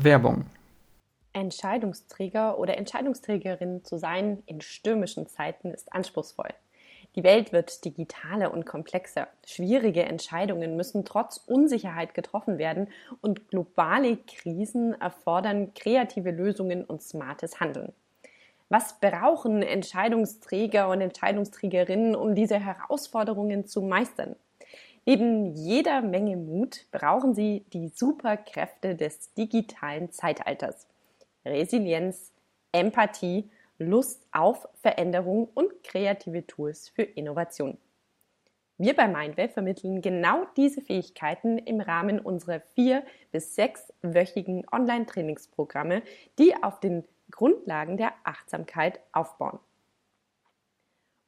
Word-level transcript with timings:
Werbung. 0.00 0.44
Entscheidungsträger 1.32 2.60
oder 2.60 2.78
Entscheidungsträgerin 2.78 3.82
zu 3.82 3.98
sein 3.98 4.44
in 4.46 4.60
stürmischen 4.60 5.26
Zeiten 5.26 5.72
ist 5.72 5.92
anspruchsvoll. 5.92 6.50
Die 7.16 7.24
Welt 7.24 7.52
wird 7.52 7.84
digitaler 7.84 8.52
und 8.54 8.64
komplexer. 8.64 9.26
Schwierige 9.44 10.04
Entscheidungen 10.04 10.76
müssen 10.76 11.04
trotz 11.04 11.38
Unsicherheit 11.38 12.14
getroffen 12.14 12.58
werden 12.58 12.86
und 13.22 13.48
globale 13.48 14.18
Krisen 14.18 14.94
erfordern 15.00 15.74
kreative 15.74 16.30
Lösungen 16.30 16.84
und 16.84 17.02
smartes 17.02 17.58
Handeln. 17.58 17.92
Was 18.68 19.00
brauchen 19.00 19.62
Entscheidungsträger 19.62 20.88
und 20.90 21.00
Entscheidungsträgerinnen, 21.00 22.14
um 22.14 22.36
diese 22.36 22.60
Herausforderungen 22.60 23.66
zu 23.66 23.82
meistern? 23.82 24.36
Neben 25.08 25.54
jeder 25.54 26.02
Menge 26.02 26.36
Mut 26.36 26.84
brauchen 26.90 27.34
sie 27.34 27.64
die 27.72 27.88
Superkräfte 27.88 28.94
des 28.94 29.32
digitalen 29.32 30.12
Zeitalters. 30.12 30.86
Resilienz, 31.46 32.30
Empathie, 32.72 33.50
Lust 33.78 34.26
auf 34.32 34.68
Veränderung 34.82 35.48
und 35.54 35.82
kreative 35.82 36.46
Tools 36.46 36.90
für 36.90 37.04
Innovation. 37.04 37.78
Wir 38.76 38.94
bei 38.94 39.08
Mindwave 39.08 39.48
vermitteln 39.48 40.02
genau 40.02 40.44
diese 40.58 40.82
Fähigkeiten 40.82 41.56
im 41.56 41.80
Rahmen 41.80 42.20
unserer 42.20 42.60
vier- 42.74 43.02
bis 43.32 43.54
sechswöchigen 43.54 44.66
Online-Trainingsprogramme, 44.70 46.02
die 46.38 46.54
auf 46.62 46.80
den 46.80 47.02
Grundlagen 47.30 47.96
der 47.96 48.12
Achtsamkeit 48.24 49.00
aufbauen. 49.12 49.58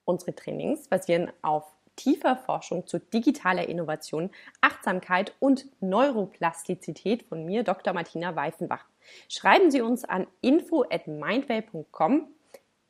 Unsere 0.05 0.35
Trainings 0.35 0.87
basieren 0.87 1.33
auf 1.41 1.65
tiefer 2.01 2.37
Forschung 2.37 2.87
zu 2.87 2.99
digitaler 2.99 3.69
Innovation, 3.69 4.31
Achtsamkeit 4.63 5.35
und 5.39 5.67
Neuroplastizität 5.81 7.25
von 7.25 7.45
mir, 7.45 7.63
Dr. 7.63 7.93
Martina 7.93 8.35
Weifenbach. 8.37 8.87
Schreiben 9.29 9.71
Sie 9.71 9.83
uns 9.83 10.05
an 10.05 10.27
info 10.41 10.87
at 10.91 11.07
mindway.com, 11.07 12.29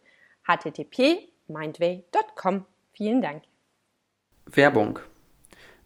http://mindway.com. 0.47 2.65
Vielen 2.93 3.21
Dank. 3.21 3.43
Werbung. 4.47 5.01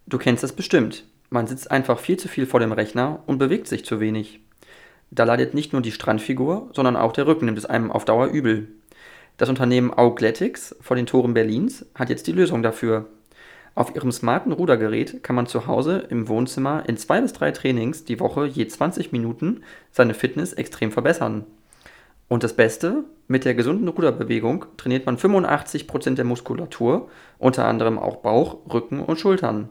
Du 0.06 0.18
kennst 0.18 0.44
das 0.44 0.52
bestimmt. 0.52 1.04
Man 1.34 1.48
sitzt 1.48 1.72
einfach 1.72 1.98
viel 1.98 2.16
zu 2.16 2.28
viel 2.28 2.46
vor 2.46 2.60
dem 2.60 2.70
Rechner 2.70 3.24
und 3.26 3.38
bewegt 3.38 3.66
sich 3.66 3.84
zu 3.84 3.98
wenig. 3.98 4.38
Da 5.10 5.24
leidet 5.24 5.52
nicht 5.52 5.72
nur 5.72 5.82
die 5.82 5.90
Strandfigur, 5.90 6.70
sondern 6.72 6.94
auch 6.94 7.10
der 7.10 7.26
Rücken 7.26 7.46
nimmt 7.46 7.58
es 7.58 7.66
einem 7.66 7.90
auf 7.90 8.04
Dauer 8.04 8.28
übel. 8.28 8.68
Das 9.36 9.48
Unternehmen 9.48 9.92
Augletics 9.92 10.76
vor 10.80 10.94
den 10.94 11.06
Toren 11.06 11.34
Berlins 11.34 11.86
hat 11.96 12.08
jetzt 12.08 12.28
die 12.28 12.32
Lösung 12.32 12.62
dafür. 12.62 13.06
Auf 13.74 13.96
ihrem 13.96 14.12
smarten 14.12 14.52
Rudergerät 14.52 15.24
kann 15.24 15.34
man 15.34 15.48
zu 15.48 15.66
Hause 15.66 16.06
im 16.08 16.28
Wohnzimmer 16.28 16.88
in 16.88 16.96
zwei 16.98 17.20
bis 17.20 17.32
drei 17.32 17.50
Trainings 17.50 18.04
die 18.04 18.20
Woche 18.20 18.46
je 18.46 18.68
20 18.68 19.10
Minuten 19.10 19.64
seine 19.90 20.14
Fitness 20.14 20.52
extrem 20.52 20.92
verbessern. 20.92 21.46
Und 22.28 22.44
das 22.44 22.54
Beste, 22.54 23.02
mit 23.26 23.44
der 23.44 23.54
gesunden 23.54 23.88
Ruderbewegung 23.88 24.66
trainiert 24.76 25.04
man 25.04 25.16
85% 25.16 26.14
der 26.14 26.26
Muskulatur, 26.26 27.08
unter 27.40 27.64
anderem 27.66 27.98
auch 27.98 28.18
Bauch, 28.18 28.58
Rücken 28.72 29.00
und 29.00 29.18
Schultern. 29.18 29.68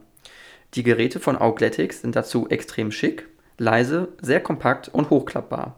Die 0.76 0.84
Geräte 0.84 1.20
von 1.20 1.38
Augletics 1.38 2.02
sind 2.02 2.16
dazu 2.16 2.50
extrem 2.50 2.92
schick, 2.92 3.28
leise, 3.60 4.10
sehr 4.22 4.40
kompakt 4.40 4.90
und 4.90 5.12
hochklappbar. 5.12 5.76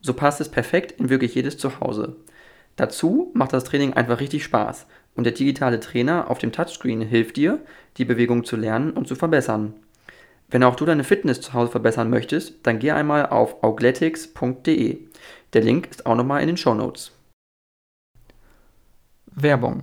So 0.00 0.14
passt 0.14 0.40
es 0.40 0.48
perfekt 0.48 0.92
in 0.92 1.08
wirklich 1.08 1.34
jedes 1.34 1.58
Zuhause. 1.58 2.16
Dazu 2.76 3.32
macht 3.34 3.52
das 3.52 3.64
Training 3.64 3.94
einfach 3.94 4.20
richtig 4.20 4.44
Spaß 4.44 4.86
und 5.16 5.24
der 5.24 5.32
digitale 5.32 5.80
Trainer 5.80 6.30
auf 6.30 6.38
dem 6.38 6.52
Touchscreen 6.52 7.00
hilft 7.00 7.36
dir, 7.36 7.58
die 7.96 8.04
Bewegung 8.04 8.44
zu 8.44 8.54
lernen 8.54 8.92
und 8.92 9.08
zu 9.08 9.16
verbessern. 9.16 9.74
Wenn 10.48 10.62
auch 10.62 10.76
du 10.76 10.84
deine 10.84 11.02
Fitness 11.02 11.40
zu 11.40 11.52
Hause 11.52 11.72
verbessern 11.72 12.08
möchtest, 12.08 12.54
dann 12.62 12.78
geh 12.78 12.92
einmal 12.92 13.26
auf 13.26 13.64
augletics.de. 13.64 14.98
Der 15.52 15.62
Link 15.62 15.88
ist 15.90 16.06
auch 16.06 16.14
nochmal 16.14 16.42
in 16.42 16.46
den 16.46 16.56
Show 16.56 16.74
Notes. 16.74 17.10
Werbung 19.26 19.82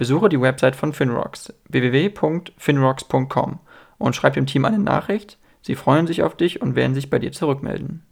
Besuche 0.00 0.30
die 0.30 0.40
Website 0.40 0.76
von 0.76 0.94
Finrocks 0.94 1.52
www.finrocks.com 1.68 3.58
und 3.98 4.16
schreib 4.16 4.32
dem 4.32 4.46
Team 4.46 4.64
eine 4.64 4.78
Nachricht. 4.78 5.36
Sie 5.60 5.74
freuen 5.74 6.06
sich 6.06 6.22
auf 6.22 6.34
dich 6.38 6.62
und 6.62 6.74
werden 6.74 6.94
sich 6.94 7.10
bei 7.10 7.18
dir 7.18 7.32
zurückmelden. 7.32 8.02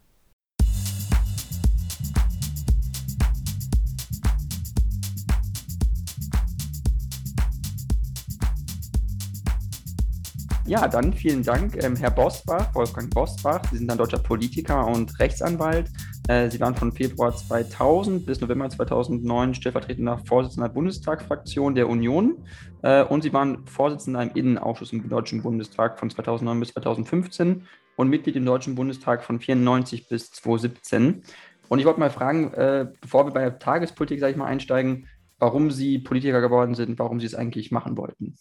Ja, 10.67 10.87
dann 10.87 11.15
vielen 11.15 11.43
Dank, 11.43 11.83
ähm, 11.83 11.97
Herr 11.97 12.11
Bosbach, 12.11 12.75
Wolfgang 12.75 13.09
Bosbach. 13.15 13.63
Sie 13.71 13.79
sind 13.79 13.91
ein 13.91 13.97
deutscher 13.97 14.19
Politiker 14.19 14.87
und 14.87 15.19
Rechtsanwalt. 15.19 15.91
Äh, 16.29 16.51
Sie 16.51 16.61
waren 16.61 16.75
von 16.75 16.93
Februar 16.93 17.35
2000 17.35 18.25
bis 18.25 18.41
November 18.41 18.69
2009 18.69 19.55
stellvertretender 19.55 20.19
Vorsitzender 20.19 20.69
der 20.69 20.75
Bundestagsfraktion 20.75 21.75
der 21.75 21.89
Union 21.89 22.45
äh, 22.83 23.03
und 23.03 23.23
Sie 23.23 23.33
waren 23.33 23.67
Vorsitzender 23.67 24.23
im 24.23 24.31
Innenausschuss 24.35 24.93
im 24.93 25.09
Deutschen 25.09 25.43
Bundestag 25.43 25.99
von 25.99 26.11
2009 26.11 26.61
bis 26.61 26.73
2015 26.75 27.67
und 27.97 28.09
Mitglied 28.11 28.37
im 28.37 28.45
Deutschen 28.45 28.75
Bundestag 28.75 29.25
von 29.25 29.41
94 29.41 30.09
bis 30.09 30.31
2017. 30.31 31.23
Und 31.69 31.79
ich 31.79 31.87
wollte 31.87 32.01
mal 32.01 32.11
fragen, 32.11 32.53
äh, 32.53 32.87
bevor 33.01 33.27
wir 33.27 33.33
bei 33.33 33.41
der 33.41 33.59
Tagespolitik, 33.59 34.21
sage 34.21 34.33
ich 34.33 34.39
mal, 34.39 34.47
einsteigen, 34.47 35.09
warum 35.39 35.71
Sie 35.71 35.99
Politiker 35.99 36.43
geworden 36.43 36.75
sind, 36.75 36.99
warum 36.99 37.21
Sie 37.21 37.27
es 37.27 37.35
eigentlich 37.35 37.71
machen 37.71 37.97
wollten. 37.97 38.37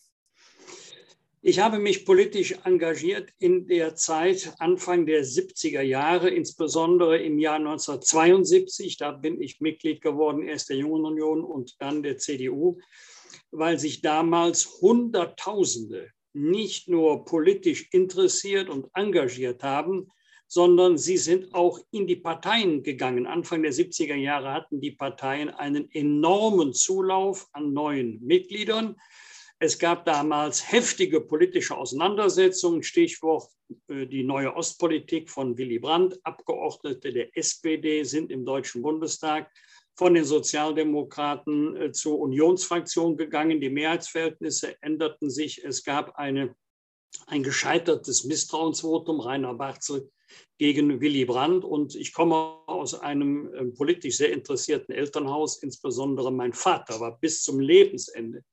Ich 1.42 1.60
habe 1.60 1.78
mich 1.78 2.04
politisch 2.04 2.56
engagiert 2.64 3.30
in 3.38 3.68
der 3.68 3.96
Zeit 3.96 4.54
Anfang 4.58 5.06
der 5.06 5.24
70er 5.24 5.82
Jahre, 5.82 6.30
insbesondere 6.30 7.20
im 7.20 7.38
Jahr 7.38 7.58
1972. 7.58 8.98
Da 8.98 9.12
bin 9.12 9.40
ich 9.40 9.62
Mitglied 9.62 10.02
geworden, 10.02 10.42
erst 10.42 10.70
der 10.70 10.78
Jungen 10.78 11.06
Union 11.06 11.44
und 11.44 11.76
dann 11.80 12.02
der 12.02 12.18
CDU, 12.18 12.80
weil 13.52 13.78
sich 13.78 14.02
damals 14.02 14.82
Hunderttausende 14.82 16.10
nicht 16.34 16.88
nur 16.88 17.24
politisch 17.24 17.88
interessiert 17.92 18.68
und 18.68 18.88
engagiert 18.96 19.62
haben, 19.62 20.12
sondern 20.48 20.98
sie 20.98 21.18
sind 21.18 21.54
auch 21.54 21.80
in 21.92 22.08
die 22.08 22.16
Parteien 22.16 22.82
gegangen. 22.82 23.28
Anfang 23.28 23.62
der 23.62 23.74
70er 23.74 24.16
Jahre 24.16 24.54
hatten 24.54 24.82
die 24.82 24.92
Parteien 24.92 25.50
einen 25.50 25.92
enormen 25.92 26.74
Zulauf 26.74 27.48
an 27.52 27.74
neuen 27.74 28.24
Mitgliedern. 28.26 28.96
Es 29.60 29.80
gab 29.80 30.06
damals 30.06 30.72
heftige 30.72 31.20
politische 31.20 31.76
Auseinandersetzungen, 31.76 32.84
Stichwort 32.84 33.50
äh, 33.88 34.06
die 34.06 34.24
neue 34.24 34.56
Ostpolitik 34.56 35.32
von 35.32 35.58
Willy 35.58 35.80
Brandt. 35.80 36.20
Abgeordnete 36.24 37.12
der 37.12 37.36
SPD 37.36 38.04
sind 38.04 38.32
im 38.32 38.46
Deutschen 38.46 38.84
Bundestag 38.84 39.52
von 39.96 40.14
den 40.14 40.26
Sozialdemokraten 40.26 41.76
äh, 41.76 41.92
zur 41.92 42.20
Unionsfraktion 42.20 43.18
gegangen. 43.18 43.60
Die 43.60 43.72
Mehrheitsverhältnisse 43.72 44.80
änderten 44.84 45.32
sich. 45.32 45.64
Es 45.66 45.84
gab 45.84 46.16
eine, 46.18 46.56
ein 47.26 47.42
gescheitertes 47.42 48.26
Misstrauensvotum 48.26 49.20
Rainer 49.22 49.56
Barzel 49.56 50.12
gegen 50.60 51.02
Willy 51.02 51.26
Brandt. 51.26 51.66
Und 51.66 51.96
ich 51.96 52.14
komme 52.14 52.36
aus 52.68 52.94
einem 52.94 53.52
äh, 53.56 53.66
politisch 53.72 54.18
sehr 54.18 54.32
interessierten 54.32 54.94
Elternhaus. 54.94 55.64
Insbesondere 55.64 56.32
mein 56.32 56.54
Vater 56.54 57.00
war 57.00 57.18
bis 57.18 57.42
zum 57.42 57.60
Lebensende 57.60 58.44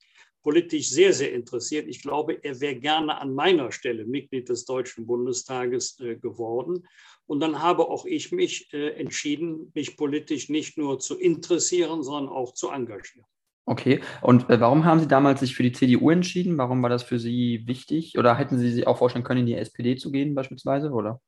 politisch 0.45 0.91
sehr, 0.91 1.13
sehr 1.13 1.33
interessiert. 1.33 1.89
Ich 1.89 2.03
glaube, 2.03 2.39
er 2.45 2.61
wäre 2.61 2.77
gerne 2.77 3.21
an 3.21 3.35
meiner 3.35 3.73
Stelle 3.73 4.05
Mitglied 4.05 4.49
des 4.49 4.67
Deutschen 4.67 5.07
Bundestages 5.07 5.99
äh, 5.99 6.17
geworden. 6.17 6.87
Und 7.27 7.41
dann 7.41 7.61
habe 7.61 7.89
auch 7.89 8.05
ich 8.05 8.31
mich 8.31 8.73
äh, 8.73 8.91
entschieden, 8.91 9.73
mich 9.75 9.97
politisch 9.97 10.51
nicht 10.51 10.79
nur 10.79 11.01
zu 11.01 11.19
interessieren, 11.19 12.03
sondern 12.03 12.31
auch 12.31 12.53
zu 12.53 12.69
engagieren. 12.69 13.27
Okay, 13.67 14.03
und 14.21 14.51
äh, 14.51 14.61
warum 14.61 14.85
haben 14.85 15.01
Sie 15.01 15.09
damals 15.09 15.41
sich 15.41 15.57
für 15.57 15.63
die 15.63 15.73
CDU 15.73 16.11
entschieden? 16.11 16.59
Warum 16.59 16.83
war 16.83 16.91
das 16.91 17.03
für 17.03 17.19
Sie 17.19 17.63
wichtig? 17.67 18.19
Oder 18.19 18.37
hätten 18.37 18.59
Sie 18.59 18.71
sich 18.71 18.87
auch 18.87 18.99
vorstellen 18.99 19.25
können, 19.25 19.41
in 19.41 19.47
die 19.47 19.55
SPD 19.55 19.97
zu 19.97 20.13
gehen 20.13 20.35
beispielsweise? 20.35 20.91
Oder? 20.91 21.23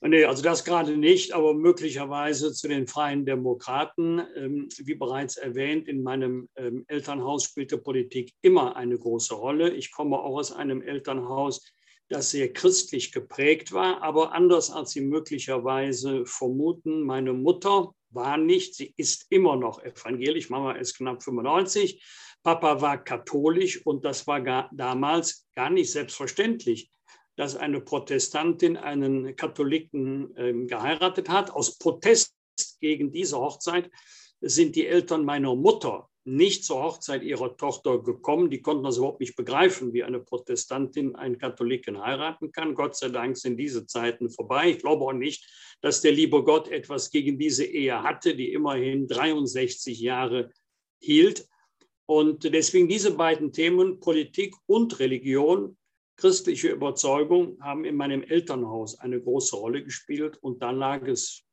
Nee, 0.00 0.24
also 0.24 0.42
das 0.42 0.64
gerade 0.64 0.96
nicht, 0.96 1.32
aber 1.32 1.54
möglicherweise 1.54 2.52
zu 2.52 2.68
den 2.68 2.86
Freien 2.86 3.24
Demokraten. 3.24 4.22
Ähm, 4.36 4.68
wie 4.78 4.94
bereits 4.94 5.36
erwähnt, 5.36 5.88
in 5.88 6.02
meinem 6.02 6.48
ähm, 6.56 6.84
Elternhaus 6.86 7.44
spielte 7.44 7.78
Politik 7.78 8.32
immer 8.42 8.76
eine 8.76 8.98
große 8.98 9.34
Rolle. 9.34 9.70
Ich 9.70 9.90
komme 9.90 10.18
auch 10.18 10.36
aus 10.36 10.52
einem 10.52 10.82
Elternhaus, 10.82 11.72
das 12.08 12.30
sehr 12.30 12.52
christlich 12.52 13.10
geprägt 13.10 13.72
war, 13.72 14.02
aber 14.02 14.32
anders 14.32 14.70
als 14.70 14.92
Sie 14.92 15.00
möglicherweise 15.00 16.24
vermuten, 16.24 17.02
meine 17.02 17.32
Mutter 17.32 17.94
war 18.10 18.36
nicht, 18.36 18.74
sie 18.74 18.94
ist 18.96 19.26
immer 19.30 19.56
noch 19.56 19.82
evangelisch, 19.82 20.48
Mama 20.50 20.72
ist 20.72 20.96
knapp 20.96 21.22
95, 21.22 22.02
Papa 22.42 22.80
war 22.80 23.02
katholisch 23.02 23.84
und 23.84 24.04
das 24.04 24.26
war 24.26 24.40
gar, 24.40 24.70
damals 24.72 25.48
gar 25.54 25.70
nicht 25.70 25.90
selbstverständlich 25.90 26.90
dass 27.36 27.56
eine 27.56 27.80
Protestantin 27.80 28.76
einen 28.76 29.36
Katholiken 29.36 30.34
äh, 30.36 30.66
geheiratet 30.66 31.28
hat. 31.28 31.50
Aus 31.50 31.78
Protest 31.78 32.34
gegen 32.80 33.12
diese 33.12 33.38
Hochzeit 33.38 33.90
sind 34.40 34.76
die 34.76 34.86
Eltern 34.86 35.24
meiner 35.24 35.54
Mutter 35.54 36.08
nicht 36.26 36.64
zur 36.64 36.82
Hochzeit 36.82 37.22
ihrer 37.22 37.56
Tochter 37.56 38.02
gekommen. 38.02 38.50
Die 38.50 38.60
konnten 38.60 38.82
das 38.82 38.96
überhaupt 38.96 39.20
nicht 39.20 39.36
begreifen, 39.36 39.92
wie 39.92 40.02
eine 40.02 40.18
Protestantin 40.18 41.14
einen 41.14 41.38
Katholiken 41.38 42.02
heiraten 42.02 42.50
kann. 42.50 42.74
Gott 42.74 42.96
sei 42.96 43.10
Dank 43.10 43.36
sind 43.36 43.56
diese 43.56 43.86
Zeiten 43.86 44.28
vorbei. 44.28 44.70
Ich 44.70 44.78
glaube 44.80 45.04
auch 45.04 45.12
nicht, 45.12 45.48
dass 45.82 46.00
der 46.00 46.12
liebe 46.12 46.42
Gott 46.42 46.68
etwas 46.68 47.10
gegen 47.10 47.38
diese 47.38 47.64
Ehe 47.64 48.02
hatte, 48.02 48.34
die 48.34 48.52
immerhin 48.52 49.06
63 49.06 50.00
Jahre 50.00 50.50
hielt. 51.00 51.46
Und 52.06 52.42
deswegen 52.42 52.88
diese 52.88 53.12
beiden 53.12 53.52
Themen, 53.52 54.00
Politik 54.00 54.54
und 54.66 54.98
Religion, 54.98 55.76
christliche 56.16 56.68
Überzeugung 56.68 57.58
haben 57.60 57.84
in 57.84 57.96
meinem 57.96 58.22
Elternhaus 58.22 58.98
eine 58.98 59.20
große 59.20 59.56
Rolle 59.56 59.84
gespielt 59.84 60.38
und 60.38 60.62
da 60.62 60.70
lag 60.70 61.06
es 61.06 61.46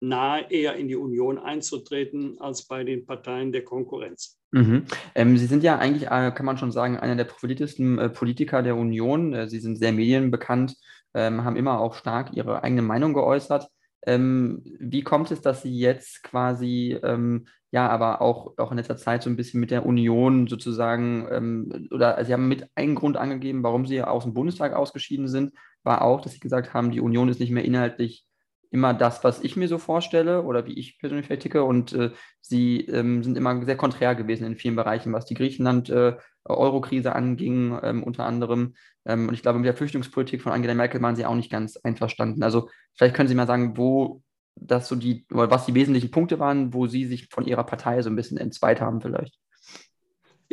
nahe, 0.00 0.50
eher 0.50 0.76
in 0.76 0.88
die 0.88 0.96
Union 0.96 1.38
einzutreten 1.38 2.40
als 2.40 2.62
bei 2.66 2.84
den 2.84 3.04
Parteien 3.04 3.52
der 3.52 3.64
Konkurrenz. 3.64 4.38
Mhm. 4.52 4.84
Ähm, 5.14 5.36
Sie 5.36 5.46
sind 5.46 5.62
ja 5.62 5.78
eigentlich, 5.78 6.04
äh, 6.04 6.32
kann 6.34 6.46
man 6.46 6.58
schon 6.58 6.72
sagen, 6.72 6.96
einer 6.96 7.16
der 7.16 7.24
profiliertesten 7.24 7.98
äh, 7.98 8.08
Politiker 8.08 8.62
der 8.62 8.76
Union. 8.76 9.34
Äh, 9.34 9.48
Sie 9.48 9.60
sind 9.60 9.76
sehr 9.76 9.92
medienbekannt, 9.92 10.76
ähm, 11.14 11.44
haben 11.44 11.56
immer 11.56 11.80
auch 11.80 11.94
stark 11.94 12.32
Ihre 12.32 12.62
eigene 12.62 12.82
Meinung 12.82 13.12
geäußert. 13.12 13.68
Ähm, 14.06 14.62
wie 14.78 15.02
kommt 15.02 15.30
es, 15.30 15.42
dass 15.42 15.62
Sie 15.62 15.78
jetzt 15.78 16.22
quasi 16.22 16.98
ähm, 17.02 17.46
ja, 17.72 17.88
aber 17.88 18.20
auch, 18.20 18.58
auch 18.58 18.70
in 18.70 18.78
letzter 18.78 18.96
Zeit 18.96 19.22
so 19.22 19.30
ein 19.30 19.36
bisschen 19.36 19.60
mit 19.60 19.70
der 19.70 19.86
Union 19.86 20.48
sozusagen, 20.48 21.28
ähm, 21.30 21.88
oder 21.92 22.24
Sie 22.24 22.32
haben 22.32 22.48
mit 22.48 22.68
einen 22.74 22.94
Grund 22.94 23.16
angegeben, 23.16 23.62
warum 23.62 23.86
Sie 23.86 24.02
aus 24.02 24.24
dem 24.24 24.34
Bundestag 24.34 24.74
ausgeschieden 24.74 25.28
sind, 25.28 25.52
war 25.82 26.02
auch, 26.02 26.20
dass 26.20 26.32
Sie 26.32 26.40
gesagt 26.40 26.74
haben, 26.74 26.90
die 26.90 27.00
Union 27.00 27.28
ist 27.28 27.40
nicht 27.40 27.52
mehr 27.52 27.64
inhaltlich 27.64 28.26
immer 28.70 28.94
das, 28.94 29.24
was 29.24 29.42
ich 29.42 29.56
mir 29.56 29.68
so 29.68 29.78
vorstelle 29.78 30.42
oder 30.42 30.64
wie 30.66 30.78
ich 30.78 30.98
persönlich 30.98 31.26
vielleicht 31.26 31.42
ticke. 31.42 31.64
Und 31.64 31.92
äh, 31.92 32.10
sie 32.40 32.82
ähm, 32.82 33.22
sind 33.22 33.36
immer 33.36 33.64
sehr 33.64 33.76
konträr 33.76 34.14
gewesen 34.14 34.46
in 34.46 34.56
vielen 34.56 34.76
Bereichen, 34.76 35.12
was 35.12 35.26
die 35.26 35.34
Griechenland-Euro-Krise 35.34 37.08
äh, 37.08 37.12
anging, 37.12 37.78
ähm, 37.82 38.02
unter 38.02 38.26
anderem. 38.26 38.74
Ähm, 39.04 39.28
und 39.28 39.34
ich 39.34 39.42
glaube, 39.42 39.58
mit 39.58 39.66
der 39.66 39.74
Flüchtlingspolitik 39.74 40.40
von 40.42 40.52
Angela 40.52 40.74
Merkel 40.74 41.02
waren 41.02 41.16
sie 41.16 41.26
auch 41.26 41.34
nicht 41.34 41.50
ganz 41.50 41.76
einverstanden. 41.78 42.42
Also 42.44 42.68
vielleicht 42.96 43.16
können 43.16 43.28
Sie 43.28 43.34
mal 43.34 43.48
sagen, 43.48 43.76
wo 43.76 44.22
das 44.60 44.88
so 44.88 44.96
die, 44.96 45.24
was 45.28 45.66
die 45.66 45.74
wesentlichen 45.74 46.10
Punkte 46.10 46.38
waren, 46.38 46.72
wo 46.74 46.86
Sie 46.86 47.06
sich 47.06 47.28
von 47.30 47.46
Ihrer 47.46 47.64
Partei 47.64 48.02
so 48.02 48.10
ein 48.10 48.16
bisschen 48.16 48.38
entzweit 48.38 48.80
haben 48.80 49.00
vielleicht. 49.00 49.38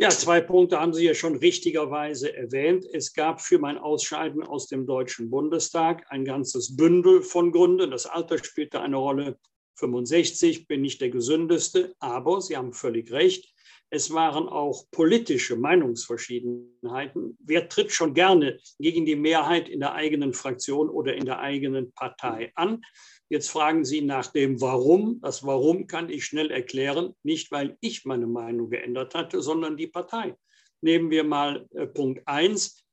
Ja, 0.00 0.10
zwei 0.10 0.40
Punkte 0.40 0.80
haben 0.80 0.92
Sie 0.92 1.04
ja 1.04 1.14
schon 1.14 1.34
richtigerweise 1.34 2.32
erwähnt. 2.32 2.86
Es 2.92 3.14
gab 3.14 3.40
für 3.40 3.58
mein 3.58 3.78
Ausscheiden 3.78 4.44
aus 4.44 4.68
dem 4.68 4.86
Deutschen 4.86 5.28
Bundestag 5.28 6.06
ein 6.10 6.24
ganzes 6.24 6.76
Bündel 6.76 7.22
von 7.22 7.50
Gründen. 7.50 7.90
Das 7.90 8.06
Alter 8.06 8.38
spielte 8.38 8.80
eine 8.80 8.96
Rolle. 8.96 9.38
65 9.74 10.68
bin 10.68 10.82
nicht 10.82 11.00
der 11.00 11.10
gesündeste, 11.10 11.94
aber 11.98 12.40
Sie 12.40 12.56
haben 12.56 12.72
völlig 12.72 13.10
recht. 13.10 13.52
Es 13.90 14.12
waren 14.12 14.48
auch 14.48 14.84
politische 14.90 15.56
Meinungsverschiedenheiten. 15.56 17.38
Wer 17.40 17.68
tritt 17.68 17.90
schon 17.90 18.12
gerne 18.12 18.60
gegen 18.78 19.06
die 19.06 19.16
Mehrheit 19.16 19.68
in 19.68 19.80
der 19.80 19.94
eigenen 19.94 20.34
Fraktion 20.34 20.90
oder 20.90 21.14
in 21.14 21.24
der 21.24 21.40
eigenen 21.40 21.92
Partei 21.92 22.52
an? 22.54 22.82
Jetzt 23.30 23.50
fragen 23.50 23.84
Sie 23.84 24.00
nach 24.00 24.28
dem 24.28 24.60
Warum. 24.60 25.20
Das 25.20 25.44
Warum 25.44 25.86
kann 25.86 26.08
ich 26.08 26.24
schnell 26.24 26.50
erklären, 26.50 27.14
nicht 27.22 27.50
weil 27.50 27.76
ich 27.80 28.04
meine 28.04 28.26
Meinung 28.26 28.70
geändert 28.70 29.14
hatte, 29.14 29.42
sondern 29.42 29.76
die 29.76 29.86
Partei. 29.86 30.34
Nehmen 30.80 31.10
wir 31.10 31.24
mal 31.24 31.66
äh, 31.74 31.86
Punkt 31.86 32.22
1. 32.26 32.84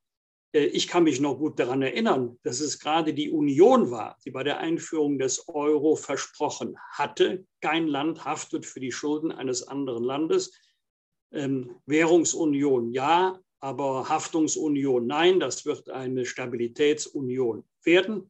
Äh, 0.53 0.65
ich 0.65 0.87
kann 0.87 1.03
mich 1.03 1.21
noch 1.21 1.37
gut 1.37 1.59
daran 1.59 1.81
erinnern, 1.81 2.37
dass 2.43 2.59
es 2.59 2.79
gerade 2.79 3.13
die 3.13 3.31
Union 3.31 3.91
war, 3.91 4.17
die 4.25 4.31
bei 4.31 4.43
der 4.43 4.59
Einführung 4.59 5.19
des 5.19 5.47
Euro 5.47 5.95
versprochen 5.95 6.75
hatte, 6.91 7.45
kein 7.61 7.87
Land 7.87 8.25
haftet 8.25 8.65
für 8.65 8.79
die 8.79 8.91
Schulden 8.91 9.31
eines 9.31 9.67
anderen 9.67 10.03
Landes. 10.03 10.51
Ähm, 11.31 11.75
Währungsunion 11.85 12.91
ja, 12.91 13.39
aber 13.59 14.09
Haftungsunion 14.09 15.07
nein, 15.07 15.39
das 15.39 15.65
wird 15.65 15.89
eine 15.89 16.25
Stabilitätsunion 16.25 17.63
werden. 17.83 18.29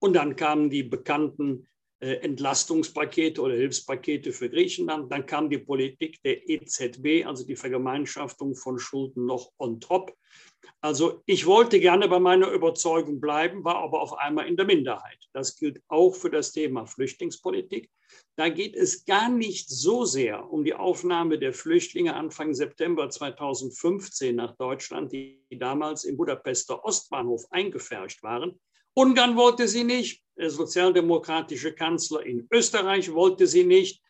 Und 0.00 0.14
dann 0.14 0.34
kamen 0.34 0.70
die 0.70 0.82
bekannten 0.82 1.68
äh, 2.00 2.14
Entlastungspakete 2.14 3.40
oder 3.40 3.54
Hilfspakete 3.54 4.32
für 4.32 4.48
Griechenland. 4.48 5.12
Dann 5.12 5.26
kam 5.26 5.50
die 5.50 5.58
Politik 5.58 6.22
der 6.22 6.48
EZB, 6.48 7.26
also 7.26 7.44
die 7.44 7.56
Vergemeinschaftung 7.56 8.56
von 8.56 8.78
Schulden 8.78 9.26
noch 9.26 9.52
on 9.58 9.80
top. 9.80 10.16
Also 10.80 11.22
ich 11.26 11.44
wollte 11.44 11.78
gerne 11.78 12.08
bei 12.08 12.18
meiner 12.18 12.50
Überzeugung 12.50 13.20
bleiben, 13.20 13.64
war 13.64 13.76
aber 13.76 14.00
auf 14.00 14.14
einmal 14.14 14.48
in 14.48 14.56
der 14.56 14.64
Minderheit. 14.64 15.18
Das 15.34 15.56
gilt 15.56 15.82
auch 15.88 16.14
für 16.14 16.30
das 16.30 16.52
Thema 16.52 16.86
Flüchtlingspolitik. 16.86 17.90
Da 18.36 18.48
geht 18.48 18.74
es 18.74 19.04
gar 19.04 19.28
nicht 19.28 19.68
so 19.68 20.06
sehr 20.06 20.50
um 20.50 20.64
die 20.64 20.74
Aufnahme 20.74 21.38
der 21.38 21.52
Flüchtlinge 21.52 22.14
Anfang 22.14 22.54
September 22.54 23.10
2015 23.10 24.34
nach 24.34 24.56
Deutschland, 24.56 25.12
die 25.12 25.44
damals 25.50 26.04
im 26.04 26.16
Budapester 26.16 26.82
Ostbahnhof 26.82 27.44
eingefärscht 27.50 28.22
waren, 28.22 28.58
Ungarn 28.94 29.36
wollte 29.36 29.68
sie 29.68 29.84
nicht, 29.84 30.22
der 30.36 30.50
sozialdemokratische 30.50 31.74
Kanzler 31.74 32.24
in 32.24 32.46
Österreich 32.50 33.12
wollte 33.12 33.46
sie 33.46 33.64
nicht. 33.64 34.02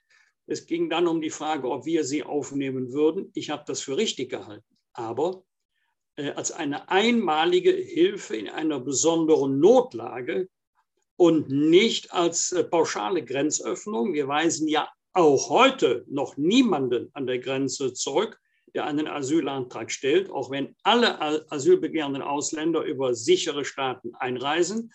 Es 0.47 0.67
ging 0.67 0.89
dann 0.91 1.07
um 1.07 1.21
die 1.21 1.31
Frage, 1.31 1.69
ob 1.71 1.87
wir 1.87 2.05
sie 2.05 2.23
aufnehmen 2.23 2.93
würden. 2.93 3.31
Ich 3.35 3.51
habe 3.51 3.65
das 3.67 3.81
für 3.81 3.97
richtig 3.97 4.31
gehalten. 4.31 4.65
Aber 4.93 5.45
äh, 6.17 6.31
als 6.31 6.53
eine 6.53 6.89
einmalige 6.89 7.73
Hilfe 7.73 8.37
in 8.37 8.49
einer 8.49 8.81
besonderen 8.81 9.61
Notlage 9.61 10.49
und 11.17 11.51
nicht 11.51 12.13
als 12.13 12.53
äh, 12.53 12.65
pauschale 12.65 13.25
Grenzöffnung. 13.25 14.13
Wir 14.13 14.27
weisen 14.27 14.67
ja 14.69 14.89
auch 15.13 15.51
heute 15.51 16.05
noch 16.09 16.37
niemanden 16.37 17.11
an 17.13 17.27
der 17.27 17.39
Grenze 17.39 17.93
zurück 17.93 18.41
der 18.75 18.87
einen 18.87 19.09
Asylantrag 19.09 19.91
stellt, 19.91 20.31
auch 20.31 20.51
wenn 20.51 20.75
alle 20.83 21.21
asylbegehrenden 21.51 22.23
Ausländer 22.23 22.83
über 22.83 23.15
sichere 23.15 23.65
Staaten 23.65 24.15
einreisen. 24.15 24.93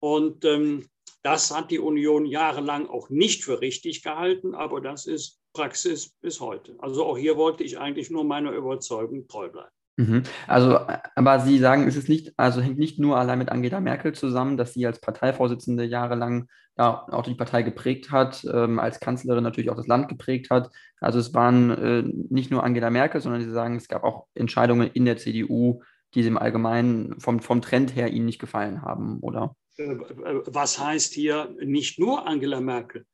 Und 0.00 0.44
ähm, 0.44 0.88
das 1.22 1.50
hat 1.54 1.70
die 1.70 1.78
Union 1.78 2.24
jahrelang 2.24 2.88
auch 2.88 3.10
nicht 3.10 3.44
für 3.44 3.60
richtig 3.60 4.02
gehalten, 4.02 4.54
aber 4.54 4.80
das 4.80 5.06
ist 5.06 5.40
Praxis 5.52 6.10
bis 6.20 6.40
heute. 6.40 6.76
Also 6.78 7.04
auch 7.04 7.18
hier 7.18 7.36
wollte 7.36 7.64
ich 7.64 7.78
eigentlich 7.78 8.10
nur 8.10 8.24
meiner 8.24 8.52
Überzeugung 8.52 9.26
treu 9.26 9.48
bleiben. 9.48 9.75
Mhm. 9.96 10.24
Also, 10.46 10.78
aber 11.14 11.40
Sie 11.40 11.58
sagen, 11.58 11.88
es 11.88 11.96
ist 11.96 12.08
nicht, 12.08 12.34
also 12.36 12.60
hängt 12.60 12.78
nicht 12.78 12.98
nur 12.98 13.18
allein 13.18 13.38
mit 13.38 13.50
Angela 13.50 13.80
Merkel 13.80 14.14
zusammen, 14.14 14.56
dass 14.56 14.74
sie 14.74 14.86
als 14.86 15.00
Parteivorsitzende 15.00 15.84
jahrelang 15.84 16.48
ja, 16.78 17.06
auch 17.10 17.24
die 17.24 17.34
Partei 17.34 17.62
geprägt 17.62 18.10
hat, 18.10 18.44
ähm, 18.52 18.78
als 18.78 19.00
Kanzlerin 19.00 19.42
natürlich 19.42 19.70
auch 19.70 19.76
das 19.76 19.86
Land 19.86 20.08
geprägt 20.08 20.50
hat. 20.50 20.70
Also 21.00 21.18
es 21.18 21.32
waren 21.32 21.70
äh, 21.70 22.02
nicht 22.28 22.50
nur 22.50 22.62
Angela 22.62 22.90
Merkel, 22.90 23.20
sondern 23.22 23.40
Sie 23.40 23.50
sagen, 23.50 23.76
es 23.76 23.88
gab 23.88 24.04
auch 24.04 24.26
Entscheidungen 24.34 24.90
in 24.92 25.06
der 25.06 25.16
CDU, 25.16 25.82
die 26.14 26.20
im 26.26 26.36
Allgemeinen 26.36 27.18
vom, 27.18 27.40
vom 27.40 27.62
Trend 27.62 27.96
her 27.96 28.10
Ihnen 28.12 28.26
nicht 28.26 28.38
gefallen 28.38 28.82
haben, 28.82 29.20
oder? 29.20 29.56
Äh, 29.78 29.96
was 30.46 30.78
heißt 30.78 31.14
hier 31.14 31.54
nicht 31.58 31.98
nur 31.98 32.26
Angela 32.26 32.60
Merkel? 32.60 33.06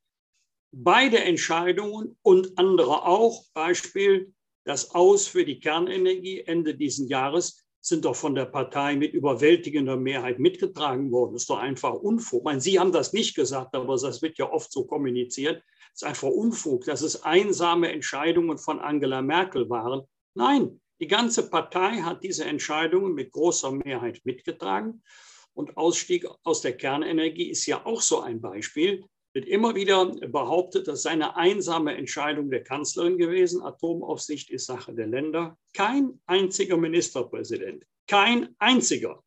Beide 0.73 1.23
Entscheidungen 1.23 2.17
und 2.23 2.59
andere 2.59 3.07
auch, 3.07 3.45
Beispiel 3.55 4.33
das 4.65 4.95
Aus 4.95 5.27
für 5.27 5.45
die 5.45 5.61
Kernenergie 5.61 6.41
Ende 6.41 6.75
dieses 6.75 7.09
Jahres 7.09 7.65
sind 7.81 8.05
doch 8.05 8.15
von 8.15 8.37
der 8.37 8.45
Partei 8.47 8.95
mit 8.95 9.13
überwältigender 9.13 9.97
Mehrheit 9.97 10.39
mitgetragen 10.39 11.11
worden. 11.11 11.33
Das 11.33 11.43
ist 11.43 11.51
doch 11.51 11.59
einfach 11.59 11.95
Unfug. 11.95 12.41
Ich 12.41 12.45
meine, 12.45 12.61
Sie 12.61 12.79
haben 12.79 12.93
das 12.93 13.13
nicht 13.13 13.35
gesagt, 13.35 13.75
aber 13.75 13.97
das 13.97 14.23
wird 14.23 14.39
ja 14.39 14.51
oft 14.51 14.71
so 14.71 14.85
kommuniziert. 14.85 15.63
Es 15.93 16.03
ist 16.03 16.09
einfach 16.09 16.29
Unfug, 16.29 16.85
dass 16.85 17.03
es 17.03 17.25
einsame 17.25 17.91
Entscheidungen 17.91 18.57
von 18.57 18.79
Angela 18.79 19.21
Merkel 19.21 19.69
waren. 19.69 20.03
Nein, 20.35 20.81
die 21.01 21.09
ganze 21.09 21.51
Partei 21.51 22.03
hat 22.03 22.23
diese 22.23 22.45
Entscheidungen 22.45 23.15
mit 23.15 23.33
großer 23.33 23.73
Mehrheit 23.73 24.21
mitgetragen. 24.25 25.03
Und 25.53 25.77
Ausstieg 25.77 26.25
aus 26.45 26.61
der 26.61 26.77
Kernenergie 26.77 27.51
ist 27.51 27.67
ja 27.67 27.85
auch 27.85 28.01
so 28.01 28.21
ein 28.21 28.41
Beispiel 28.41 29.05
wird 29.35 29.47
immer 29.47 29.75
wieder 29.75 30.07
behauptet, 30.07 30.89
das 30.89 31.03
sei 31.03 31.11
eine 31.11 31.37
einsame 31.37 31.97
Entscheidung 31.97 32.51
der 32.51 32.63
Kanzlerin 32.63 33.19
gewesen. 33.19 33.63
Atomaufsicht 33.63 34.51
ist 34.51 34.67
Sache 34.67 34.95
der 34.95 35.07
Länder. 35.07 35.57
Kein 35.75 36.21
einziger 36.27 36.77
Ministerpräsident, 36.77 37.85
kein 38.07 38.55
einziger 38.59 39.23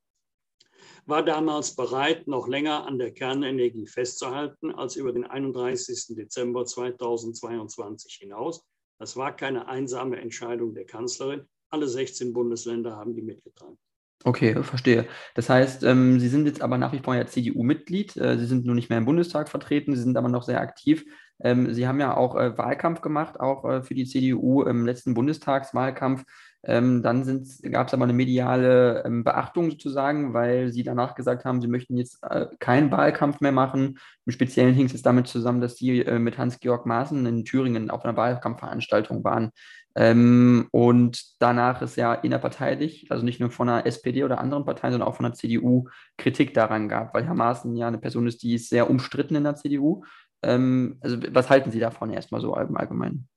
war 1.06 1.24
damals 1.24 1.76
bereit, 1.76 2.28
noch 2.28 2.48
länger 2.48 2.86
an 2.86 2.98
der 2.98 3.12
Kernenergie 3.12 3.86
festzuhalten 3.86 4.72
als 4.72 4.96
über 4.96 5.12
den 5.12 5.24
31. 5.24 6.16
Dezember 6.16 6.66
2022 6.66 8.16
hinaus. 8.16 8.66
Das 8.98 9.16
war 9.16 9.36
keine 9.36 9.68
einsame 9.68 10.18
Entscheidung 10.18 10.74
der 10.74 10.86
Kanzlerin. 10.86 11.48
Alle 11.70 11.88
16 11.88 12.34
Bundesländer 12.34 12.96
haben 12.96 13.14
die 13.14 13.22
mitgetragen. 13.22 13.78
Okay, 14.28 14.64
verstehe. 14.64 15.06
Das 15.36 15.52
heißt, 15.52 15.84
ähm, 15.84 16.20
Sie 16.20 16.30
sind 16.30 16.48
jetzt 16.48 16.64
aber 16.64 16.80
nach 16.80 16.92
wie 16.94 17.00
vor 17.00 17.14
ja 17.14 17.28
CDU-Mitglied. 17.28 18.18
Äh, 18.18 18.40
Sie 18.40 18.48
sind 18.48 18.66
nur 18.66 18.74
nicht 18.74 18.90
mehr 18.90 18.98
im 18.98 19.06
Bundestag 19.06 19.50
vertreten, 19.50 19.96
Sie 19.96 20.02
sind 20.02 20.18
aber 20.18 20.30
noch 20.30 20.42
sehr 20.42 20.62
aktiv. 20.62 21.06
Ähm, 21.40 21.72
Sie 21.76 21.88
haben 21.88 22.00
ja 22.00 22.18
auch 22.18 22.36
äh, 22.36 22.58
Wahlkampf 22.58 23.02
gemacht, 23.02 23.40
auch 23.40 23.64
äh, 23.66 23.84
für 23.84 23.94
die 23.94 24.06
CDU 24.08 24.64
im 24.64 24.84
letzten 24.84 25.14
Bundestagswahlkampf. 25.14 26.24
Ähm, 26.64 27.04
dann 27.04 27.24
gab 27.72 27.88
es 27.88 27.94
aber 27.94 28.06
eine 28.06 28.14
mediale 28.14 29.04
ähm, 29.06 29.24
Beachtung 29.24 29.70
sozusagen, 29.70 30.34
weil 30.34 30.72
sie 30.72 30.82
danach 30.82 31.14
gesagt 31.14 31.46
haben, 31.46 31.62
sie 31.62 31.68
möchten 31.68 31.96
jetzt 31.96 32.24
äh, 32.24 32.48
keinen 32.60 32.90
Wahlkampf 32.90 33.42
mehr 33.42 33.52
machen. 33.52 34.00
Im 34.26 34.32
Speziellen 34.32 34.74
hing 34.74 34.88
es 34.88 35.04
damit 35.04 35.28
zusammen, 35.28 35.62
dass 35.62 35.76
sie 35.76 36.00
äh, 36.00 36.18
mit 36.18 36.40
Hans-Georg 36.40 36.88
Maaßen 36.88 37.24
in 37.28 37.46
Thüringen 37.46 37.92
auf 37.92 38.04
einer 38.04 38.18
Wahlkampfveranstaltung 38.18 39.24
waren. 39.24 39.52
Ähm, 39.98 40.68
und 40.72 41.24
danach 41.40 41.82
ist 41.82 41.96
ja 41.96 42.14
innerparteilich, 42.14 43.08
also 43.10 43.24
nicht 43.24 43.40
nur 43.40 43.50
von 43.50 43.68
der 43.68 43.86
SPD 43.86 44.24
oder 44.26 44.40
anderen 44.40 44.66
Parteien, 44.66 44.92
sondern 44.92 45.08
auch 45.08 45.16
von 45.16 45.24
der 45.24 45.34
CDU 45.34 45.88
Kritik 46.18 46.54
daran 46.54 46.90
gab, 46.90 47.14
weil 47.14 47.26
Herr 47.26 47.34
Maaßen 47.34 47.76
ja 47.78 47.88
eine 47.88 47.98
Person 47.98 48.28
ist, 48.28 48.44
die 48.44 48.56
ist 48.56 48.70
sehr 48.70 48.90
umstritten 48.90 49.36
in 49.36 49.46
der 49.46 49.56
CDU. 49.56 50.04
Ähm, 50.44 50.98
also 51.00 51.18
was 51.32 51.50
halten 51.50 51.72
Sie 51.72 51.80
davon 51.80 52.12
erstmal 52.12 52.42
so 52.42 52.56
im 52.58 52.76
Allgemeinen? 52.76 53.30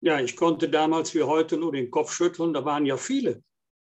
Ja, 0.00 0.20
ich 0.20 0.36
konnte 0.36 0.68
damals 0.68 1.14
wie 1.14 1.22
heute 1.22 1.56
nur 1.56 1.72
den 1.72 1.90
Kopf 1.90 2.12
schütteln. 2.12 2.52
Da 2.54 2.64
waren 2.64 2.86
ja 2.86 2.96
viele. 2.96 3.42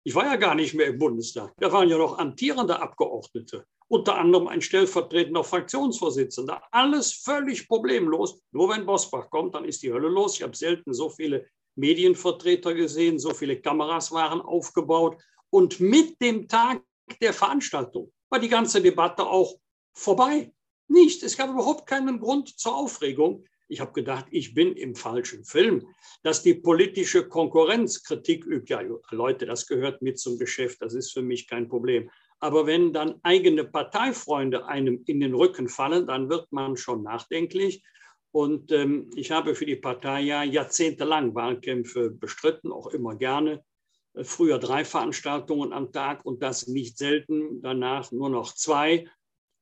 Ich 0.05 0.15
war 0.15 0.25
ja 0.25 0.37
gar 0.37 0.55
nicht 0.55 0.75
mehr 0.75 0.87
im 0.87 0.99
Bundestag. 0.99 1.53
Da 1.59 1.73
waren 1.73 1.89
ja 1.89 1.99
noch 1.99 2.19
amtierende 2.19 2.81
Abgeordnete, 2.81 3.65
unter 3.89 4.17
anderem 4.17 4.47
ein 4.47 4.61
stellvertretender 4.61 5.43
Fraktionsvorsitzender. 5.43 6.63
Alles 6.71 7.13
völlig 7.13 7.67
problemlos. 7.67 8.41
Nur 8.53 8.69
wenn 8.69 8.87
Bosbach 8.87 9.31
kommt, 9.31 9.57
dann 9.57 9.65
ist 9.65 9.83
die 9.83 9.93
Hölle 9.93 10.09
los. 10.09 10.37
Ich 10.37 10.43
habe 10.45 10.57
selten 10.57 10.95
so 10.95 11.11
viele 11.11 11.47
Medienvertreter 11.77 12.75
gesehen, 12.75 13.19
so 13.19 13.33
viele 13.33 13.61
Kameras 13.61 14.13
waren 14.13 14.41
aufgebaut. 14.41 15.19
Und 15.51 15.81
mit 15.81 16.21
dem 16.21 16.49
Tag 16.49 16.83
der 17.21 17.33
Veranstaltung 17.33 18.13
war 18.29 18.41
die 18.41 18.49
ganze 18.49 18.83
Debatte 18.83 19.25
auch 19.25 19.55
vorbei. 19.93 20.53
Nicht. 20.89 21.23
Es 21.23 21.37
gab 21.37 21.51
überhaupt 21.51 21.87
keinen 21.87 22.21
Grund 22.21 22.59
zur 22.59 22.77
Aufregung. 22.77 23.45
Ich 23.69 23.81
habe 23.81 23.93
gedacht, 23.93 24.27
ich 24.31 24.55
bin 24.55 24.75
im 24.75 24.95
falschen 24.95 25.45
Film. 25.45 25.89
Dass 26.23 26.43
die 26.43 26.55
politische 26.55 27.29
Konkurrenz 27.29 28.03
Kritik 28.03 28.45
übt, 28.45 28.73
ja, 28.73 28.83
Leute, 29.11 29.47
das 29.47 29.67
gehört 29.67 30.03
mit 30.03 30.19
zum 30.19 30.39
Geschäft, 30.39 30.83
das 30.83 30.95
ist 30.95 31.13
für 31.13 31.23
mich 31.23 31.49
kein 31.49 31.69
Problem. 31.69 32.11
Aber 32.39 32.67
wenn 32.67 32.93
dann 32.93 33.19
eigene 33.23 33.65
Parteifreunde 33.65 34.67
einem 34.67 35.03
in 35.07 35.21
den 35.21 35.35
Rücken 35.35 35.69
fallen, 35.69 36.07
dann 36.07 36.29
wird 36.29 36.53
man 36.53 36.77
schon 36.77 37.03
nachdenklich. 37.03 37.83
Und 38.37 38.71
ähm, 38.71 39.09
ich 39.15 39.31
habe 39.31 39.55
für 39.55 39.65
die 39.65 39.77
Partei 39.77 40.21
ja 40.21 40.43
jahrzehntelang 40.43 41.35
Wahlkämpfe 41.35 42.11
bestritten, 42.11 42.71
auch 42.71 42.89
immer 42.89 43.17
gerne. 43.17 43.65
Äh, 44.13 44.25
früher 44.25 44.59
drei 44.59 44.85
Veranstaltungen 44.85 45.73
am 45.73 45.91
Tag 45.91 46.23
und 46.23 46.43
das 46.43 46.67
nicht 46.67 46.99
selten, 46.99 47.63
danach 47.63 48.13
nur 48.13 48.29
noch 48.29 48.53
zwei. 48.53 49.09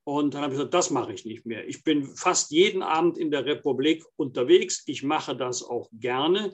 Und 0.02 0.34
dann 0.34 0.42
habe 0.42 0.54
ich 0.54 0.58
gesagt, 0.58 0.74
das 0.74 0.90
mache 0.90 1.12
ich 1.12 1.24
nicht 1.24 1.46
mehr. 1.46 1.68
Ich 1.68 1.84
bin 1.84 2.16
fast 2.16 2.50
jeden 2.50 2.82
Abend 2.82 3.16
in 3.16 3.30
der 3.30 3.44
Republik 3.44 4.04
unterwegs. 4.16 4.82
Ich 4.86 5.04
mache 5.04 5.36
das 5.36 5.62
auch 5.62 5.88
gerne. 5.92 6.52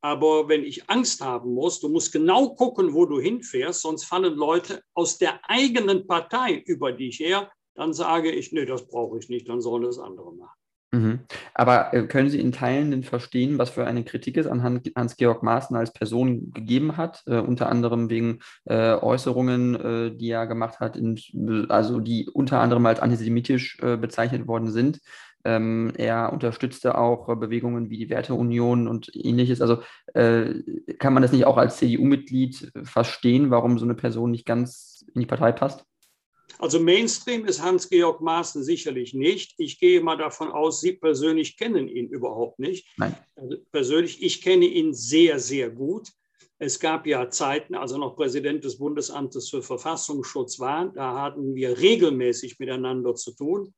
Aber 0.00 0.48
wenn 0.48 0.62
ich 0.62 0.88
Angst 0.88 1.20
haben 1.22 1.54
muss, 1.54 1.80
du 1.80 1.88
musst 1.88 2.12
genau 2.12 2.54
gucken, 2.54 2.94
wo 2.94 3.04
du 3.04 3.18
hinfährst, 3.18 3.80
sonst 3.80 4.04
fallen 4.04 4.36
Leute 4.36 4.84
aus 4.94 5.18
der 5.18 5.40
eigenen 5.50 6.06
Partei 6.06 6.62
über 6.66 6.92
dich 6.92 7.18
her. 7.18 7.50
Dann 7.74 7.92
sage 7.92 8.30
ich, 8.30 8.52
nee, 8.52 8.64
das 8.64 8.86
brauche 8.86 9.18
ich 9.18 9.28
nicht, 9.28 9.48
dann 9.48 9.60
sollen 9.60 9.82
das 9.82 9.98
andere 9.98 10.32
machen. 10.32 10.57
Mhm. 10.90 11.20
Aber 11.52 11.92
äh, 11.92 12.06
können 12.06 12.30
Sie 12.30 12.40
in 12.40 12.52
Teilen 12.52 12.90
denn 12.90 13.02
verstehen, 13.02 13.58
was 13.58 13.70
für 13.70 13.86
eine 13.86 14.04
Kritik 14.04 14.38
es 14.38 14.46
an 14.46 14.62
Hans-Georg 14.62 15.42
Maaßen 15.42 15.76
als 15.76 15.92
Person 15.92 16.50
gegeben 16.52 16.96
hat? 16.96 17.22
Äh, 17.26 17.38
unter 17.40 17.68
anderem 17.68 18.08
wegen 18.08 18.38
äh, 18.64 18.94
Äußerungen, 18.94 19.74
äh, 19.74 20.16
die 20.16 20.30
er 20.30 20.46
gemacht 20.46 20.80
hat, 20.80 20.96
in, 20.96 21.18
also 21.68 22.00
die 22.00 22.28
unter 22.32 22.60
anderem 22.60 22.86
als 22.86 23.00
antisemitisch 23.00 23.78
äh, 23.82 23.98
bezeichnet 23.98 24.46
worden 24.46 24.70
sind. 24.70 25.00
Ähm, 25.44 25.92
er 25.96 26.32
unterstützte 26.32 26.96
auch 26.96 27.26
Bewegungen 27.36 27.90
wie 27.90 27.98
die 27.98 28.10
Werteunion 28.10 28.88
und 28.88 29.14
ähnliches. 29.14 29.60
Also 29.60 29.82
kann 30.14 31.12
man 31.12 31.22
das 31.22 31.32
nicht 31.32 31.44
auch 31.44 31.58
als 31.58 31.76
CDU-Mitglied 31.76 32.72
verstehen, 32.82 33.50
warum 33.50 33.78
so 33.78 33.84
eine 33.84 33.94
Person 33.94 34.32
nicht 34.32 34.46
ganz 34.46 35.04
in 35.14 35.20
die 35.20 35.26
Partei 35.26 35.52
passt? 35.52 35.84
Also 36.58 36.80
Mainstream 36.80 37.44
ist 37.44 37.62
Hans-Georg 37.62 38.20
Maaßen 38.20 38.64
sicherlich 38.64 39.14
nicht. 39.14 39.54
Ich 39.58 39.78
gehe 39.78 40.00
mal 40.00 40.16
davon 40.16 40.50
aus, 40.50 40.80
Sie 40.80 40.92
persönlich 40.92 41.56
kennen 41.56 41.88
ihn 41.88 42.08
überhaupt 42.08 42.58
nicht. 42.58 42.88
Nein. 42.96 43.16
Also 43.36 43.56
persönlich, 43.70 44.22
ich 44.22 44.42
kenne 44.42 44.66
ihn 44.66 44.92
sehr, 44.92 45.38
sehr 45.38 45.70
gut. 45.70 46.08
Es 46.58 46.80
gab 46.80 47.06
ja 47.06 47.30
Zeiten, 47.30 47.76
als 47.76 47.92
er 47.92 47.98
noch 47.98 48.16
Präsident 48.16 48.64
des 48.64 48.78
Bundesamtes 48.78 49.48
für 49.48 49.62
Verfassungsschutz 49.62 50.58
war, 50.58 50.92
da 50.92 51.22
hatten 51.22 51.54
wir 51.54 51.78
regelmäßig 51.78 52.58
miteinander 52.58 53.14
zu 53.14 53.32
tun. 53.32 53.72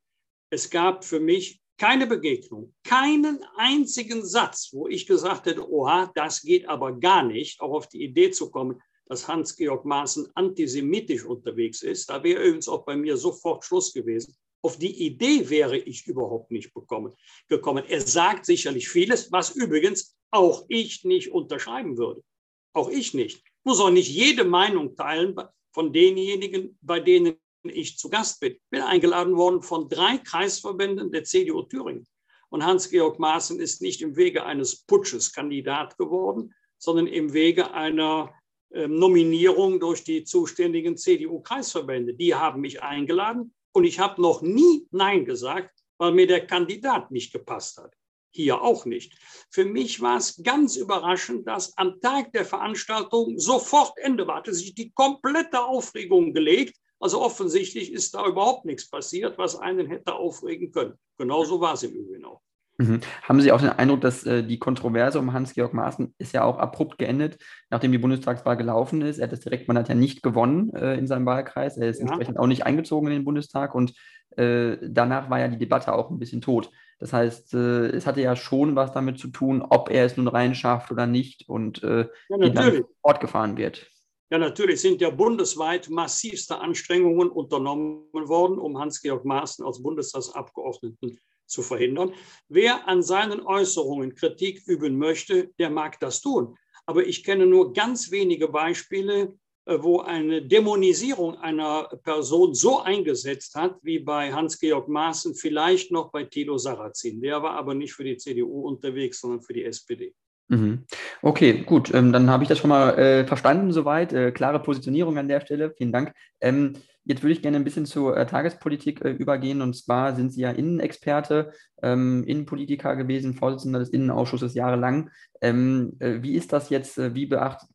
Es 0.49 0.69
gab 0.69 1.05
für 1.05 1.19
mich 1.19 1.61
keine 1.77 2.07
Begegnung, 2.07 2.73
keinen 2.83 3.43
einzigen 3.55 4.25
Satz, 4.25 4.69
wo 4.71 4.87
ich 4.87 5.05
gesagt 5.05 5.45
hätte, 5.45 5.69
oha, 5.69 6.11
das 6.15 6.41
geht 6.41 6.67
aber 6.67 6.99
gar 6.99 7.23
nicht, 7.23 7.61
auch 7.61 7.71
auf 7.71 7.87
die 7.87 8.03
Idee 8.03 8.31
zu 8.31 8.49
kommen, 8.49 8.81
dass 9.11 9.27
Hans-Georg 9.27 9.83
Maaßen 9.83 10.29
antisemitisch 10.35 11.25
unterwegs 11.25 11.81
ist. 11.81 12.09
Da 12.09 12.23
wäre 12.23 12.41
übrigens 12.43 12.69
auch 12.69 12.85
bei 12.85 12.95
mir 12.95 13.17
sofort 13.17 13.65
Schluss 13.65 13.91
gewesen. 13.91 14.33
Auf 14.61 14.77
die 14.77 15.05
Idee 15.05 15.49
wäre 15.49 15.77
ich 15.77 16.07
überhaupt 16.07 16.49
nicht 16.49 16.73
bekommen, 16.73 17.13
gekommen. 17.49 17.83
Er 17.89 17.99
sagt 17.99 18.45
sicherlich 18.45 18.87
vieles, 18.87 19.29
was 19.29 19.53
übrigens 19.53 20.15
auch 20.31 20.63
ich 20.69 21.03
nicht 21.03 21.29
unterschreiben 21.29 21.97
würde. 21.97 22.23
Auch 22.71 22.87
ich 22.87 23.13
nicht. 23.13 23.43
Muss 23.65 23.81
auch 23.81 23.89
nicht 23.89 24.07
jede 24.07 24.45
Meinung 24.45 24.95
teilen 24.95 25.35
von 25.73 25.91
denjenigen, 25.91 26.77
bei 26.81 27.01
denen 27.01 27.35
ich 27.63 27.97
zu 27.97 28.09
Gast 28.09 28.39
bin. 28.39 28.53
Ich 28.53 28.69
bin 28.69 28.81
eingeladen 28.81 29.35
worden 29.35 29.61
von 29.61 29.89
drei 29.89 30.19
Kreisverbänden 30.19 31.11
der 31.11 31.25
CDU 31.25 31.63
Thüringen. 31.63 32.07
Und 32.47 32.63
Hans-Georg 32.65 33.19
Maaßen 33.19 33.59
ist 33.59 33.81
nicht 33.81 34.01
im 34.01 34.15
Wege 34.15 34.45
eines 34.45 34.85
Putsches 34.85 35.33
Kandidat 35.33 35.97
geworden, 35.97 36.53
sondern 36.77 37.07
im 37.07 37.33
Wege 37.33 37.73
einer 37.73 38.33
Nominierung 38.73 39.79
durch 39.79 40.03
die 40.03 40.23
zuständigen 40.23 40.97
CDU-Kreisverbände. 40.97 42.13
Die 42.13 42.35
haben 42.35 42.61
mich 42.61 42.81
eingeladen 42.81 43.53
und 43.73 43.83
ich 43.83 43.99
habe 43.99 44.21
noch 44.21 44.41
nie 44.41 44.87
Nein 44.91 45.25
gesagt, 45.25 45.71
weil 45.97 46.13
mir 46.13 46.27
der 46.27 46.47
Kandidat 46.47 47.11
nicht 47.11 47.33
gepasst 47.33 47.77
hat. 47.77 47.93
Hier 48.33 48.61
auch 48.61 48.85
nicht. 48.85 49.17
Für 49.49 49.65
mich 49.65 50.01
war 50.01 50.17
es 50.17 50.41
ganz 50.41 50.77
überraschend, 50.77 51.45
dass 51.47 51.77
am 51.77 51.99
Tag 51.99 52.31
der 52.31 52.45
Veranstaltung 52.45 53.37
sofort 53.37 53.97
Ende 53.97 54.25
war. 54.25 54.37
Hatte 54.37 54.53
sich 54.53 54.73
die 54.73 54.91
komplette 54.91 55.61
Aufregung 55.61 56.33
gelegt. 56.33 56.77
Also 56.99 57.21
offensichtlich 57.21 57.91
ist 57.91 58.13
da 58.13 58.25
überhaupt 58.25 58.63
nichts 58.63 58.89
passiert, 58.89 59.37
was 59.37 59.57
einen 59.57 59.87
hätte 59.87 60.13
aufregen 60.13 60.71
können. 60.71 60.93
Genauso 61.17 61.59
war 61.59 61.73
es 61.73 61.83
im 61.83 61.91
Übrigen 61.91 62.23
auch. 62.23 62.41
Mhm. 62.81 63.01
Haben 63.21 63.41
Sie 63.41 63.51
auch 63.51 63.61
den 63.61 63.69
Eindruck, 63.69 64.01
dass 64.01 64.25
äh, 64.25 64.43
die 64.43 64.57
Kontroverse 64.57 65.19
um 65.19 65.33
Hans-Georg 65.33 65.73
Maaßen 65.73 66.15
ist 66.17 66.33
ja 66.33 66.43
auch 66.43 66.57
abrupt 66.57 66.97
geendet, 66.97 67.37
nachdem 67.69 67.91
die 67.91 67.99
Bundestagswahl 67.99 68.57
gelaufen 68.57 69.01
ist? 69.01 69.19
Er 69.19 69.23
hat 69.23 69.31
das 69.31 69.41
Direktmandat 69.41 69.89
ja 69.89 69.95
nicht 69.95 70.23
gewonnen 70.23 70.73
äh, 70.73 70.97
in 70.97 71.05
seinem 71.05 71.25
Wahlkreis. 71.25 71.77
Er 71.77 71.89
ist 71.89 71.99
ja. 71.99 72.07
entsprechend 72.07 72.39
auch 72.39 72.47
nicht 72.47 72.65
eingezogen 72.65 73.07
in 73.07 73.13
den 73.13 73.25
Bundestag 73.25 73.75
und 73.75 73.93
äh, 74.37 74.77
danach 74.81 75.29
war 75.29 75.39
ja 75.39 75.47
die 75.47 75.59
Debatte 75.59 75.93
auch 75.93 76.09
ein 76.09 76.17
bisschen 76.17 76.41
tot. 76.41 76.71
Das 76.99 77.13
heißt, 77.13 77.53
äh, 77.53 77.87
es 77.87 78.07
hatte 78.07 78.21
ja 78.21 78.35
schon 78.35 78.75
was 78.75 78.91
damit 78.93 79.19
zu 79.19 79.27
tun, 79.27 79.61
ob 79.61 79.91
er 79.91 80.05
es 80.05 80.17
nun 80.17 80.27
reinschafft 80.27 80.91
oder 80.91 81.05
nicht 81.05 81.47
und 81.47 81.83
äh, 81.83 82.07
ja, 82.29 82.39
wie 82.39 82.51
dann 82.51 82.83
fortgefahren 83.01 83.57
wird. 83.57 83.87
Ja, 84.31 84.37
natürlich 84.37 84.79
sind 84.79 85.01
ja 85.01 85.09
bundesweit 85.09 85.89
massivste 85.89 86.59
Anstrengungen 86.59 87.29
unternommen 87.29 88.05
worden, 88.13 88.59
um 88.59 88.79
Hans-Georg 88.79 89.25
Maaßen 89.25 89.65
als 89.65 89.83
Bundestagsabgeordneten 89.83 91.19
zu 91.51 91.61
verhindern. 91.61 92.13
Wer 92.49 92.87
an 92.87 93.03
seinen 93.03 93.41
Äußerungen 93.41 94.15
Kritik 94.15 94.63
üben 94.67 94.97
möchte, 94.97 95.51
der 95.59 95.69
mag 95.69 95.99
das 95.99 96.21
tun. 96.21 96.57
Aber 96.85 97.05
ich 97.05 97.23
kenne 97.23 97.45
nur 97.45 97.73
ganz 97.73 98.11
wenige 98.11 98.47
Beispiele, 98.47 99.37
äh, 99.65 99.77
wo 99.79 99.99
eine 99.99 100.41
Dämonisierung 100.41 101.37
einer 101.37 101.83
Person 102.03 102.55
so 102.55 102.79
eingesetzt 102.79 103.55
hat, 103.55 103.77
wie 103.83 103.99
bei 103.99 104.33
Hans-Georg 104.33 104.87
Maaßen, 104.87 105.35
vielleicht 105.35 105.91
noch 105.91 106.11
bei 106.11 106.23
Thilo 106.23 106.57
Sarrazin. 106.57 107.21
Der 107.21 107.43
war 107.43 107.51
aber 107.51 107.75
nicht 107.75 107.93
für 107.93 108.03
die 108.03 108.17
CDU 108.17 108.67
unterwegs, 108.67 109.21
sondern 109.21 109.41
für 109.41 109.53
die 109.53 109.65
SPD. 109.65 110.15
Mhm. 110.47 110.83
Okay, 111.21 111.63
gut, 111.65 111.93
ähm, 111.93 112.11
dann 112.11 112.29
habe 112.29 112.43
ich 112.43 112.49
das 112.49 112.59
schon 112.59 112.69
mal 112.69 112.97
äh, 112.97 113.25
verstanden 113.25 113.71
soweit. 113.71 114.11
Äh, 114.11 114.31
klare 114.31 114.59
Positionierung 114.59 115.17
an 115.17 115.29
der 115.29 115.39
Stelle. 115.41 115.73
Vielen 115.77 115.93
Dank. 115.93 116.13
Ähm, 116.41 116.73
jetzt 117.05 117.23
würde 117.23 117.33
ich 117.33 117.41
gerne 117.41 117.57
ein 117.57 117.63
bisschen 117.63 117.85
zur 117.85 118.15
äh, 118.15 118.25
Tagespolitik 118.25 119.03
äh, 119.03 119.11
übergehen. 119.11 119.61
Und 119.61 119.75
zwar 119.75 120.15
sind 120.15 120.31
Sie 120.33 120.41
ja 120.41 120.51
Innenexperte, 120.51 121.51
ähm, 121.81 122.23
Innenpolitiker 122.25 122.95
gewesen, 122.95 123.33
Vorsitzender 123.33 123.79
des 123.79 123.89
Innenausschusses 123.89 124.53
jahrelang. 124.53 125.09
Ähm, 125.41 125.93
äh, 125.99 126.21
wie 126.21 126.35
ist 126.35 126.53
das 126.53 126.69
jetzt? 126.69 126.97
Äh, 126.97 127.15
wie 127.15 127.25
beacht, 127.25 127.65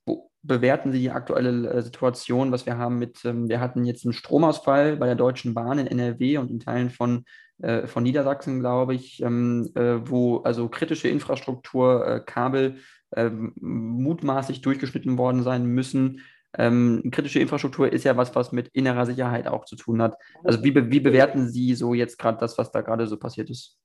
bewerten 0.42 0.92
Sie 0.92 1.00
die 1.00 1.10
aktuelle 1.10 1.70
äh, 1.70 1.82
Situation, 1.82 2.52
was 2.52 2.66
wir 2.66 2.78
haben 2.78 2.98
mit, 2.98 3.24
ähm, 3.24 3.48
wir 3.48 3.60
hatten 3.60 3.84
jetzt 3.84 4.04
einen 4.04 4.12
Stromausfall 4.12 4.96
bei 4.96 5.06
der 5.06 5.16
Deutschen 5.16 5.54
Bahn 5.54 5.78
in 5.78 5.86
NRW 5.86 6.38
und 6.38 6.50
in 6.50 6.60
Teilen 6.60 6.90
von, 6.90 7.24
äh, 7.58 7.86
von 7.86 8.04
Niedersachsen, 8.04 8.60
glaube 8.60 8.94
ich, 8.94 9.20
ähm, 9.22 9.70
äh, 9.74 10.08
wo 10.08 10.38
also 10.38 10.68
kritische 10.68 11.08
Infrastruktur, 11.08 12.22
Kabel 12.26 12.76
ähm, 13.14 13.52
mutmaßlich 13.60 14.60
durchgeschnitten 14.62 15.18
worden 15.18 15.42
sein 15.42 15.66
müssen. 15.66 16.20
Ähm, 16.58 17.02
kritische 17.10 17.38
Infrastruktur 17.38 17.92
ist 17.92 18.04
ja 18.04 18.16
was, 18.16 18.34
was 18.34 18.52
mit 18.52 18.68
innerer 18.68 19.06
Sicherheit 19.06 19.46
auch 19.46 19.64
zu 19.64 19.76
tun 19.76 20.00
hat. 20.00 20.16
Also 20.42 20.62
wie, 20.64 20.74
wie 20.74 21.00
bewerten 21.00 21.48
Sie 21.48 21.74
so 21.74 21.94
jetzt 21.94 22.18
gerade 22.18 22.38
das, 22.38 22.56
was 22.56 22.72
da 22.72 22.80
gerade 22.80 23.06
so 23.06 23.16
passiert 23.16 23.50
ist? 23.50 23.78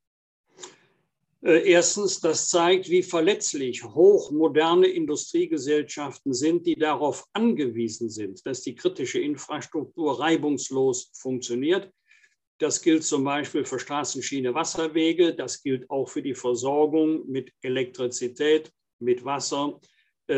Äh, 1.44 1.72
erstens, 1.72 2.20
das 2.20 2.50
zeigt, 2.50 2.90
wie 2.90 3.04
verletzlich 3.04 3.84
hochmoderne 3.84 4.88
Industriegesellschaften 4.88 6.34
sind, 6.34 6.66
die 6.68 6.76
darauf 6.76 7.26
angewiesen 7.34 8.10
sind, 8.10 8.46
dass 8.46 8.62
die 8.62 8.76
kritische 8.76 9.20
Infrastruktur 9.20 10.20
reibungslos 10.20 11.12
funktioniert. 11.14 11.92
Das 12.60 12.82
gilt 12.82 13.04
zum 13.04 13.24
Beispiel 13.24 13.66
für 13.66 13.80
Straßenschiene, 13.80 14.54
Wasserwege. 14.54 15.34
Das 15.34 15.64
gilt 15.64 15.90
auch 15.90 16.08
für 16.08 16.22
die 16.22 16.36
Versorgung 16.36 17.28
mit 17.28 17.52
Elektrizität, 17.64 18.72
mit 19.00 19.26
Wasser, 19.26 19.80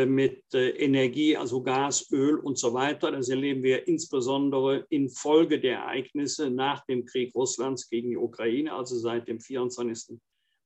mit 0.06 0.42
äh, 0.52 0.70
Energie, 0.70 1.36
also 1.36 1.62
Gas, 1.62 2.10
Öl 2.10 2.38
und 2.38 2.58
so 2.58 2.74
weiter. 2.74 3.12
Das 3.12 3.28
erleben 3.28 3.62
wir 3.62 3.86
insbesondere 3.86 4.86
infolge 4.90 5.60
der 5.60 5.78
Ereignisse 5.78 6.50
nach 6.50 6.84
dem 6.86 7.04
Krieg 7.04 7.34
Russlands 7.34 7.88
gegen 7.88 8.10
die 8.10 8.16
Ukraine, 8.16 8.72
also 8.72 8.98
seit 8.98 9.28
dem 9.28 9.40
24. 9.40 10.18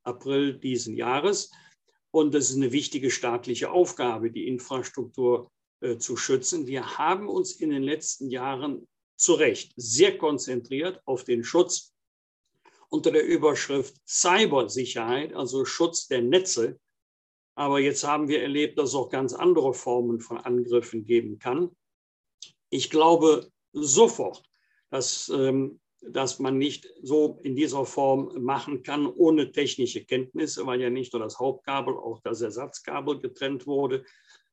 April 0.04 0.58
diesen 0.58 0.96
Jahres. 0.96 1.50
Und 2.10 2.34
das 2.34 2.50
ist 2.50 2.56
eine 2.56 2.72
wichtige 2.72 3.10
staatliche 3.10 3.70
Aufgabe, 3.70 4.30
die 4.30 4.48
Infrastruktur 4.48 5.50
äh, 5.80 5.98
zu 5.98 6.16
schützen. 6.16 6.66
Wir 6.66 6.98
haben 6.98 7.28
uns 7.28 7.52
in 7.52 7.70
den 7.70 7.82
letzten 7.82 8.30
Jahren 8.30 8.88
zu 9.18 9.34
Recht 9.34 9.72
sehr 9.76 10.16
konzentriert 10.16 11.00
auf 11.04 11.24
den 11.24 11.44
Schutz 11.44 11.92
unter 12.88 13.10
der 13.10 13.26
Überschrift 13.26 13.94
Cybersicherheit, 14.06 15.34
also 15.34 15.64
Schutz 15.64 16.08
der 16.08 16.22
Netze. 16.22 16.80
Aber 17.58 17.80
jetzt 17.80 18.06
haben 18.06 18.28
wir 18.28 18.40
erlebt, 18.40 18.78
dass 18.78 18.90
es 18.90 18.94
auch 18.94 19.10
ganz 19.10 19.34
andere 19.34 19.74
Formen 19.74 20.20
von 20.20 20.38
Angriffen 20.38 21.04
geben 21.04 21.40
kann. 21.40 21.70
Ich 22.70 22.88
glaube 22.88 23.50
sofort, 23.72 24.44
dass 24.90 25.28
ähm, 25.28 25.80
dass 26.00 26.38
man 26.38 26.56
nicht 26.56 26.88
so 27.02 27.40
in 27.42 27.56
dieser 27.56 27.84
Form 27.84 28.32
machen 28.40 28.84
kann 28.84 29.08
ohne 29.08 29.50
technische 29.50 30.04
Kenntnisse, 30.04 30.64
weil 30.64 30.80
ja 30.80 30.88
nicht 30.88 31.12
nur 31.12 31.20
das 31.20 31.40
Hauptkabel, 31.40 31.94
auch 31.94 32.20
das 32.22 32.40
Ersatzkabel 32.40 33.18
getrennt 33.18 33.66
wurde. 33.66 34.04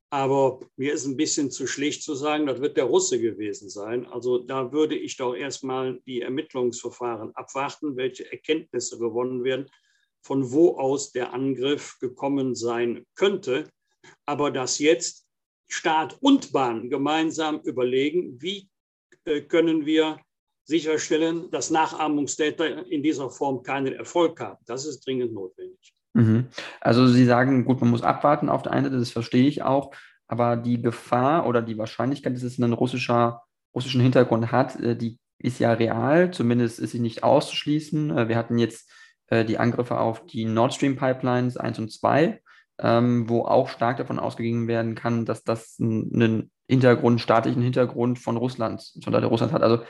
Aber 0.09 0.59
mir 0.75 0.91
ist 0.91 1.05
ein 1.05 1.15
bisschen 1.15 1.51
zu 1.51 1.67
schlicht 1.67 2.01
zu 2.01 2.15
sagen, 2.15 2.47
das 2.47 2.59
wird 2.59 2.75
der 2.75 2.85
Russe 2.85 3.19
gewesen 3.19 3.69
sein. 3.69 4.07
Also 4.07 4.39
da 4.39 4.71
würde 4.71 4.95
ich 4.95 5.17
doch 5.17 5.35
erstmal 5.35 6.00
die 6.07 6.21
Ermittlungsverfahren 6.21 7.35
abwarten, 7.35 7.95
welche 7.95 8.31
Erkenntnisse 8.31 8.97
gewonnen 8.97 9.43
werden, 9.43 9.69
von 10.25 10.51
wo 10.51 10.77
aus 10.77 11.12
der 11.12 11.34
Angriff 11.34 12.00
gekommen 12.00 12.55
sein 12.55 13.05
könnte. 13.13 13.70
Aber 14.25 14.50
dass 14.50 14.79
jetzt 14.79 15.25
Staat 15.67 16.17
und 16.20 16.51
Bahn 16.51 16.89
gemeinsam 16.89 17.60
überlegen, 17.60 18.41
wie 18.41 18.67
äh, 19.25 19.41
können 19.41 19.86
wir 19.86 20.20
sicherstellen, 20.63 21.51
dass 21.51 21.70
Nachahmungstäter 21.70 22.88
in 22.88 23.03
dieser 23.03 23.29
Form 23.29 23.62
keinen 23.62 23.94
Erfolg 23.94 24.39
haben. 24.39 24.58
Das 24.65 24.88
ist 24.88 25.05
dringend 25.05 25.34
notwendig. 25.34 25.94
Mhm. 26.13 26.48
Also 26.82 27.08
Sie 27.08 27.25
sagen, 27.25 27.63
gut, 27.63 27.79
man 27.82 27.91
muss 27.91 28.01
abwarten 28.01 28.50
auf 28.50 28.63
der 28.63 28.72
einen 28.72 28.86
Seite, 28.86 28.98
das 28.98 29.12
verstehe 29.12 29.48
ich 29.48 29.62
auch, 29.62 29.94
aber 30.27 30.58
die 30.58 30.82
Gefahr 30.82 31.46
oder 31.46 31.62
die 31.62 31.77
Wahrscheinlichkeit, 31.77 32.34
dass 32.34 32.41
es 32.41 32.60
einen 32.60 32.74
russischer, 32.74 33.44
russischen 33.75 34.01
Hintergrund 34.01 34.51
hat, 34.51 34.79
äh, 34.79 34.96
die 34.96 35.20
ist 35.38 35.60
ja 35.60 35.74
real, 35.74 36.32
zumindest 36.32 36.79
ist 36.79 36.91
sie 36.91 37.00
nicht 37.00 37.24
auszuschließen. 37.24 38.17
Äh, 38.17 38.27
wir 38.27 38.38
hatten 38.38 38.58
jetzt 38.58 38.89
äh, 39.27 39.46
die 39.46 39.58
Angriffe 39.58 40.00
auf 40.00 40.25
die 40.25 40.46
Nord 40.46 40.74
Stream 40.74 40.96
Pipelines 40.96 41.57
1 41.57 41.79
und 41.79 41.92
2, 41.92 42.42
ähm, 42.79 43.29
wo 43.29 43.44
auch 43.44 43.70
stark 43.70 43.98
davon 43.98 44.20
ausgegangen 44.20 44.68
werden 44.68 44.96
kann, 44.96 45.25
dass 45.25 45.44
das 45.44 45.77
einen 45.79 46.51
Hintergrund, 46.68 47.22
staatlichen 47.22 47.61
Hintergrund 47.61 48.20
von 48.20 48.38
Russland, 48.38 48.83
von 49.03 49.14
Seite 49.14 49.27
Russlands 49.27 49.53
hat. 49.53 49.64
Also 49.64 49.83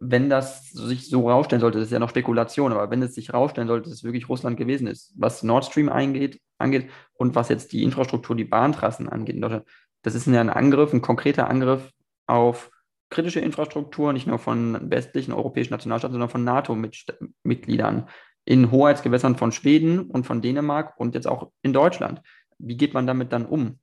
wenn 0.00 0.28
das 0.28 0.70
sich 0.70 1.08
so 1.08 1.30
rausstellen 1.30 1.60
sollte, 1.60 1.78
das 1.78 1.88
ist 1.88 1.92
ja 1.92 1.98
noch 1.98 2.10
Spekulation, 2.10 2.72
aber 2.72 2.90
wenn 2.90 3.02
es 3.02 3.14
sich 3.14 3.32
rausstellen 3.32 3.68
sollte, 3.68 3.88
dass 3.88 3.98
es 3.98 4.04
wirklich 4.04 4.28
Russland 4.28 4.56
gewesen 4.56 4.86
ist, 4.86 5.14
was 5.16 5.42
Nord 5.42 5.64
Stream 5.64 5.88
eingeht, 5.88 6.40
angeht 6.58 6.90
und 7.14 7.34
was 7.34 7.48
jetzt 7.48 7.72
die 7.72 7.82
Infrastruktur, 7.82 8.36
die 8.36 8.44
Bahntrassen 8.44 9.08
angeht 9.08 9.36
in 9.36 9.40
Deutschland, 9.40 9.64
das 10.02 10.14
ist 10.14 10.26
ja 10.26 10.40
ein 10.40 10.50
Angriff, 10.50 10.92
ein 10.92 11.02
konkreter 11.02 11.48
Angriff 11.48 11.90
auf 12.26 12.70
kritische 13.10 13.40
Infrastruktur, 13.40 14.12
nicht 14.12 14.26
nur 14.26 14.38
von 14.38 14.90
westlichen 14.90 15.32
europäischen 15.32 15.72
Nationalstaaten, 15.72 16.12
sondern 16.12 16.28
von 16.28 16.44
NATO-Mitgliedern 16.44 18.08
in 18.46 18.70
Hoheitsgewässern 18.70 19.36
von 19.36 19.52
Schweden 19.52 20.08
und 20.08 20.24
von 20.24 20.40
Dänemark 20.40 20.98
und 20.98 21.14
jetzt 21.14 21.26
auch 21.26 21.50
in 21.62 21.72
Deutschland. 21.72 22.22
Wie 22.58 22.76
geht 22.76 22.94
man 22.94 23.06
damit 23.06 23.32
dann 23.32 23.44
um? 23.44 23.78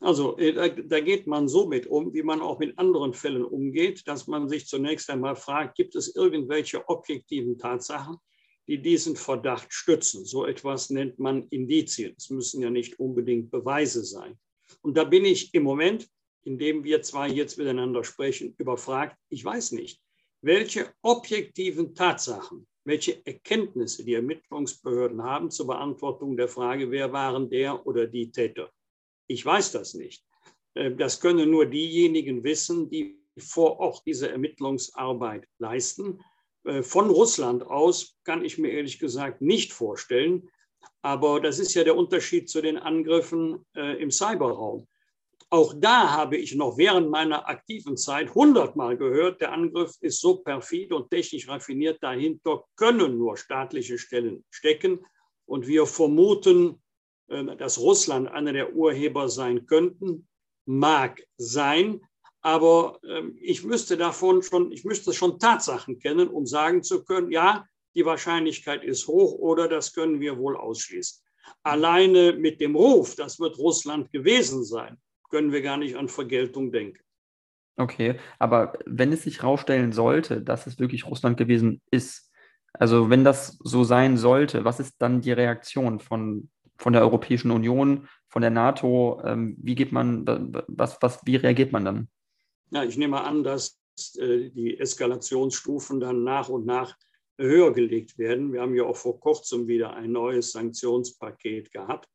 Also 0.00 0.36
äh, 0.38 0.74
da, 0.84 0.98
geht 1.00 1.28
man 1.28 1.46
so 1.46 1.68
mit 1.68 1.86
um, 1.86 2.12
wie 2.12 2.24
man 2.24 2.40
auch 2.40 2.58
mit 2.58 2.76
anderen 2.76 3.12
Fällen 3.12 3.44
umgeht, 3.44 4.08
dass 4.08 4.26
man 4.26 4.48
sich 4.48 4.66
zunächst 4.66 5.08
einmal 5.10 5.36
fragt, 5.36 5.76
gibt 5.76 5.94
es 5.94 6.16
irgendwelche 6.16 6.88
objektiven 6.88 7.56
Tatsachen, 7.56 8.16
die 8.66 8.82
diesen 8.82 9.14
Verdacht 9.14 9.72
stützen? 9.72 10.24
So 10.24 10.44
etwas 10.46 10.90
nennt 10.90 11.20
man 11.20 11.46
Indizien. 11.50 12.14
Es 12.16 12.30
müssen 12.30 12.62
ja 12.62 12.70
nicht 12.70 12.98
unbedingt 12.98 13.52
Beweise 13.52 14.04
sein. 14.04 14.36
Und 14.80 14.96
da 14.96 15.04
bin 15.04 15.24
ich 15.24 15.54
im 15.54 15.62
Moment, 15.62 16.08
in 16.42 16.58
dem 16.58 16.82
wir 16.82 17.02
zwei 17.02 17.28
jetzt 17.28 17.58
miteinander 17.58 18.02
sprechen, 18.02 18.54
überfragt, 18.58 19.16
ich 19.28 19.44
weiß 19.44 19.72
nicht, 19.72 20.00
welche 20.40 20.92
objektiven 21.02 21.94
Tatsachen, 21.94 22.66
welche 22.84 23.24
Erkenntnisse 23.26 24.04
die 24.04 24.14
Ermittlungsbehörden 24.14 25.22
haben 25.22 25.50
zur 25.50 25.68
Beantwortung 25.68 26.36
der 26.36 26.48
Frage, 26.48 26.90
wer 26.90 27.12
waren 27.12 27.48
der 27.48 27.86
oder 27.86 28.06
die 28.06 28.30
Täter. 28.30 28.70
Ich 29.26 29.44
weiß 29.44 29.72
das 29.72 29.94
nicht. 29.94 30.24
Äh, 30.74 30.92
das 30.92 31.20
können 31.20 31.50
nur 31.50 31.66
diejenigen 31.66 32.44
wissen, 32.44 32.90
die 32.90 33.18
vor 33.38 33.78
Ort 33.78 34.02
diese 34.06 34.30
Ermittlungsarbeit 34.30 35.48
leisten. 35.58 36.20
Äh, 36.64 36.82
von 36.82 37.10
Russland 37.10 37.62
aus 37.62 38.18
kann 38.24 38.44
ich 38.44 38.58
mir 38.58 38.70
ehrlich 38.70 38.98
gesagt 38.98 39.40
nicht 39.40 39.72
vorstellen. 39.72 40.48
Aber 41.02 41.40
das 41.40 41.58
ist 41.58 41.74
ja 41.74 41.84
der 41.84 41.96
Unterschied 41.96 42.48
zu 42.48 42.60
den 42.60 42.76
Angriffen 42.76 43.64
äh, 43.74 44.00
im 44.02 44.10
Cyberraum. 44.10 44.86
Auch 45.52 45.74
da 45.76 46.10
habe 46.12 46.38
ich 46.38 46.54
noch 46.54 46.78
während 46.78 47.10
meiner 47.10 47.46
aktiven 47.46 47.98
Zeit 47.98 48.34
hundertmal 48.34 48.96
gehört, 48.96 49.42
der 49.42 49.52
Angriff 49.52 49.98
ist 50.00 50.18
so 50.22 50.36
perfid 50.36 50.94
und 50.94 51.10
technisch 51.10 51.46
raffiniert, 51.46 52.02
dahinter 52.02 52.64
können 52.74 53.18
nur 53.18 53.36
staatliche 53.36 53.98
Stellen 53.98 54.46
stecken. 54.48 55.04
Und 55.44 55.66
wir 55.66 55.84
vermuten, 55.84 56.82
äh, 57.28 57.54
dass 57.56 57.78
Russland 57.78 58.28
einer 58.28 58.54
der 58.54 58.74
Urheber 58.74 59.28
sein 59.28 59.66
könnten, 59.66 60.26
mag 60.64 61.22
sein, 61.36 62.00
aber 62.40 62.98
ähm, 63.06 63.36
ich 63.38 63.62
müsste 63.62 63.98
davon 63.98 64.42
schon, 64.42 64.72
ich 64.72 64.86
müsste 64.86 65.12
schon 65.12 65.38
Tatsachen 65.38 65.98
kennen, 65.98 66.28
um 66.28 66.46
sagen 66.46 66.82
zu 66.82 67.04
können, 67.04 67.30
ja, 67.30 67.66
die 67.94 68.06
Wahrscheinlichkeit 68.06 68.82
ist 68.84 69.06
hoch 69.06 69.34
oder 69.34 69.68
das 69.68 69.92
können 69.92 70.18
wir 70.18 70.38
wohl 70.38 70.56
ausschließen. 70.56 71.22
Alleine 71.62 72.32
mit 72.32 72.58
dem 72.62 72.74
Ruf, 72.74 73.16
das 73.16 73.38
wird 73.38 73.58
Russland 73.58 74.10
gewesen 74.12 74.64
sein, 74.64 74.96
können 75.32 75.50
wir 75.50 75.62
gar 75.62 75.78
nicht 75.78 75.96
an 75.96 76.08
Vergeltung 76.08 76.70
denken. 76.70 77.02
Okay, 77.76 78.20
aber 78.38 78.74
wenn 78.86 79.12
es 79.12 79.24
sich 79.24 79.42
herausstellen 79.42 79.90
sollte, 79.90 80.40
dass 80.40 80.68
es 80.68 80.78
wirklich 80.78 81.06
Russland 81.06 81.36
gewesen 81.36 81.80
ist, 81.90 82.30
also 82.74 83.10
wenn 83.10 83.24
das 83.24 83.58
so 83.64 83.82
sein 83.82 84.16
sollte, 84.16 84.64
was 84.64 84.78
ist 84.78 84.94
dann 84.98 85.22
die 85.22 85.32
Reaktion 85.32 85.98
von 85.98 86.48
von 86.82 86.92
der 86.92 87.02
Europäischen 87.02 87.50
Union, 87.50 88.08
von 88.28 88.42
der 88.42 88.50
NATO? 88.50 89.22
Ähm, 89.24 89.56
wie 89.62 89.74
geht 89.74 89.92
man, 89.92 90.26
was, 90.66 90.98
was, 91.00 91.20
wie 91.24 91.36
reagiert 91.36 91.72
man 91.72 91.84
dann? 91.84 92.08
Ja, 92.70 92.82
ich 92.82 92.96
nehme 92.96 93.22
an, 93.22 93.44
dass 93.44 93.78
äh, 94.18 94.50
die 94.50 94.78
Eskalationsstufen 94.78 96.00
dann 96.00 96.24
nach 96.24 96.48
und 96.48 96.66
nach 96.66 96.96
höher 97.38 97.72
gelegt 97.72 98.18
werden. 98.18 98.52
Wir 98.52 98.62
haben 98.62 98.74
ja 98.74 98.84
auch 98.84 98.96
vor 98.96 99.20
kurzem 99.20 99.68
wieder 99.68 99.94
ein 99.94 100.12
neues 100.12 100.52
Sanktionspaket 100.52 101.72
gehabt. 101.72 102.08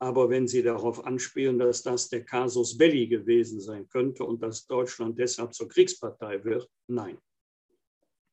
Aber 0.00 0.30
wenn 0.30 0.46
Sie 0.46 0.62
darauf 0.62 1.04
anspielen, 1.04 1.58
dass 1.58 1.82
das 1.82 2.08
der 2.08 2.24
Casus 2.24 2.78
Belli 2.78 3.08
gewesen 3.08 3.60
sein 3.60 3.88
könnte 3.88 4.24
und 4.24 4.42
dass 4.42 4.66
Deutschland 4.66 5.18
deshalb 5.18 5.54
zur 5.54 5.68
Kriegspartei 5.68 6.44
wird, 6.44 6.68
nein. 6.86 7.18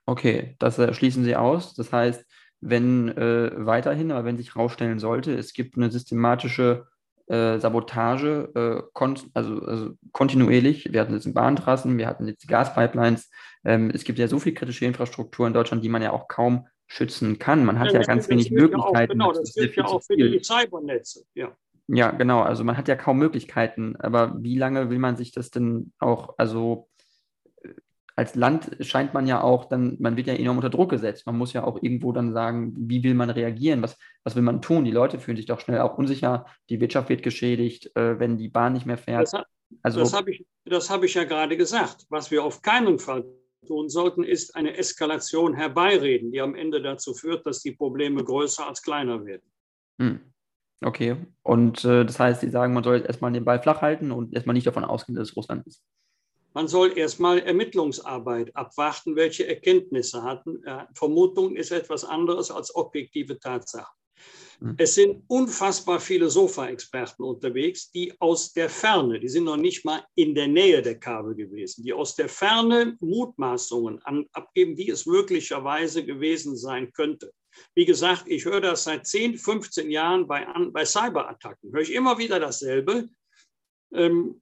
Okay, 0.06 0.56
das 0.60 0.76
schließen 0.96 1.24
Sie 1.24 1.36
aus. 1.36 1.74
Das 1.74 1.92
heißt, 1.92 2.24
wenn 2.62 3.10
äh, 3.10 3.52
weiterhin, 3.56 4.12
aber 4.12 4.26
wenn 4.26 4.38
sich 4.38 4.54
herausstellen 4.54 5.00
sollte, 5.00 5.34
es 5.34 5.54
gibt 5.54 5.76
eine 5.76 5.92
systematische 5.92 6.88
äh, 7.28 7.58
Sabotage, 7.60 8.52
äh, 8.54 8.84
kon 8.94 9.18
also, 9.34 9.62
also, 9.62 9.94
kontinuierlich. 10.12 10.92
Wir 10.92 11.02
hatten 11.02 11.14
jetzt 11.14 11.34
Bahntrassen, 11.34 11.98
wir 11.98 12.08
hatten 12.08 12.28
jetzt 12.28 12.48
Gaspipelines. 12.48 13.32
Ähm, 13.64 13.90
es 13.92 14.04
gibt 14.04 14.20
ja 14.20 14.28
so 14.28 14.40
viel 14.40 14.54
kritische 14.54 14.86
Infrastruktur 14.86 15.48
in 15.48 15.54
Deutschland, 15.54 15.84
die 15.84 15.90
man 15.90 16.04
ja 16.04 16.12
auch 16.12 16.28
kaum 16.28 16.68
schützen 16.88 17.40
kann. 17.40 17.66
Man 17.66 17.80
hat 17.80 17.92
ja, 17.92 18.00
ja 18.00 18.06
ganz 18.06 18.30
wenig 18.30 18.52
Möglichkeiten. 18.52 19.22
Auch, 19.22 19.32
genau, 19.34 19.40
das 19.40 19.54
gilt 19.54 19.76
ja 19.76 19.86
auch 19.86 20.02
für 20.02 20.16
die 20.16 20.42
Cybernetze. 20.42 21.26
Ja. 21.34 21.56
Ja, 21.88 22.12
genau. 22.12 22.42
Also 22.42 22.64
man 22.64 22.78
hat 22.78 22.88
ja 22.88 22.96
kaum 22.96 23.20
Möglichkeiten. 23.20 23.96
Aber 23.98 24.36
wie 24.42 24.58
lange 24.58 24.90
will 24.90 25.00
man 25.00 25.16
sich 25.16 25.32
das 25.32 25.52
denn 25.52 25.94
auch, 26.00 26.36
also 26.38 26.90
äh, 27.64 27.70
als 28.16 28.36
Land 28.36 28.78
scheint 28.80 29.14
man 29.14 29.28
ja 29.28 29.42
auch 29.42 29.66
dann, 29.66 29.98
man 30.00 30.18
wird 30.18 30.28
ja 30.28 30.34
enorm 30.34 30.58
unter 30.58 30.70
Druck 30.70 30.90
gesetzt. 30.90 31.26
Man 31.26 31.38
muss 31.38 31.54
ja 31.54 31.64
auch 31.64 31.82
irgendwo 31.82 32.12
dann 32.12 32.34
sagen, 32.34 32.74
wie 32.76 33.04
will 33.04 33.14
man 33.14 33.30
reagieren? 33.30 33.82
Was, 33.82 33.98
was 34.24 34.36
will 34.36 34.44
man 34.44 34.62
tun? 34.62 34.86
Die 34.86 34.92
Leute 34.92 35.20
fühlen 35.20 35.38
sich 35.38 35.46
doch 35.46 35.60
schnell 35.60 35.82
auch 35.82 35.98
unsicher. 35.98 36.46
Die 36.70 36.80
Wirtschaft 36.80 37.10
wird 37.10 37.24
geschädigt, 37.24 37.96
äh, 37.96 38.20
wenn 38.20 38.38
die 38.38 38.50
Bahn 38.50 38.74
nicht 38.74 38.86
mehr 38.86 38.98
fährt. 38.98 39.34
Das, 39.34 39.44
also, 39.84 40.00
das 40.00 40.14
habe 40.14 40.32
ich, 40.32 40.46
hab 40.68 41.04
ich 41.04 41.14
ja 41.14 41.24
gerade 41.24 41.58
gesagt. 41.58 42.06
Was 42.10 42.32
wir 42.32 42.44
auf 42.44 42.62
keinen 42.62 42.98
Fall 42.98 43.26
tun 43.66 43.90
sollten, 43.90 44.24
ist 44.24 44.56
eine 44.56 44.78
Eskalation 44.78 45.54
herbeireden, 45.54 46.32
die 46.32 46.42
am 46.42 46.56
Ende 46.56 46.82
dazu 46.82 47.14
führt, 47.14 47.46
dass 47.46 47.62
die 47.62 47.72
Probleme 47.72 48.24
größer 48.24 48.68
als 48.68 48.82
kleiner 48.82 49.26
werden. 49.26 49.52
Hm. 50.00 50.20
Okay. 50.84 51.18
Und 51.44 51.84
äh, 51.86 52.06
das 52.06 52.20
heißt, 52.20 52.42
Sie 52.42 52.50
sagen, 52.50 52.74
man 52.74 52.84
soll 52.84 52.98
jetzt 52.98 53.08
erstmal 53.08 53.32
den 53.32 53.46
Ball 53.46 53.62
flach 53.62 53.82
halten 53.82 54.12
und 54.12 54.34
erstmal 54.34 54.54
nicht 54.54 54.68
davon 54.68 54.84
ausgehen, 54.84 55.16
dass 55.16 55.30
es 55.30 55.36
Russland 55.36 55.66
ist. 55.66 55.82
Man 56.54 56.68
soll 56.68 56.98
erstmal 56.98 57.40
Ermittlungsarbeit 57.40 58.56
abwarten, 58.56 59.16
welche 59.16 59.48
Erkenntnisse 59.48 60.24
hatten. 60.24 60.64
Äh, 60.64 60.86
Vermutung 60.94 61.56
ist 61.56 61.72
etwas 61.72 62.06
anderes 62.06 62.52
als 62.52 62.74
objektive 62.76 63.40
Tatsachen. 63.40 63.94
Hm. 64.60 64.76
Es 64.78 64.96
sind 64.96 65.24
unfassbar 65.28 66.00
viele 66.00 66.30
Sofa-Experten 66.30 67.24
unterwegs, 67.24 67.92
die 67.92 68.14
aus 68.20 68.54
der 68.54 68.70
Ferne, 68.70 69.20
die 69.20 69.30
sind 69.30 69.46
noch 69.46 69.58
nicht 69.58 69.86
mal 69.86 70.06
in 70.16 70.36
der 70.36 70.48
Nähe 70.48 70.82
der 70.82 71.00
Kabel 71.00 71.36
gewesen, 71.36 71.84
die 71.84 71.94
aus 71.94 72.16
der 72.16 72.30
Ferne 72.30 72.98
Mutmaßungen 73.00 74.02
an, 74.04 74.26
abgeben, 74.32 74.78
wie 74.78 74.90
es 74.90 75.06
möglicherweise 75.06 76.06
gewesen 76.06 76.56
sein 76.56 76.92
könnte. 76.94 77.34
Wie 77.74 77.86
gesagt, 77.86 78.26
ich 78.28 78.46
höre 78.46 78.62
das 78.62 78.84
seit 78.84 79.08
10, 79.08 79.38
15 79.38 79.90
Jahren 79.90 80.28
bei, 80.28 80.46
bei 80.72 80.86
Cyberattacken, 80.86 81.72
höre 81.72 81.82
ich 81.82 81.94
immer 81.94 82.18
wieder 82.18 82.40
dasselbe. 82.40 83.10
Ähm, 83.94 84.42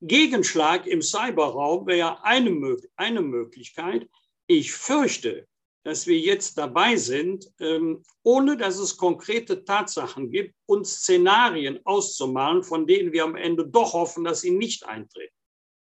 Gegenschlag 0.00 0.86
im 0.86 1.00
Cyberraum 1.00 1.86
wäre 1.86 2.24
eine, 2.24 2.76
eine 2.96 3.22
Möglichkeit. 3.22 4.08
Ich 4.48 4.72
fürchte, 4.72 5.46
dass 5.84 6.06
wir 6.06 6.18
jetzt 6.18 6.58
dabei 6.58 6.96
sind, 6.96 7.46
ähm, 7.60 8.02
ohne 8.22 8.56
dass 8.56 8.78
es 8.78 8.96
konkrete 8.96 9.64
Tatsachen 9.64 10.30
gibt, 10.30 10.54
uns 10.66 10.96
Szenarien 10.98 11.80
auszumalen, 11.84 12.62
von 12.62 12.86
denen 12.86 13.12
wir 13.12 13.24
am 13.24 13.36
Ende 13.36 13.66
doch 13.66 13.92
hoffen, 13.92 14.24
dass 14.24 14.40
sie 14.42 14.52
nicht 14.52 14.86
eintreten. 14.86 15.34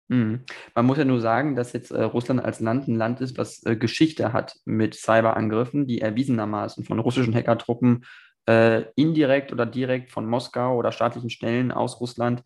Mhm. 0.08 0.44
Man 0.74 0.86
muss 0.86 0.98
ja 0.98 1.04
nur 1.04 1.20
sagen, 1.20 1.56
dass 1.56 1.72
jetzt 1.72 1.90
äh, 1.90 2.02
Russland 2.02 2.44
als 2.44 2.60
Land 2.60 2.88
ein 2.88 2.96
Land 2.96 3.20
ist, 3.20 3.38
was 3.38 3.64
äh, 3.64 3.76
Geschichte 3.76 4.32
hat 4.32 4.56
mit 4.64 4.94
Cyberangriffen, 4.94 5.86
die 5.86 6.00
erwiesenermaßen 6.00 6.84
von 6.84 6.98
russischen 6.98 7.34
Hackertruppen 7.34 8.04
äh, 8.46 8.84
indirekt 8.96 9.52
oder 9.52 9.64
direkt 9.64 10.10
von 10.10 10.26
Moskau 10.26 10.76
oder 10.76 10.92
staatlichen 10.92 11.30
Stellen 11.30 11.72
aus 11.72 12.00
Russland 12.00 12.42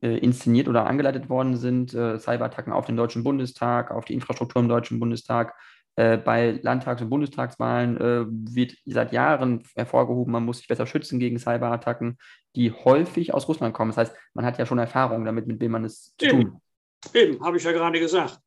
inszeniert 0.00 0.68
oder 0.68 0.86
angeleitet 0.86 1.28
worden 1.28 1.56
sind. 1.56 1.90
Cyberattacken 1.90 2.72
auf 2.72 2.86
den 2.86 2.96
Deutschen 2.96 3.22
Bundestag, 3.22 3.92
auf 3.92 4.06
die 4.06 4.14
Infrastruktur 4.14 4.60
im 4.60 4.68
Deutschen 4.68 4.98
Bundestag, 4.98 5.54
äh, 5.96 6.16
bei 6.16 6.58
Landtags- 6.62 7.02
und 7.02 7.10
Bundestagswahlen 7.10 7.96
äh, 7.98 8.24
wird 8.28 8.74
seit 8.86 9.12
Jahren 9.12 9.62
hervorgehoben, 9.74 10.32
man 10.32 10.44
muss 10.44 10.58
sich 10.58 10.68
besser 10.68 10.86
schützen 10.86 11.18
gegen 11.18 11.38
Cyberattacken, 11.38 12.18
die 12.56 12.72
häufig 12.72 13.34
aus 13.34 13.48
Russland 13.48 13.74
kommen. 13.74 13.90
Das 13.90 13.98
heißt, 13.98 14.16
man 14.34 14.44
hat 14.44 14.58
ja 14.58 14.66
schon 14.66 14.78
Erfahrung 14.78 15.24
damit, 15.24 15.46
mit 15.46 15.60
wem 15.60 15.72
man 15.72 15.84
es 15.84 16.14
zu 16.16 16.28
tun 16.28 16.54
hat. 16.54 17.14
Eben, 17.14 17.44
habe 17.44 17.56
ich 17.56 17.64
ja 17.64 17.72
gerade 17.72 17.98
gesagt. 18.00 18.38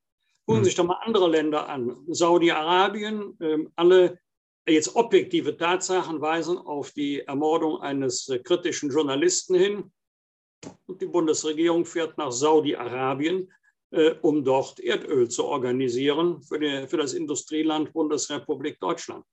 Gucken 0.45 0.61
hm. 0.61 0.65
sich 0.65 0.75
doch 0.75 0.85
mal 0.85 0.99
andere 1.03 1.29
Länder 1.29 1.69
an. 1.69 1.95
Saudi-Arabien, 2.07 3.37
äh, 3.39 3.57
alle 3.75 4.19
jetzt 4.67 4.95
objektive 4.95 5.55
Tatsachen 5.55 6.21
weisen 6.21 6.57
auf 6.57 6.91
die 6.91 7.21
Ermordung 7.21 7.81
eines 7.81 8.27
äh, 8.29 8.39
kritischen 8.39 8.89
Journalisten 8.89 9.55
hin. 9.55 9.91
Und 10.87 11.01
die 11.01 11.05
Bundesregierung 11.05 11.85
fährt 11.85 12.17
nach 12.17 12.31
Saudi-Arabien 12.31 13.51
um 14.21 14.43
dort 14.43 14.79
Erdöl 14.79 15.29
zu 15.29 15.45
organisieren 15.45 16.41
für, 16.41 16.59
die, 16.59 16.87
für 16.87 16.97
das 16.97 17.13
Industrieland 17.13 17.93
Bundesrepublik 17.93 18.79
Deutschland. 18.79 19.23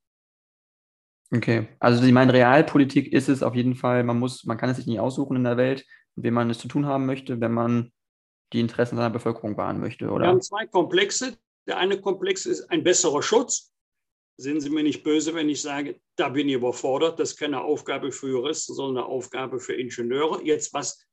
Okay, 1.35 1.68
also 1.81 2.03
Sie 2.03 2.12
meinen, 2.12 2.31
Realpolitik 2.31 3.12
ist 3.12 3.29
es 3.29 3.42
auf 3.42 3.55
jeden 3.55 3.75
Fall, 3.75 4.05
man 4.05 4.18
muss, 4.18 4.44
man 4.44 4.59
kann 4.59 4.68
es 4.68 4.77
sich 4.77 4.87
nicht 4.87 5.01
aussuchen 5.01 5.37
in 5.37 5.44
der 5.44 5.57
Welt, 5.57 5.87
mit 6.14 6.25
wem 6.27 6.35
man 6.35 6.51
es 6.51 6.59
zu 6.59 6.68
tun 6.68 6.87
haben 6.87 7.07
möchte, 7.07 7.40
wenn 7.40 7.53
man 7.53 7.90
die 8.53 8.61
Interessen 8.61 8.96
seiner 8.96 9.11
Bevölkerung 9.11 9.57
wahren 9.57 9.81
möchte, 9.81 10.11
oder? 10.11 10.25
Wir 10.25 10.29
haben 10.29 10.42
zwei 10.42 10.66
Komplexe. 10.66 11.37
Der 11.66 11.79
eine 11.79 12.01
Komplex 12.01 12.44
ist 12.44 12.68
ein 12.70 12.85
besserer 12.85 13.22
Schutz. 13.22 13.72
Sind 14.37 14.61
Sie 14.61 14.70
mir 14.70 14.83
nicht 14.83 15.05
böse, 15.05 15.35
wenn 15.35 15.48
ich 15.48 15.62
sage, 15.62 16.01
da 16.16 16.29
bin 16.29 16.48
ich 16.48 16.55
überfordert. 16.55 17.18
Das 17.18 17.33
ist 17.33 17.38
keine 17.38 17.62
Aufgabe 17.62 18.12
für 18.12 18.29
Juristen, 18.29 18.75
sondern 18.75 19.05
eine 19.05 19.12
Aufgabe 19.12 19.61
für 19.61 19.75
Ingenieure. 19.75 20.42
Jetzt, 20.42 20.75
was 20.75 21.07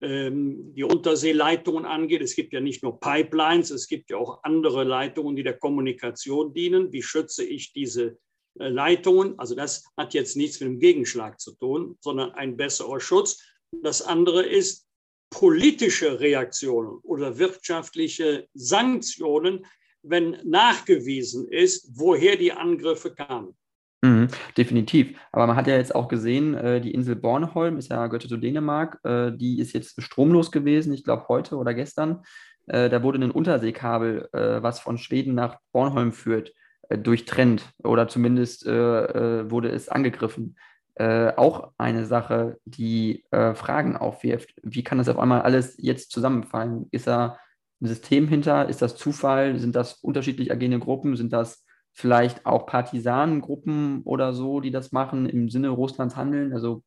die 0.00 0.84
Unterseeleitungen 0.84 1.84
angeht. 1.84 2.22
Es 2.22 2.36
gibt 2.36 2.52
ja 2.52 2.60
nicht 2.60 2.84
nur 2.84 3.00
Pipelines, 3.00 3.70
es 3.70 3.88
gibt 3.88 4.10
ja 4.10 4.16
auch 4.16 4.44
andere 4.44 4.84
Leitungen, 4.84 5.34
die 5.34 5.42
der 5.42 5.58
Kommunikation 5.58 6.54
dienen. 6.54 6.92
Wie 6.92 7.02
schütze 7.02 7.44
ich 7.44 7.72
diese 7.72 8.16
äh, 8.60 8.68
Leitungen? 8.68 9.36
Also 9.40 9.56
das 9.56 9.84
hat 9.96 10.14
jetzt 10.14 10.36
nichts 10.36 10.60
mit 10.60 10.68
dem 10.68 10.78
Gegenschlag 10.78 11.40
zu 11.40 11.56
tun, 11.56 11.96
sondern 12.00 12.30
ein 12.32 12.56
besserer 12.56 13.00
Schutz. 13.00 13.42
Das 13.82 14.00
andere 14.00 14.44
ist 14.44 14.86
politische 15.30 16.20
Reaktionen 16.20 17.00
oder 17.02 17.38
wirtschaftliche 17.38 18.46
Sanktionen, 18.54 19.66
wenn 20.02 20.38
nachgewiesen 20.44 21.48
ist, 21.48 21.90
woher 21.94 22.36
die 22.36 22.52
Angriffe 22.52 23.12
kamen. 23.12 23.57
Mhm, 24.02 24.28
definitiv. 24.56 25.18
Aber 25.32 25.46
man 25.48 25.56
hat 25.56 25.66
ja 25.66 25.76
jetzt 25.76 25.94
auch 25.94 26.06
gesehen, 26.06 26.54
äh, 26.54 26.80
die 26.80 26.94
Insel 26.94 27.16
Bornholm 27.16 27.78
ist 27.78 27.88
ja 27.90 28.06
gehört 28.06 28.28
zu 28.28 28.36
Dänemark, 28.36 29.00
äh, 29.04 29.32
die 29.32 29.58
ist 29.58 29.72
jetzt 29.72 30.00
stromlos 30.00 30.52
gewesen, 30.52 30.92
ich 30.92 31.02
glaube 31.02 31.26
heute 31.28 31.56
oder 31.56 31.74
gestern. 31.74 32.22
Äh, 32.68 32.90
da 32.90 33.02
wurde 33.02 33.18
ein 33.18 33.30
Unterseekabel, 33.32 34.28
äh, 34.32 34.62
was 34.62 34.78
von 34.78 34.98
Schweden 34.98 35.34
nach 35.34 35.56
Bornholm 35.72 36.12
führt, 36.12 36.52
äh, 36.88 36.98
durchtrennt 36.98 37.72
oder 37.82 38.06
zumindest 38.06 38.66
äh, 38.66 39.50
wurde 39.50 39.70
es 39.70 39.88
angegriffen. 39.88 40.56
auch 41.00 41.70
eine 41.78 42.06
Sache, 42.06 42.58
die 42.64 43.22
Fragen 43.30 43.96
aufwirft. 43.96 44.50
Wie 44.64 44.82
kann 44.82 44.98
das 44.98 45.08
auf 45.08 45.16
einmal 45.20 45.42
alles 45.42 45.76
jetzt 45.78 46.10
zusammenfallen? 46.10 46.88
Ist 46.90 47.06
da 47.06 47.38
ein 47.80 47.86
System 47.86 48.26
hinter? 48.26 48.68
Ist 48.68 48.82
das 48.82 48.96
Zufall? 48.96 49.60
Sind 49.60 49.76
das 49.76 49.94
unterschiedlich 50.02 50.50
agierende 50.50 50.80
Gruppen? 50.80 51.14
Sind 51.14 51.32
das 51.32 51.64
vielleicht 51.98 52.46
auch 52.46 52.64
Partisanengruppen 52.64 54.02
oder 54.04 54.32
so, 54.32 54.60
die 54.60 54.70
das 54.70 54.92
machen, 54.92 55.28
im 55.28 55.50
Sinne 55.50 55.70
Russlands 55.70 56.14
handeln? 56.14 56.52
Also 56.52 56.84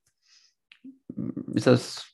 ist 1.53 1.67
das 1.67 2.05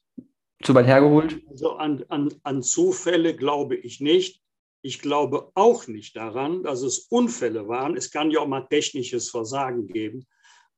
zu 0.63 0.73
weit 0.73 0.87
hergeholt? 0.87 1.39
Also 1.47 1.73
an, 1.73 2.03
an, 2.09 2.33
an 2.41 2.63
Zufälle 2.63 3.35
glaube 3.35 3.75
ich 3.75 4.01
nicht. 4.01 4.41
Ich 4.81 4.99
glaube 4.99 5.51
auch 5.53 5.85
nicht 5.85 6.15
daran, 6.15 6.63
dass 6.63 6.81
es 6.81 7.05
Unfälle 7.11 7.67
waren. 7.67 7.95
Es 7.95 8.09
kann 8.09 8.31
ja 8.31 8.39
auch 8.39 8.47
mal 8.47 8.65
technisches 8.67 9.29
Versagen 9.29 9.87
geben. 9.87 10.25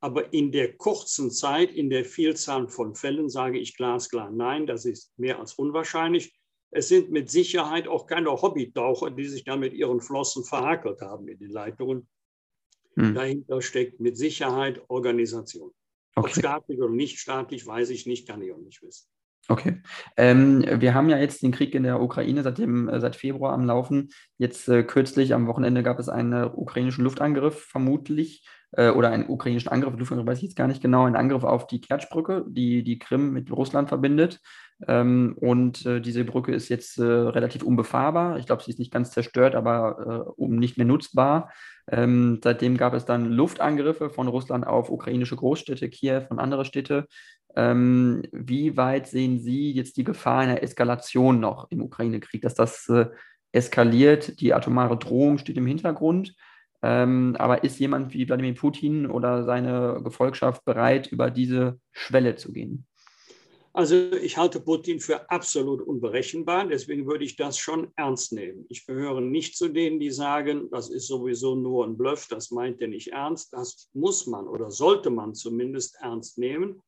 Aber 0.02 0.34
in 0.34 0.52
der 0.52 0.76
kurzen 0.76 1.32
Zeit, 1.32 1.72
in 1.72 1.90
der 1.90 2.04
Vielzahl 2.04 2.68
von 2.68 2.96
Fällen 2.96 3.30
sage 3.30 3.60
ich 3.60 3.78
glasklar 3.78 4.30
nein, 4.30 4.68
das 4.68 4.84
ist 4.84 5.18
mehr 5.18 5.40
als 5.40 5.54
unwahrscheinlich. 5.54 6.38
Es 6.72 6.88
sind 6.88 7.12
mit 7.12 7.30
Sicherheit 7.32 7.88
auch 7.88 8.06
keine 8.06 8.30
Hobbytaucher, 8.32 9.10
die 9.12 9.26
sich 9.26 9.44
da 9.44 9.58
mit 9.58 9.74
ihren 9.74 10.02
Flossen 10.02 10.44
verhakelt 10.44 11.02
haben 11.02 11.28
in 11.28 11.40
den 11.40 11.50
Leitungen. 11.50 12.08
Hm. 12.96 13.16
Dahinter 13.16 13.62
steckt 13.62 14.00
mit 14.00 14.18
Sicherheit 14.18 14.82
Organisation. 14.88 15.72
Okay. 16.16 16.30
Ob 16.30 16.36
staatlich 16.36 16.80
oder 16.80 16.94
nicht 16.94 17.20
staatlich, 17.20 17.66
weiß 17.66 17.90
ich 17.90 18.06
nicht, 18.06 18.28
kann 18.28 18.42
ich 18.42 18.52
auch 18.52 18.60
nicht 18.60 18.82
wissen. 18.84 19.08
Okay. 19.48 19.82
Ähm, 20.16 20.64
wir 20.80 20.94
haben 20.94 21.10
ja 21.10 21.18
jetzt 21.18 21.42
den 21.42 21.52
Krieg 21.52 21.74
in 21.74 21.84
der 21.84 22.02
Ukraine 22.02 22.44
seit, 22.44 22.60
dem, 22.60 22.88
äh, 22.88 23.00
seit 23.00 23.16
Februar 23.16 23.54
am 23.54 23.66
Laufen. 23.66 24.10
Jetzt 24.38 24.70
äh, 24.70 24.84
kürzlich 24.84 25.34
am 25.34 25.48
Wochenende 25.48 25.82
gab 25.82 25.98
es 26.00 26.08
einen 26.08 26.34
äh, 26.34 26.50
ukrainischen 26.54 27.04
Luftangriff, 27.04 27.66
vermutlich, 27.66 28.48
äh, 28.74 28.92
oder 28.92 29.10
einen 29.10 29.28
ukrainischen 29.28 29.72
Angriff, 29.72 29.98
Luftangriff 29.98 30.28
weiß 30.28 30.38
ich 30.38 30.44
jetzt 30.44 30.56
gar 30.56 30.68
nicht 30.68 30.84
genau, 30.84 31.06
einen 31.06 31.16
Angriff 31.16 31.44
auf 31.44 31.66
die 31.66 31.82
Kertschbrücke, 31.82 32.46
die 32.48 32.84
die 32.84 33.00
Krim 33.00 33.34
mit 33.34 33.52
Russland 33.52 33.90
verbindet. 33.90 34.40
Ähm, 34.88 35.36
und 35.40 35.84
äh, 35.86 36.00
diese 36.00 36.24
Brücke 36.24 36.54
ist 36.54 36.70
jetzt 36.70 37.00
relativ 37.00 37.64
unbefahrbar. 37.64 38.38
Ich 38.38 38.46
glaube, 38.46 38.62
sie 38.64 38.70
ist 38.70 38.80
nicht 38.80 38.94
ganz 38.94 39.12
zerstört, 39.12 39.56
aber 39.56 40.38
um 40.38 40.58
nicht 40.58 40.78
mehr 40.78 40.86
nutzbar. 40.86 41.52
Ähm, 41.92 42.40
seitdem 42.44 42.78
gab 42.78 42.94
es 42.94 43.06
dann 43.06 43.32
Luftangriffe 43.32 44.10
von 44.10 44.28
Russland 44.28 44.66
auf 44.66 44.90
ukrainische 44.90 45.36
Großstädte, 45.36 45.90
Kiew 45.90 46.22
und 46.30 46.40
andere 46.40 46.66
Städte. 46.66 47.08
Ähm, 47.56 48.24
wie 48.32 48.78
weit 48.78 49.08
sehen 49.08 49.40
Sie 49.40 49.72
jetzt 49.72 49.98
die 49.98 50.04
Gefahr 50.04 50.40
einer 50.40 50.64
Eskalation 50.64 51.40
noch 51.40 51.70
im 51.72 51.82
Ukraine-Krieg, 51.82 52.42
dass 52.42 52.56
das 52.56 52.88
äh, 52.90 53.08
eskaliert? 53.52 54.40
Die 54.42 54.54
atomare 54.54 54.98
Drohung 54.98 55.38
steht 55.38 55.58
im 55.58 55.66
Hintergrund. 55.66 56.36
Ähm, 56.82 57.36
aber 57.38 57.64
ist 57.64 57.80
jemand 57.80 58.14
wie 58.14 58.28
Wladimir 58.28 58.54
Putin 58.56 59.06
oder 59.06 59.44
seine 59.44 60.00
Gefolgschaft 60.04 60.64
bereit, 60.64 61.08
über 61.08 61.30
diese 61.30 61.80
Schwelle 61.92 62.36
zu 62.36 62.54
gehen? 62.54 62.86
Also 63.74 63.96
ich 64.14 64.38
halte 64.38 64.60
Putin 64.60 65.00
für 65.00 65.30
absolut 65.30 65.82
unberechenbar, 65.82 66.68
deswegen 66.68 67.06
würde 67.06 67.24
ich 67.24 67.36
das 67.36 67.58
schon 67.58 67.92
ernst 67.96 68.34
nehmen. 68.34 68.66
Ich 68.68 68.86
gehöre 68.86 69.22
nicht 69.22 69.56
zu 69.58 69.70
denen, 69.70 70.00
die 70.00 70.10
sagen, 70.10 70.70
das 70.72 70.90
ist 70.90 71.08
sowieso 71.08 71.56
nur 71.56 71.86
ein 71.86 71.96
Bluff, 71.96 72.28
das 72.28 72.50
meint 72.50 72.82
er 72.82 72.88
nicht 72.88 73.10
ernst. 73.10 73.54
Das 73.54 73.90
muss 73.94 74.26
man 74.26 74.48
oder 74.48 74.72
sollte 74.72 75.12
man 75.12 75.36
zumindest 75.36 75.98
ernst 76.02 76.38
nehmen. 76.38 76.82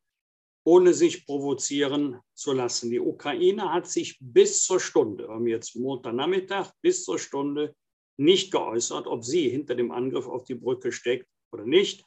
Ohne 0.64 0.94
sich 0.94 1.26
provozieren 1.26 2.20
zu 2.34 2.54
lassen. 2.54 2.92
Die 2.92 3.00
Ukraine 3.00 3.74
hat 3.74 3.88
sich 3.88 4.18
bis 4.20 4.64
zur 4.64 4.80
Stunde, 4.80 5.28
wir 5.28 5.34
haben 5.34 5.48
jetzt 5.48 5.76
Montagnachmittag, 5.76 6.72
bis 6.82 7.04
zur 7.04 7.18
Stunde 7.18 7.76
nicht 8.18 8.52
geäußert, 8.52 9.08
ob 9.08 9.24
sie 9.24 9.50
hinter 9.50 9.76
dem 9.76 9.92
Angriff 9.92 10.28
auf 10.28 10.44
die 10.44 10.56
Brücke 10.56 10.92
steckt 10.92 11.28
oder 11.52 11.66
nicht. 11.66 12.06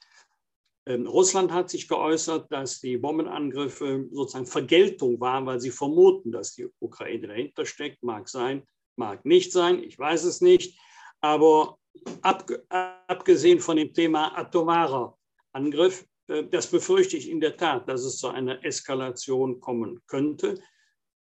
Ähm, 0.87 1.07
Russland 1.07 1.51
hat 1.51 1.71
sich 1.71 1.89
geäußert, 1.89 2.53
dass 2.53 2.81
die 2.81 2.99
Bombenangriffe 2.99 4.07
sozusagen 4.13 4.47
Vergeltung 4.47 5.19
waren, 5.21 5.47
weil 5.47 5.61
sie 5.61 5.71
vermuten, 5.71 6.31
dass 6.31 6.55
die 6.55 6.69
Ukraine 6.79 7.27
dahinter 7.27 7.65
steckt. 7.65 8.03
Mag 8.03 8.29
sein, 8.29 8.63
mag 8.97 9.25
nicht 9.25 9.51
sein, 9.53 9.83
ich 9.83 9.99
weiß 9.99 10.25
es 10.25 10.41
nicht. 10.41 10.79
Aber 11.21 11.79
abgesehen 12.69 13.61
von 13.61 13.77
dem 13.77 13.95
Thema 13.95 14.37
atomarer 14.37 15.17
Angriff, 15.53 16.07
das 16.27 16.71
befürchte 16.71 17.17
ich 17.17 17.31
in 17.31 17.41
der 17.41 17.57
Tat, 17.57 17.89
dass 17.89 18.03
es 18.05 18.19
zu 18.19 18.29
einer 18.29 18.65
Eskalation 18.65 19.61
kommen 19.61 20.01
könnte. 20.07 20.61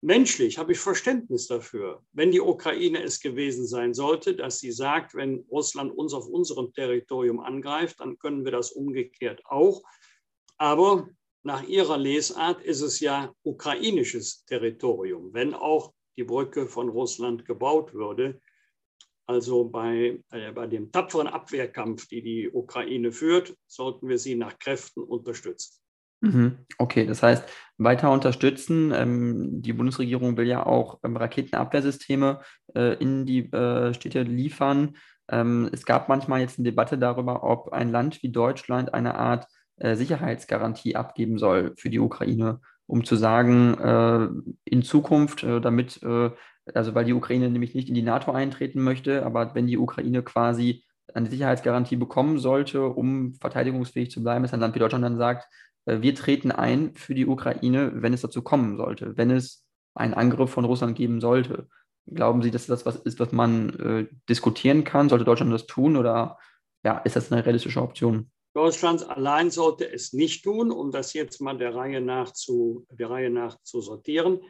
Menschlich 0.00 0.58
habe 0.58 0.72
ich 0.72 0.78
Verständnis 0.78 1.46
dafür, 1.46 2.02
wenn 2.12 2.32
die 2.32 2.40
Ukraine 2.40 3.02
es 3.02 3.20
gewesen 3.20 3.66
sein 3.66 3.94
sollte, 3.94 4.34
dass 4.34 4.58
sie 4.58 4.72
sagt, 4.72 5.14
wenn 5.14 5.44
Russland 5.50 5.96
uns 5.96 6.12
auf 6.12 6.26
unserem 6.26 6.72
Territorium 6.72 7.38
angreift, 7.38 8.00
dann 8.00 8.18
können 8.18 8.44
wir 8.44 8.50
das 8.50 8.72
umgekehrt 8.72 9.42
auch. 9.44 9.82
Aber 10.58 11.08
nach 11.44 11.62
ihrer 11.62 11.98
Lesart 11.98 12.62
ist 12.62 12.80
es 12.80 13.00
ja 13.00 13.32
ukrainisches 13.42 14.44
Territorium, 14.44 15.32
wenn 15.32 15.54
auch 15.54 15.92
die 16.16 16.24
Brücke 16.24 16.66
von 16.66 16.88
Russland 16.88 17.44
gebaut 17.44 17.94
würde. 17.94 18.40
Also 19.26 19.64
bei, 19.64 20.18
äh, 20.30 20.52
bei 20.52 20.66
dem 20.66 20.90
tapferen 20.90 21.28
Abwehrkampf, 21.28 22.08
die 22.08 22.22
die 22.22 22.50
Ukraine 22.50 23.12
führt, 23.12 23.56
sollten 23.66 24.08
wir 24.08 24.18
sie 24.18 24.34
nach 24.34 24.58
Kräften 24.58 25.02
unterstützen. 25.02 25.82
Mhm. 26.22 26.58
Okay, 26.78 27.04
das 27.04 27.22
heißt, 27.22 27.44
weiter 27.78 28.12
unterstützen. 28.12 28.92
Ähm, 28.94 29.62
die 29.62 29.72
Bundesregierung 29.72 30.36
will 30.36 30.46
ja 30.46 30.64
auch 30.64 31.00
ähm, 31.02 31.16
Raketenabwehrsysteme 31.16 32.40
äh, 32.74 32.94
in 32.98 33.26
die 33.26 33.52
äh, 33.52 33.92
Städte 33.92 34.22
liefern. 34.22 34.96
Ähm, 35.28 35.68
es 35.72 35.84
gab 35.84 36.08
manchmal 36.08 36.40
jetzt 36.40 36.58
eine 36.58 36.64
Debatte 36.68 36.96
darüber, 36.96 37.42
ob 37.42 37.72
ein 37.72 37.90
Land 37.90 38.22
wie 38.22 38.30
Deutschland 38.30 38.94
eine 38.94 39.16
Art 39.16 39.46
äh, 39.76 39.96
Sicherheitsgarantie 39.96 40.94
abgeben 40.94 41.38
soll 41.38 41.74
für 41.76 41.90
die 41.90 41.98
Ukraine, 41.98 42.60
um 42.86 43.04
zu 43.04 43.16
sagen, 43.16 43.74
äh, 43.78 44.28
in 44.64 44.82
Zukunft, 44.82 45.42
äh, 45.42 45.60
damit, 45.60 46.00
äh, 46.04 46.30
also 46.74 46.94
weil 46.94 47.04
die 47.04 47.12
Ukraine 47.12 47.50
nämlich 47.50 47.74
nicht 47.74 47.88
in 47.88 47.94
die 47.94 48.02
NATO 48.02 48.32
eintreten 48.32 48.82
möchte, 48.82 49.24
aber 49.24 49.54
wenn 49.54 49.66
die 49.66 49.78
Ukraine 49.78 50.22
quasi 50.22 50.84
eine 51.14 51.28
Sicherheitsgarantie 51.28 51.96
bekommen 51.96 52.38
sollte, 52.38 52.86
um 52.86 53.34
verteidigungsfähig 53.34 54.10
zu 54.10 54.22
bleiben, 54.22 54.42
dass 54.42 54.54
ein 54.54 54.60
Land 54.60 54.74
wie 54.74 54.78
Deutschland 54.78 55.04
dann 55.04 55.18
sagt, 55.18 55.48
äh, 55.86 56.00
wir 56.00 56.14
treten 56.14 56.52
ein 56.52 56.94
für 56.94 57.14
die 57.14 57.26
Ukraine, 57.26 57.92
wenn 57.94 58.12
es 58.12 58.22
dazu 58.22 58.42
kommen 58.42 58.76
sollte, 58.76 59.16
wenn 59.16 59.30
es 59.30 59.66
einen 59.94 60.14
Angriff 60.14 60.50
von 60.50 60.64
Russland 60.64 60.96
geben 60.96 61.20
sollte. 61.20 61.68
Glauben 62.06 62.42
Sie, 62.42 62.50
dass 62.50 62.66
das 62.66 62.86
was 62.86 62.96
ist, 62.96 63.20
was 63.20 63.32
man 63.32 63.78
äh, 63.78 64.06
diskutieren 64.28 64.84
kann? 64.84 65.08
Sollte 65.08 65.24
Deutschland 65.24 65.52
das 65.52 65.66
tun 65.66 65.96
oder 65.96 66.38
ja, 66.84 66.98
ist 66.98 67.16
das 67.16 67.30
eine 67.30 67.44
realistische 67.44 67.82
Option? 67.82 68.30
Deutschland 68.54 69.08
allein 69.08 69.50
sollte 69.50 69.90
es 69.90 70.12
nicht 70.12 70.44
tun, 70.44 70.70
um 70.70 70.90
das 70.90 71.14
jetzt 71.14 71.40
mal 71.40 71.56
der 71.56 71.74
Reihe 71.74 72.00
nach 72.00 72.32
zu, 72.32 72.86
der 72.90 73.08
Reihe 73.08 73.30
nach 73.30 73.56
zu 73.62 73.80
sortieren. 73.80 74.40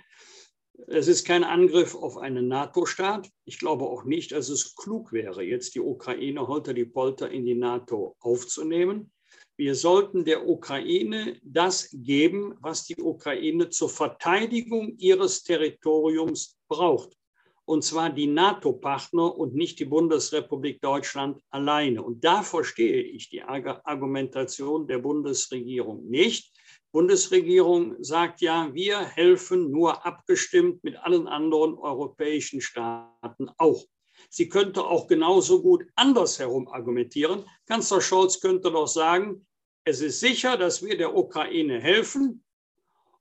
Es 0.88 1.06
ist 1.06 1.24
kein 1.24 1.44
Angriff 1.44 1.94
auf 1.94 2.16
einen 2.16 2.48
NATO-Staat. 2.48 3.28
Ich 3.44 3.58
glaube 3.58 3.84
auch 3.84 4.04
nicht, 4.04 4.32
dass 4.32 4.48
es 4.48 4.74
klug 4.74 5.12
wäre, 5.12 5.42
jetzt 5.42 5.74
die 5.74 5.80
Ukraine 5.80 6.46
holter 6.46 6.74
die 6.74 6.86
Polter 6.86 7.30
in 7.30 7.44
die 7.44 7.54
NATO 7.54 8.16
aufzunehmen. 8.20 9.12
Wir 9.56 9.74
sollten 9.74 10.24
der 10.24 10.48
Ukraine 10.48 11.38
das 11.44 11.90
geben, 11.92 12.54
was 12.60 12.86
die 12.86 13.00
Ukraine 13.00 13.68
zur 13.68 13.90
Verteidigung 13.90 14.96
ihres 14.96 15.42
Territoriums 15.42 16.58
braucht. 16.68 17.16
Und 17.64 17.84
zwar 17.84 18.10
die 18.10 18.26
NATO-Partner 18.26 19.36
und 19.36 19.54
nicht 19.54 19.78
die 19.78 19.84
Bundesrepublik 19.84 20.80
Deutschland 20.80 21.40
alleine. 21.50 22.02
Und 22.02 22.24
da 22.24 22.42
verstehe 22.42 23.02
ich 23.02 23.28
die 23.28 23.42
Argumentation 23.42 24.86
der 24.86 24.98
Bundesregierung 24.98 26.08
nicht. 26.08 26.52
Bundesregierung 26.92 27.96
sagt 28.04 28.42
ja, 28.42 28.68
wir 28.74 29.00
helfen 29.00 29.70
nur 29.70 30.04
abgestimmt 30.04 30.84
mit 30.84 30.96
allen 30.98 31.26
anderen 31.26 31.78
europäischen 31.78 32.60
Staaten 32.60 33.48
auch. 33.56 33.86
Sie 34.28 34.50
könnte 34.50 34.84
auch 34.84 35.06
genauso 35.06 35.62
gut 35.62 35.86
andersherum 35.94 36.68
argumentieren. 36.68 37.48
Kanzler 37.66 38.02
Scholz 38.02 38.40
könnte 38.40 38.70
doch 38.70 38.86
sagen, 38.86 39.46
es 39.84 40.02
ist 40.02 40.20
sicher, 40.20 40.58
dass 40.58 40.84
wir 40.84 40.98
der 40.98 41.16
Ukraine 41.16 41.80
helfen 41.80 42.44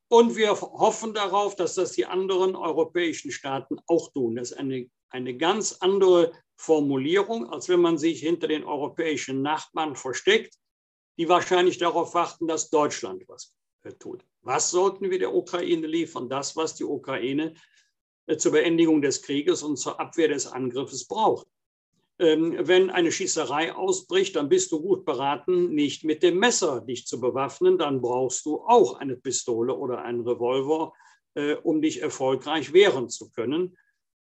und 0.09 0.35
wir 0.35 0.59
hoffen 0.59 1.13
darauf, 1.13 1.55
dass 1.55 1.75
das 1.75 1.93
die 1.93 2.05
anderen 2.05 2.57
europäischen 2.57 3.31
Staaten 3.31 3.77
auch 3.87 4.11
tun. 4.11 4.35
Das 4.35 4.51
ist 4.51 4.57
eine, 4.57 4.91
eine 5.11 5.37
ganz 5.37 5.77
andere 5.79 6.33
Formulierung, 6.57 7.49
als 7.49 7.69
wenn 7.69 7.79
man 7.79 7.97
sich 7.97 8.19
hinter 8.19 8.49
den 8.49 8.65
europäischen 8.65 9.41
Nachbarn 9.41 9.95
versteckt, 9.95 10.55
die 11.17 11.29
wahrscheinlich 11.29 11.77
darauf 11.77 12.13
warten, 12.13 12.47
dass 12.47 12.69
Deutschland 12.69 13.23
was 13.29 13.53
tut. 13.89 14.23
Was 14.43 14.71
sollten 14.71 15.09
wir 15.09 15.19
der 15.19 15.33
Ukraine 15.33 15.87
liefern? 15.87 16.29
Das, 16.29 16.55
was 16.55 16.75
die 16.75 16.83
Ukraine 16.83 17.53
äh, 18.27 18.37
zur 18.37 18.53
Beendigung 18.53 19.01
des 19.01 19.21
Krieges 19.21 19.63
und 19.63 19.77
zur 19.77 19.99
Abwehr 19.99 20.27
des 20.27 20.47
Angriffes 20.47 21.07
braucht. 21.07 21.47
Ähm, 22.19 22.55
wenn 22.59 22.89
eine 22.89 23.11
Schießerei 23.11 23.73
ausbricht, 23.73 24.35
dann 24.35 24.49
bist 24.49 24.71
du 24.71 24.81
gut 24.81 25.05
beraten, 25.05 25.73
nicht 25.73 26.03
mit 26.03 26.21
dem 26.21 26.37
Messer 26.37 26.81
dich 26.81 27.07
zu 27.07 27.19
bewaffnen. 27.19 27.77
Dann 27.77 28.01
brauchst 28.01 28.45
du 28.45 28.61
auch 28.61 28.95
eine 28.95 29.15
Pistole 29.15 29.75
oder 29.75 30.03
einen 30.03 30.21
Revolver, 30.27 30.93
äh, 31.33 31.55
um 31.55 31.81
dich 31.81 32.01
erfolgreich 32.01 32.73
wehren 32.73 33.09
zu 33.09 33.31
können. 33.31 33.77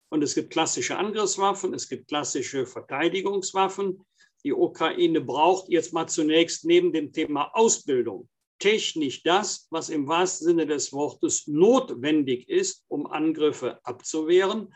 Und 0.09 0.23
es 0.23 0.33
gibt 0.33 0.51
klassische 0.51 0.97
Angriffswaffen, 0.97 1.73
es 1.73 1.87
gibt 1.87 2.07
klassische 2.07 2.65
Verteidigungswaffen. 2.65 4.03
Die 4.43 4.53
Ukraine 4.53 5.21
braucht 5.21 5.69
jetzt 5.69 5.93
mal 5.93 6.07
zunächst 6.07 6.65
neben 6.65 6.93
dem 6.93 7.11
Thema 7.11 7.51
Ausbildung 7.53 8.29
technisch 8.59 9.23
das, 9.23 9.67
was 9.71 9.89
im 9.89 10.07
wahrsten 10.07 10.47
Sinne 10.47 10.67
des 10.67 10.93
Wortes 10.93 11.47
notwendig 11.47 12.47
ist, 12.49 12.83
um 12.87 13.07
Angriffe 13.07 13.79
abzuwehren. 13.85 14.73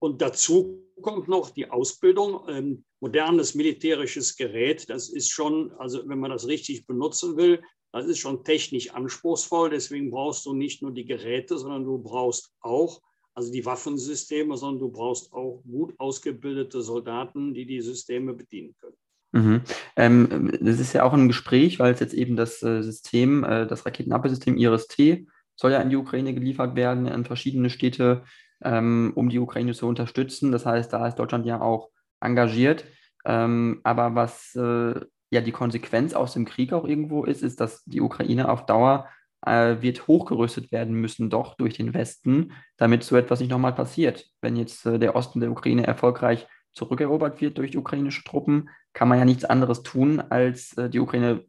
Und 0.00 0.20
dazu 0.20 0.84
kommt 1.00 1.28
noch 1.28 1.50
die 1.50 1.70
Ausbildung. 1.70 2.48
Ähm, 2.48 2.84
modernes 3.00 3.54
militärisches 3.54 4.36
Gerät, 4.36 4.90
das 4.90 5.08
ist 5.08 5.30
schon, 5.30 5.72
also 5.72 6.08
wenn 6.08 6.18
man 6.18 6.30
das 6.30 6.46
richtig 6.46 6.86
benutzen 6.86 7.36
will, 7.36 7.62
das 7.92 8.06
ist 8.06 8.18
schon 8.18 8.42
technisch 8.42 8.90
anspruchsvoll. 8.90 9.70
Deswegen 9.70 10.10
brauchst 10.10 10.46
du 10.46 10.54
nicht 10.54 10.82
nur 10.82 10.92
die 10.92 11.04
Geräte, 11.04 11.58
sondern 11.58 11.84
du 11.84 11.98
brauchst 11.98 12.52
auch, 12.60 13.00
also 13.34 13.52
die 13.52 13.64
Waffensysteme, 13.64 14.56
sondern 14.56 14.80
du 14.80 14.90
brauchst 14.90 15.32
auch 15.32 15.62
gut 15.64 15.94
ausgebildete 15.98 16.82
Soldaten, 16.82 17.54
die 17.54 17.66
die 17.66 17.80
Systeme 17.80 18.34
bedienen 18.34 18.74
können. 18.80 18.96
Mhm. 19.32 19.62
Ähm, 19.96 20.52
das 20.60 20.78
ist 20.78 20.92
ja 20.92 21.04
auch 21.04 21.14
ein 21.14 21.28
Gespräch, 21.28 21.78
weil 21.78 21.92
es 21.92 22.00
jetzt 22.00 22.14
eben 22.14 22.36
das 22.36 22.62
äh, 22.62 22.82
System, 22.82 23.44
äh, 23.44 23.66
das 23.66 23.86
Raketenabwehrsystem 23.86 24.56
IRIS-T 24.56 25.26
soll 25.56 25.72
ja 25.72 25.80
in 25.80 25.90
die 25.90 25.96
Ukraine 25.96 26.34
geliefert 26.34 26.76
werden, 26.76 27.06
in 27.06 27.24
verschiedene 27.24 27.70
Städte 27.70 28.22
ähm, 28.64 29.12
um 29.14 29.28
die 29.28 29.38
Ukraine 29.38 29.72
zu 29.74 29.86
unterstützen. 29.86 30.52
Das 30.52 30.66
heißt, 30.66 30.92
da 30.92 31.06
ist 31.06 31.16
Deutschland 31.16 31.46
ja 31.46 31.60
auch 31.60 31.90
engagiert. 32.20 32.84
Ähm, 33.24 33.80
aber 33.82 34.14
was 34.14 34.54
äh, 34.54 35.00
ja 35.30 35.40
die 35.40 35.52
Konsequenz 35.52 36.14
aus 36.14 36.34
dem 36.34 36.44
Krieg 36.44 36.72
auch 36.72 36.84
irgendwo 36.84 37.24
ist, 37.24 37.42
ist, 37.42 37.60
dass 37.60 37.84
die 37.84 38.00
Ukraine 38.00 38.48
auf 38.50 38.66
Dauer 38.66 39.08
äh, 39.46 39.76
wird 39.80 40.06
hochgerüstet 40.06 40.72
werden 40.72 40.94
müssen, 40.94 41.30
doch 41.30 41.54
durch 41.56 41.74
den 41.74 41.94
Westen, 41.94 42.52
damit 42.76 43.02
so 43.04 43.16
etwas 43.16 43.40
nicht 43.40 43.50
nochmal 43.50 43.74
passiert. 43.74 44.26
Wenn 44.40 44.56
jetzt 44.56 44.86
äh, 44.86 44.98
der 44.98 45.16
Osten 45.16 45.40
der 45.40 45.50
Ukraine 45.50 45.86
erfolgreich 45.86 46.46
zurückerobert 46.72 47.40
wird 47.40 47.58
durch 47.58 47.76
ukrainische 47.76 48.24
Truppen, 48.24 48.70
kann 48.92 49.08
man 49.08 49.18
ja 49.18 49.24
nichts 49.24 49.44
anderes 49.44 49.82
tun, 49.82 50.20
als 50.20 50.76
äh, 50.76 50.90
die 50.90 51.00
Ukraine 51.00 51.44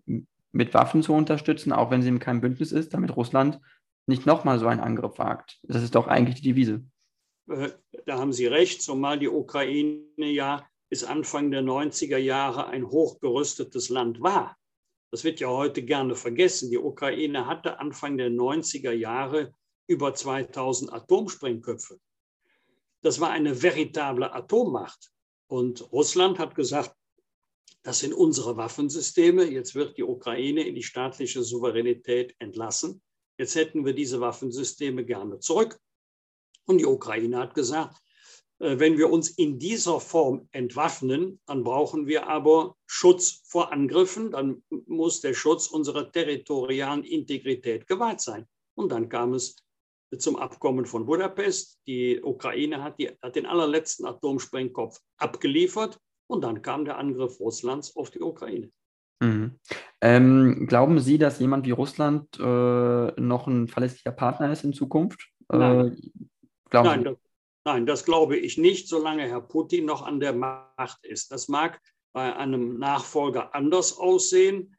mit 0.52 0.74
Waffen 0.74 1.02
zu 1.02 1.14
unterstützen, 1.14 1.74
auch 1.74 1.92
wenn 1.92 2.02
sie 2.02 2.10
in 2.10 2.20
keinem 2.20 2.42
Bündnis 2.42 2.72
ist, 2.72 2.94
damit 2.94 3.16
Russland 3.16 3.60
nicht 4.06 4.26
nochmal 4.26 4.60
so 4.60 4.68
einen 4.68 4.82
Angriff 4.82 5.18
wagt. 5.18 5.60
Das 5.64 5.82
ist 5.82 5.96
doch 5.96 6.08
eigentlich 6.08 6.36
die 6.36 6.50
Devise. 6.50 6.84
Äh, 7.50 7.72
da 8.06 8.20
haben 8.20 8.34
Sie 8.34 8.48
recht, 8.48 8.82
zumal 8.82 9.20
die 9.20 9.30
Ukraine 9.30 10.04
ja 10.18 10.66
bis 10.90 11.04
Anfang 11.04 11.52
der 11.52 11.64
90er 11.64 12.18
Jahre 12.18 12.68
ein 12.68 12.88
hochgerüstetes 12.88 13.90
Land 13.90 14.22
war. 14.22 14.58
Das 15.12 15.24
wird 15.24 15.40
ja 15.40 15.48
heute 15.48 15.84
gerne 15.84 16.16
vergessen. 16.16 16.70
Die 16.70 16.78
Ukraine 16.78 17.48
hatte 17.48 17.80
Anfang 17.80 18.18
der 18.18 18.30
90er 18.30 18.92
Jahre 18.92 19.54
über 19.88 20.14
2000 20.14 20.92
Atomsprengköpfe. 20.92 22.00
Das 23.02 23.20
war 23.20 23.32
eine 23.32 23.62
veritable 23.62 24.34
Atommacht. 24.34 25.13
Und 25.58 25.92
Russland 25.92 26.40
hat 26.40 26.56
gesagt, 26.56 26.96
das 27.84 28.00
sind 28.00 28.14
unsere 28.14 28.58
Waffensysteme. 28.58 29.44
Jetzt 29.44 29.76
wird 29.76 29.98
die 29.98 30.04
Ukraine 30.04 30.64
in 30.68 30.74
die 30.74 30.82
staatliche 30.92 31.44
Souveränität 31.44 32.36
entlassen. 32.40 33.02
Jetzt 33.38 33.56
hätten 33.56 33.86
wir 33.86 33.94
diese 33.94 34.20
Waffensysteme 34.20 35.06
gerne 35.06 35.40
zurück. 35.40 35.80
Und 36.66 36.80
die 36.80 36.88
Ukraine 36.88 37.38
hat 37.38 37.54
gesagt, 37.54 37.98
Äh, 38.64 38.80
wenn 38.80 38.98
wir 38.98 39.12
uns 39.12 39.30
in 39.30 39.60
dieser 39.60 40.00
Form 40.00 40.48
entwaffnen, 40.52 41.40
dann 41.46 41.64
brauchen 41.64 42.08
wir 42.08 42.28
aber 42.28 42.76
Schutz 42.86 43.42
vor 43.46 43.72
Angriffen, 43.72 44.32
dann 44.32 44.64
muss 44.88 45.22
der 45.22 45.34
Schutz 45.34 45.68
unserer 45.68 46.12
territorialen 46.12 47.04
Integrität 47.04 47.88
gewahrt 47.88 48.22
sein. 48.22 48.48
Und 48.76 48.92
dann 48.92 49.10
kam 49.10 49.34
es 49.34 49.56
zum 50.18 50.36
Abkommen 50.36 50.86
von 50.86 51.06
Budapest. 51.06 51.80
Die 51.88 52.22
Ukraine 52.22 52.84
hat, 52.84 53.00
die, 53.00 53.10
hat 53.22 53.36
den 53.36 53.46
allerletzten 53.46 54.06
Atomsprengkopf 54.06 55.00
abgeliefert 55.18 56.00
und 56.28 56.44
dann 56.44 56.62
kam 56.62 56.86
der 56.86 56.98
Angriff 56.98 57.40
Russlands 57.40 57.96
auf 57.96 58.12
die 58.12 58.22
Ukraine. 58.22 58.72
Mhm. 59.22 59.60
Ähm, 60.02 60.66
glauben 60.68 61.00
Sie, 61.00 61.18
dass 61.18 61.40
jemand 61.40 61.66
wie 61.66 61.72
Russland 61.72 62.28
äh, 62.40 63.22
noch 63.22 63.48
ein 63.48 63.68
verlässlicher 63.68 64.12
Partner 64.12 64.52
ist 64.52 64.64
in 64.64 64.74
Zukunft? 64.74 65.30
Nein. 65.50 65.98
Äh, 65.98 66.26
Nein, 66.82 67.04
das, 67.04 67.18
nein, 67.66 67.86
das 67.86 68.04
glaube 68.04 68.36
ich 68.38 68.58
nicht, 68.58 68.88
solange 68.88 69.28
Herr 69.28 69.42
Putin 69.42 69.86
noch 69.86 70.02
an 70.02 70.20
der 70.20 70.34
Macht 70.34 71.06
ist. 71.06 71.32
Das 71.32 71.48
mag 71.48 71.80
bei 72.12 72.36
einem 72.36 72.80
Nachfolger 72.80 73.54
anders 73.54 73.98
aussehen, 73.98 74.76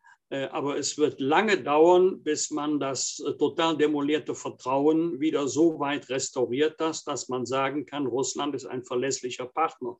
aber 0.50 0.78
es 0.78 0.98
wird 0.98 1.20
lange 1.20 1.62
dauern, 1.62 2.22
bis 2.22 2.50
man 2.50 2.80
das 2.80 3.22
äh, 3.26 3.32
total 3.34 3.76
demolierte 3.76 4.34
Vertrauen 4.34 5.20
wieder 5.20 5.48
so 5.48 5.78
weit 5.78 6.08
restauriert 6.08 6.80
hat, 6.80 7.02
dass 7.06 7.28
man 7.28 7.46
sagen 7.46 7.86
kann, 7.86 8.06
Russland 8.06 8.54
ist 8.54 8.66
ein 8.66 8.84
verlässlicher 8.84 9.46
Partner. 9.46 9.96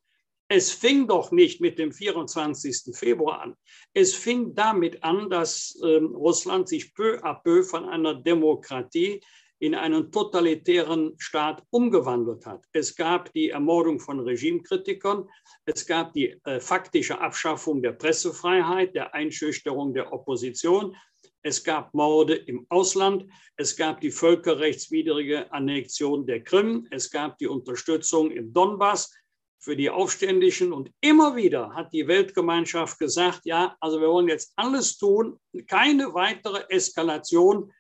Es 0.49 0.73
fing 0.73 1.07
doch 1.09 1.31
nicht 1.33 1.61
mit 1.61 1.79
dem 1.79 1.91
24. 1.91 2.95
Februar 2.95 3.41
an. 3.41 3.55
Es 3.95 4.15
fing 4.15 4.55
damit 4.55 5.03
an, 5.03 5.31
dass 5.31 5.79
ähm, 5.83 6.15
Russland 6.15 6.69
sich 6.69 6.95
peu 6.95 7.19
à 7.23 7.35
peu 7.35 7.63
von 7.63 7.89
einer 7.89 8.15
Demokratie 8.15 9.23
in 9.65 9.75
einen 9.75 10.13
totalitären 10.13 11.15
Staat 11.17 11.63
umgewandelt 11.71 12.45
hat. 12.45 12.67
Es 12.73 12.95
gab 12.95 13.33
die 13.33 13.49
Ermordung 13.49 13.99
von 13.99 14.21
Regimekritikern, 14.21 15.27
es 15.65 15.87
gab 15.87 16.13
die 16.13 16.39
äh, 16.45 16.61
faktische 16.61 17.19
Abschaffung 17.19 17.81
der 17.81 17.93
Pressefreiheit, 17.93 18.95
der 18.95 19.15
Einschüchterung 19.15 19.95
der 19.95 20.13
Opposition, 20.13 20.95
es 21.41 21.65
gab 21.65 21.95
Morde 21.95 22.35
im 22.35 22.67
Ausland, 22.69 23.25
es 23.57 23.75
gab 23.75 24.03
die 24.03 24.11
völkerrechtswidrige 24.11 25.51
Annexion 25.51 26.27
der 26.27 26.45
Krim, 26.45 26.87
es 26.91 27.11
gab 27.11 27.39
die 27.39 27.47
Unterstützung 27.47 28.31
im 28.33 28.53
Donbass 28.53 29.15
für 29.61 29.77
die 29.77 29.89
Aufständischen. 29.89 30.75
Und 30.75 30.91
immer 31.01 31.37
wieder 31.37 31.75
hat 31.75 31.91
die 31.95 32.07
Weltgemeinschaft 32.07 32.99
gesagt, 32.99 33.41
ja, 33.45 33.75
also 33.81 33.99
wir 33.99 34.09
wollen 34.09 34.29
jetzt 34.29 34.53
alles 34.57 34.99
tun, 34.99 35.41
keine 35.67 36.13
weitere 36.13 36.65
Eskalation 36.69 37.73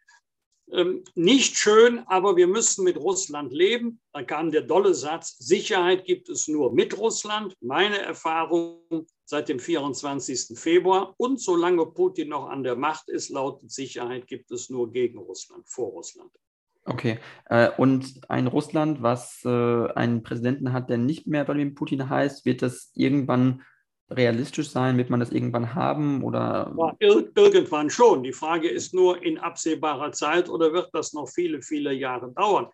ähm, 0.74 1.04
nicht 1.14 1.56
schön, 1.56 2.00
aber 2.06 2.36
wir 2.36 2.48
müssen 2.48 2.84
mit 2.84 2.96
Russland 2.96 3.52
leben. 3.52 4.00
Da 4.12 4.22
kam 4.22 4.50
der 4.50 4.62
dolle 4.62 4.94
Satz, 4.94 5.36
Sicherheit 5.38 6.04
gibt 6.04 6.28
es 6.28 6.48
nur 6.48 6.72
mit 6.72 6.98
Russland. 6.98 7.54
Meine 7.60 7.98
Erfahrung 7.98 9.06
seit 9.24 9.48
dem 9.48 9.60
24. 9.60 10.58
Februar 10.58 11.14
und 11.16 11.40
solange 11.40 11.86
Putin 11.86 12.28
noch 12.28 12.48
an 12.48 12.62
der 12.62 12.76
Macht 12.76 13.08
ist, 13.08 13.30
lautet 13.30 13.70
Sicherheit 13.70 14.26
gibt 14.26 14.50
es 14.50 14.68
nur 14.68 14.90
gegen 14.90 15.18
Russland, 15.18 15.68
vor 15.68 15.90
Russland. 15.90 16.30
Okay. 16.86 17.18
Äh, 17.46 17.70
und 17.78 18.28
ein 18.28 18.46
Russland, 18.46 19.00
was 19.00 19.42
äh, 19.44 19.48
einen 19.48 20.22
Präsidenten 20.22 20.72
hat, 20.72 20.90
der 20.90 20.98
nicht 20.98 21.26
mehr 21.26 21.46
Wladimir 21.46 21.74
Putin 21.74 22.10
heißt, 22.10 22.44
wird 22.44 22.62
das 22.62 22.90
irgendwann 22.94 23.62
realistisch 24.10 24.70
sein? 24.70 24.98
Wird 24.98 25.10
man 25.10 25.20
das 25.20 25.32
irgendwann 25.32 25.74
haben? 25.74 26.22
Oder? 26.22 26.74
Ja, 26.76 26.96
ir 27.00 27.30
irgendwann 27.34 27.90
schon. 27.90 28.22
Die 28.22 28.32
Frage 28.32 28.68
ist 28.68 28.94
nur 28.94 29.22
in 29.22 29.38
absehbarer 29.38 30.12
Zeit 30.12 30.48
oder 30.48 30.72
wird 30.72 30.90
das 30.92 31.12
noch 31.12 31.28
viele, 31.28 31.62
viele 31.62 31.92
Jahre 31.92 32.32
dauern? 32.32 32.68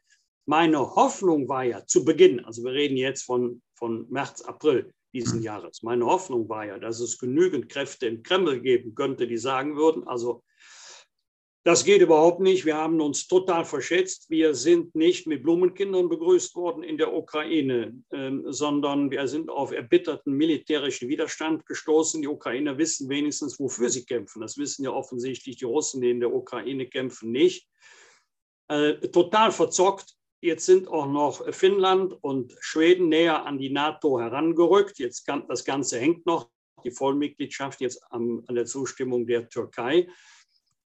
Meine 0.46 0.78
Hoffnung 0.78 1.48
war 1.48 1.64
ja 1.64 1.86
zu 1.86 2.04
Beginn, 2.04 2.44
also 2.44 2.64
wir 2.64 2.72
reden 2.72 2.96
jetzt 2.96 3.22
von, 3.22 3.62
von 3.74 4.06
März, 4.10 4.42
April 4.42 4.92
diesen 5.12 5.38
hm. 5.38 5.44
Jahres, 5.44 5.82
meine 5.82 6.06
Hoffnung 6.06 6.48
war 6.48 6.66
ja, 6.66 6.78
dass 6.78 7.00
es 7.00 7.18
genügend 7.18 7.68
Kräfte 7.68 8.06
im 8.06 8.22
Kreml 8.22 8.60
geben 8.60 8.94
könnte, 8.94 9.26
die 9.26 9.36
sagen 9.36 9.76
würden, 9.76 10.06
also 10.06 10.42
das 11.62 11.84
geht 11.84 12.00
überhaupt 12.00 12.40
nicht. 12.40 12.64
Wir 12.64 12.76
haben 12.76 13.00
uns 13.02 13.26
total 13.26 13.66
verschätzt. 13.66 14.30
Wir 14.30 14.54
sind 14.54 14.94
nicht 14.94 15.26
mit 15.26 15.42
Blumenkindern 15.42 16.08
begrüßt 16.08 16.56
worden 16.56 16.82
in 16.82 16.96
der 16.96 17.12
Ukraine, 17.12 18.02
ähm, 18.12 18.44
sondern 18.46 19.10
wir 19.10 19.28
sind 19.28 19.50
auf 19.50 19.70
erbitterten 19.70 20.32
militärischen 20.32 21.10
Widerstand 21.10 21.66
gestoßen. 21.66 22.22
Die 22.22 22.28
Ukrainer 22.28 22.78
wissen 22.78 23.10
wenigstens, 23.10 23.60
wofür 23.60 23.90
sie 23.90 24.06
kämpfen. 24.06 24.40
Das 24.40 24.56
wissen 24.56 24.84
ja 24.84 24.90
offensichtlich 24.90 25.56
die 25.56 25.66
Russen, 25.66 26.00
die 26.00 26.10
in 26.10 26.20
der 26.20 26.32
Ukraine 26.32 26.86
kämpfen, 26.86 27.30
nicht. 27.30 27.68
Äh, 28.68 28.94
total 29.08 29.52
verzockt. 29.52 30.14
Jetzt 30.40 30.64
sind 30.64 30.88
auch 30.88 31.06
noch 31.06 31.52
Finnland 31.52 32.16
und 32.22 32.56
Schweden 32.60 33.10
näher 33.10 33.44
an 33.44 33.58
die 33.58 33.68
NATO 33.68 34.18
herangerückt. 34.18 34.98
Jetzt 34.98 35.26
kann, 35.26 35.46
das 35.46 35.66
Ganze 35.66 36.00
hängt 36.00 36.24
noch, 36.24 36.48
die 36.84 36.90
Vollmitgliedschaft 36.90 37.82
jetzt 37.82 38.02
an, 38.10 38.42
an 38.46 38.54
der 38.54 38.64
Zustimmung 38.64 39.26
der 39.26 39.50
Türkei. 39.50 40.08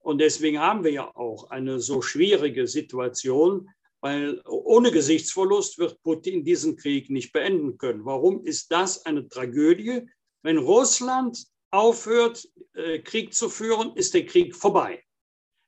Und 0.03 0.19
deswegen 0.19 0.59
haben 0.59 0.83
wir 0.83 0.91
ja 0.91 1.15
auch 1.15 1.49
eine 1.49 1.79
so 1.79 2.01
schwierige 2.01 2.67
Situation, 2.67 3.69
weil 4.01 4.41
ohne 4.45 4.91
Gesichtsverlust 4.91 5.79
wird 5.79 6.01
Putin 6.03 6.43
diesen 6.43 6.75
Krieg 6.75 7.09
nicht 7.09 7.31
beenden 7.31 7.77
können. 7.77 8.03
Warum 8.03 8.43
ist 8.43 8.69
das 8.69 9.05
eine 9.05 9.29
Tragödie? 9.29 10.01
Wenn 10.41 10.57
Russland 10.57 11.45
aufhört, 11.71 12.45
äh, 12.73 12.99
Krieg 12.99 13.33
zu 13.33 13.47
führen, 13.47 13.95
ist 13.95 14.13
der 14.13 14.25
Krieg 14.25 14.53
vorbei. 14.55 15.01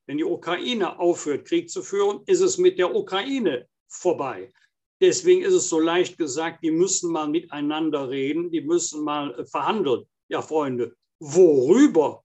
Wenn 0.06 0.17
die 0.17 0.26
Ukraine 0.26 1.00
aufhört, 1.00 1.48
Krieg 1.48 1.69
zu 1.69 1.82
führen, 1.82 2.21
ist 2.26 2.41
es 2.41 2.58
mit 2.58 2.78
der 2.78 2.93
Ukraine 2.93 3.69
vorbei. 3.88 4.52
Deswegen 5.00 5.43
ist 5.43 5.54
es 5.54 5.69
so 5.69 5.80
leicht 5.80 6.17
gesagt, 6.17 6.62
die 6.62 6.71
müssen 6.71 7.13
mal 7.13 7.30
miteinander 7.30 8.10
reden, 8.10 8.52
die 8.52 8.62
müssen 8.62 9.02
mal 9.02 9.34
äh, 9.39 9.45
verhandeln. 9.45 10.04
Ja, 10.28 10.41
Freunde, 10.41 10.93
worüber? 11.19 12.24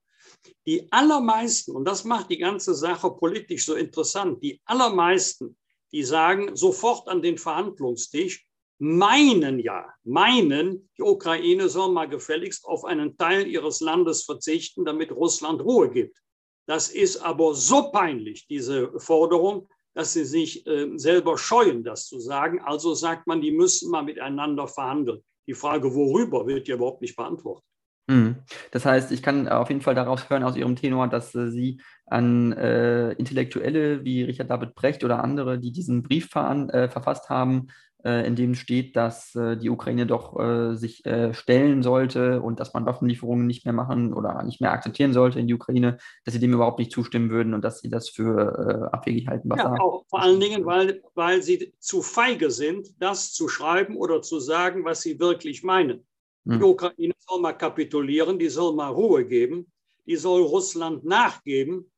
Die 0.65 0.91
allermeisten, 0.91 1.75
und 1.75 1.85
das 1.85 2.03
macht 2.03 2.29
die 2.29 2.37
ganze 2.37 2.73
Sache 2.73 3.11
politisch 3.11 3.65
so 3.65 3.75
interessant, 3.75 4.43
die 4.43 4.61
allermeisten, 4.65 5.57
die 5.91 6.03
sagen 6.03 6.55
sofort 6.55 7.07
an 7.07 7.21
den 7.21 7.37
Verhandlungstisch, 7.37 8.45
meinen 8.79 9.59
ja, 9.59 9.93
meinen, 10.03 10.89
die 10.97 11.03
Ukraine 11.03 11.69
soll 11.69 11.91
mal 11.91 12.09
gefälligst 12.09 12.65
auf 12.65 12.83
einen 12.83 13.15
Teil 13.15 13.45
ihres 13.47 13.79
Landes 13.79 14.23
verzichten, 14.23 14.85
damit 14.85 15.11
Russland 15.11 15.61
Ruhe 15.61 15.91
gibt. 15.91 16.17
Das 16.65 16.89
ist 16.89 17.17
aber 17.17 17.53
so 17.53 17.91
peinlich, 17.91 18.47
diese 18.47 18.99
Forderung, 18.99 19.67
dass 19.93 20.13
sie 20.13 20.25
sich 20.25 20.65
äh, 20.65 20.89
selber 20.95 21.37
scheuen, 21.37 21.83
das 21.83 22.07
zu 22.07 22.19
sagen. 22.19 22.59
Also 22.61 22.93
sagt 22.93 23.27
man, 23.27 23.41
die 23.41 23.51
müssen 23.51 23.91
mal 23.91 24.03
miteinander 24.03 24.67
verhandeln. 24.67 25.23
Die 25.47 25.53
Frage, 25.53 25.93
worüber, 25.93 26.47
wird 26.47 26.67
ja 26.67 26.75
überhaupt 26.75 27.01
nicht 27.01 27.15
beantwortet. 27.15 27.65
Mhm. 28.11 28.35
Das 28.71 28.85
heißt, 28.85 29.11
ich 29.11 29.23
kann 29.23 29.47
auf 29.47 29.69
jeden 29.69 29.81
Fall 29.81 29.95
daraus 29.95 30.29
hören 30.29 30.43
aus 30.43 30.57
Ihrem 30.57 30.75
Tenor, 30.75 31.07
dass 31.07 31.33
äh, 31.33 31.49
Sie 31.49 31.81
an 32.05 32.51
äh, 32.51 33.13
Intellektuelle 33.13 34.03
wie 34.03 34.23
Richard 34.23 34.49
David 34.49 34.75
Brecht 34.75 35.05
oder 35.05 35.23
andere, 35.23 35.59
die 35.59 35.71
diesen 35.71 36.03
Brief 36.03 36.29
ver 36.29 36.67
äh, 36.73 36.89
verfasst 36.89 37.29
haben, 37.29 37.67
äh, 38.03 38.27
in 38.27 38.35
dem 38.35 38.55
steht, 38.55 38.97
dass 38.97 39.31
die 39.31 39.69
Ukraine 39.69 40.07
doch 40.07 40.35
sich 40.73 41.03
stellen 41.31 41.83
sollte 41.83 42.41
und 42.41 42.59
dass 42.59 42.73
man 42.73 42.85
Waffenlieferungen 42.85 43.47
nicht 43.47 43.63
mehr 43.63 43.73
machen 43.73 44.13
oder 44.13 44.43
nicht 44.43 44.59
mehr 44.59 44.71
akzeptieren 44.71 45.13
sollte 45.13 45.39
in 45.39 45.47
die 45.47 45.53
Ukraine, 45.53 45.97
dass 46.25 46.33
Sie 46.33 46.39
dem 46.39 46.53
überhaupt 46.53 46.79
nicht 46.79 46.91
zustimmen 46.91 47.29
würden 47.29 47.53
und 47.53 47.63
dass 47.63 47.79
Sie 47.79 47.89
das 47.89 48.09
für 48.09 48.89
abwegig 48.91 49.27
halten. 49.27 49.49
Was 49.49 49.59
ja, 49.59 49.75
auch 49.79 50.03
vor 50.09 50.21
allen 50.21 50.39
Dingen, 50.39 50.65
weil, 50.65 51.01
weil 51.13 51.43
Sie 51.43 51.73
zu 51.79 52.01
feige 52.01 52.49
sind, 52.49 52.89
das 52.99 53.31
zu 53.33 53.47
schreiben 53.47 53.95
oder 53.95 54.21
zu 54.21 54.39
sagen, 54.39 54.83
was 54.83 55.01
Sie 55.01 55.19
wirklich 55.19 55.63
meinen. 55.63 56.03
Die 56.43 56.55
hm. 56.55 56.63
Ukraine 56.63 57.13
soll 57.19 57.39
mal 57.39 57.53
kapitulieren, 57.53 58.39
die 58.39 58.49
soll 58.49 58.73
mal 58.73 58.89
Ruhe 58.89 59.25
geben, 59.25 59.71
die 60.05 60.15
soll 60.15 60.41
Russland 60.41 61.03
nachgeben, 61.05 61.91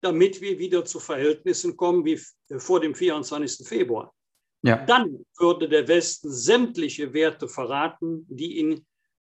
damit 0.00 0.40
wir 0.40 0.58
wieder 0.58 0.84
zu 0.84 0.98
Verhältnissen 0.98 1.76
kommen 1.76 2.04
wie 2.04 2.18
vor 2.58 2.80
dem 2.80 2.94
24. 2.94 3.66
Februar. 3.66 4.14
Ja. 4.62 4.84
Dann 4.84 5.24
würde 5.38 5.68
der 5.68 5.88
Westen 5.88 6.30
sämtliche 6.30 7.12
Werte 7.12 7.48
verraten, 7.48 8.26
die 8.28 8.58
ihn 8.58 8.86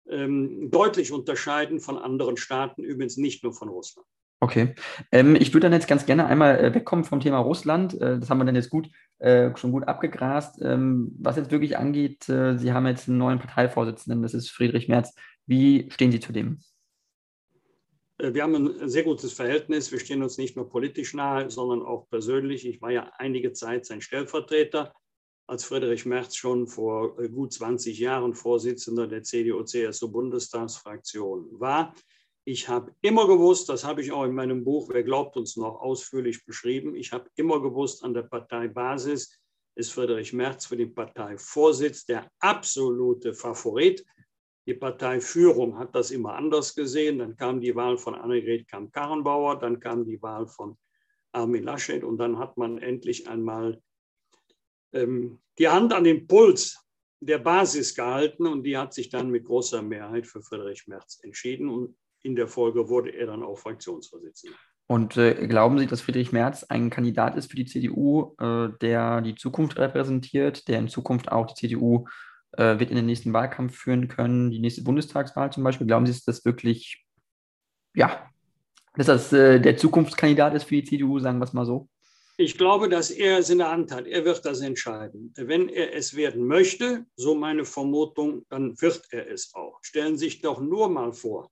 ähm, 0.09 0.69
deutlich 0.71 1.11
unterscheiden 1.11 1.79
von 1.79 1.97
anderen 1.97 2.37
Staaten, 2.37 2.83
übrigens 2.83 3.17
nicht 3.17 3.43
nur 3.43 3.53
von 3.53 3.69
Russland. 3.69 4.07
Okay. 4.43 4.73
Ähm, 5.11 5.35
ich 5.35 5.53
würde 5.53 5.65
dann 5.65 5.73
jetzt 5.73 5.87
ganz 5.87 6.07
gerne 6.07 6.25
einmal 6.25 6.59
äh, 6.59 6.73
wegkommen 6.73 7.05
vom 7.05 7.19
Thema 7.19 7.37
Russland. 7.37 7.93
Äh, 8.01 8.17
das 8.19 8.31
haben 8.31 8.39
wir 8.39 8.45
dann 8.45 8.55
jetzt 8.55 8.71
gut, 8.71 8.89
äh, 9.19 9.55
schon 9.55 9.71
gut 9.71 9.87
abgegrast. 9.87 10.59
Ähm, 10.63 11.15
was 11.19 11.35
jetzt 11.35 11.51
wirklich 11.51 11.77
angeht, 11.77 12.27
äh, 12.27 12.57
Sie 12.57 12.73
haben 12.73 12.87
jetzt 12.87 13.07
einen 13.07 13.19
neuen 13.19 13.37
Parteivorsitzenden, 13.37 14.23
das 14.23 14.33
ist 14.33 14.49
Friedrich 14.49 14.87
Merz. 14.87 15.13
Wie 15.45 15.87
stehen 15.91 16.11
Sie 16.11 16.19
zu 16.19 16.33
dem? 16.33 16.57
Äh, 18.17 18.33
wir 18.33 18.41
haben 18.41 18.55
ein 18.55 18.89
sehr 18.89 19.03
gutes 19.03 19.31
Verhältnis. 19.31 19.91
Wir 19.91 19.99
stehen 19.99 20.23
uns 20.23 20.39
nicht 20.39 20.55
nur 20.55 20.67
politisch 20.67 21.13
nahe, 21.13 21.51
sondern 21.51 21.83
auch 21.83 22.09
persönlich. 22.09 22.65
Ich 22.65 22.81
war 22.81 22.91
ja 22.91 23.11
einige 23.19 23.53
Zeit 23.53 23.85
sein 23.85 24.01
Stellvertreter, 24.01 24.91
als 25.45 25.65
Friedrich 25.65 26.07
Merz 26.07 26.35
schon 26.35 26.67
vor 26.67 27.19
äh, 27.19 27.29
gut 27.29 27.53
20 27.53 27.99
Jahren 27.99 28.33
Vorsitzender 28.33 29.05
der 29.05 29.21
CDU-CSU-Bundestagsfraktion 29.21 31.59
war. 31.59 31.93
Ich 32.43 32.67
habe 32.67 32.95
immer 33.01 33.27
gewusst, 33.27 33.69
das 33.69 33.83
habe 33.83 34.01
ich 34.01 34.11
auch 34.11 34.23
in 34.23 34.33
meinem 34.33 34.63
Buch 34.63 34.89
Wer 34.89 35.03
glaubt 35.03 35.37
uns 35.37 35.57
noch 35.57 35.79
ausführlich 35.79 36.43
beschrieben, 36.45 36.95
ich 36.95 37.11
habe 37.11 37.29
immer 37.35 37.61
gewusst 37.61 38.03
an 38.03 38.13
der 38.13 38.23
Parteibasis, 38.23 39.39
ist 39.75 39.93
Friedrich 39.93 40.33
Merz 40.33 40.65
für 40.65 40.75
den 40.75 40.93
Parteivorsitz 40.93 42.05
der 42.05 42.29
absolute 42.39 43.33
Favorit. 43.33 44.03
Die 44.67 44.73
Parteiführung 44.73 45.77
hat 45.77 45.95
das 45.95 46.11
immer 46.11 46.33
anders 46.33 46.75
gesehen. 46.75 47.19
Dann 47.19 47.35
kam 47.35 47.61
die 47.61 47.75
Wahl 47.75 47.97
von 47.97 48.15
Annegret 48.15 48.67
Kamm-Karrenbauer, 48.67 49.59
dann 49.59 49.79
kam 49.79 50.05
die 50.05 50.21
Wahl 50.21 50.47
von 50.47 50.77
Armin 51.31 51.63
Laschet 51.63 52.03
und 52.03 52.17
dann 52.17 52.37
hat 52.37 52.57
man 52.57 52.77
endlich 52.79 53.27
einmal 53.27 53.81
ähm, 54.93 55.41
die 55.57 55.69
Hand 55.69 55.93
an 55.93 56.03
den 56.03 56.27
Puls 56.27 56.85
der 57.21 57.37
Basis 57.37 57.95
gehalten 57.95 58.47
und 58.47 58.63
die 58.63 58.77
hat 58.77 58.93
sich 58.93 59.09
dann 59.09 59.29
mit 59.29 59.45
großer 59.45 59.81
Mehrheit 59.81 60.27
für 60.27 60.41
Friedrich 60.41 60.87
Merz 60.87 61.19
entschieden 61.23 61.69
und 61.69 61.95
in 62.23 62.35
der 62.35 62.47
Folge 62.47 62.89
wurde 62.89 63.09
er 63.11 63.27
dann 63.27 63.43
auch 63.43 63.57
Fraktionsvorsitzender. 63.57 64.57
Und 64.87 65.15
äh, 65.15 65.47
glauben 65.47 65.79
Sie, 65.79 65.87
dass 65.87 66.01
Friedrich 66.01 66.33
Merz 66.33 66.63
ein 66.65 66.89
Kandidat 66.89 67.37
ist 67.37 67.49
für 67.49 67.55
die 67.55 67.65
CDU, 67.65 68.35
äh, 68.39 68.69
der 68.81 69.21
die 69.21 69.35
Zukunft 69.35 69.79
repräsentiert, 69.79 70.67
der 70.67 70.79
in 70.79 70.89
Zukunft 70.89 71.31
auch 71.31 71.47
die 71.47 71.53
CDU 71.53 72.07
äh, 72.57 72.77
wird 72.79 72.89
in 72.89 72.97
den 72.97 73.05
nächsten 73.05 73.31
Wahlkampf 73.31 73.77
führen 73.77 74.07
können, 74.09 74.51
die 74.51 74.59
nächste 74.59 74.83
Bundestagswahl 74.83 75.51
zum 75.51 75.63
Beispiel? 75.63 75.87
Glauben 75.87 76.05
Sie, 76.05 76.11
dass 76.11 76.25
das 76.25 76.45
wirklich, 76.45 77.05
ja, 77.93 78.29
dass 78.95 79.07
das 79.07 79.31
äh, 79.31 79.59
der 79.59 79.77
Zukunftskandidat 79.77 80.53
ist 80.55 80.65
für 80.65 80.75
die 80.75 80.83
CDU, 80.83 81.19
sagen 81.19 81.39
wir 81.39 81.45
es 81.45 81.53
mal 81.53 81.65
so? 81.65 81.87
Ich 82.37 82.57
glaube, 82.57 82.89
dass 82.89 83.11
er 83.11 83.37
es 83.37 83.49
in 83.49 83.59
der 83.59 83.71
Hand 83.71 83.91
hat. 83.91 84.07
Er 84.07 84.25
wird 84.25 84.43
das 84.45 84.61
entscheiden. 84.61 85.31
Wenn 85.37 85.69
er 85.69 85.95
es 85.95 86.15
werden 86.15 86.45
möchte, 86.47 87.05
so 87.15 87.35
meine 87.35 87.65
Vermutung, 87.65 88.45
dann 88.49 88.81
wird 88.81 89.03
er 89.11 89.29
es 89.29 89.53
auch. 89.53 89.79
Stellen 89.83 90.17
Sie 90.17 90.25
sich 90.25 90.41
doch 90.41 90.59
nur 90.59 90.89
mal 90.89 91.13
vor, 91.13 91.51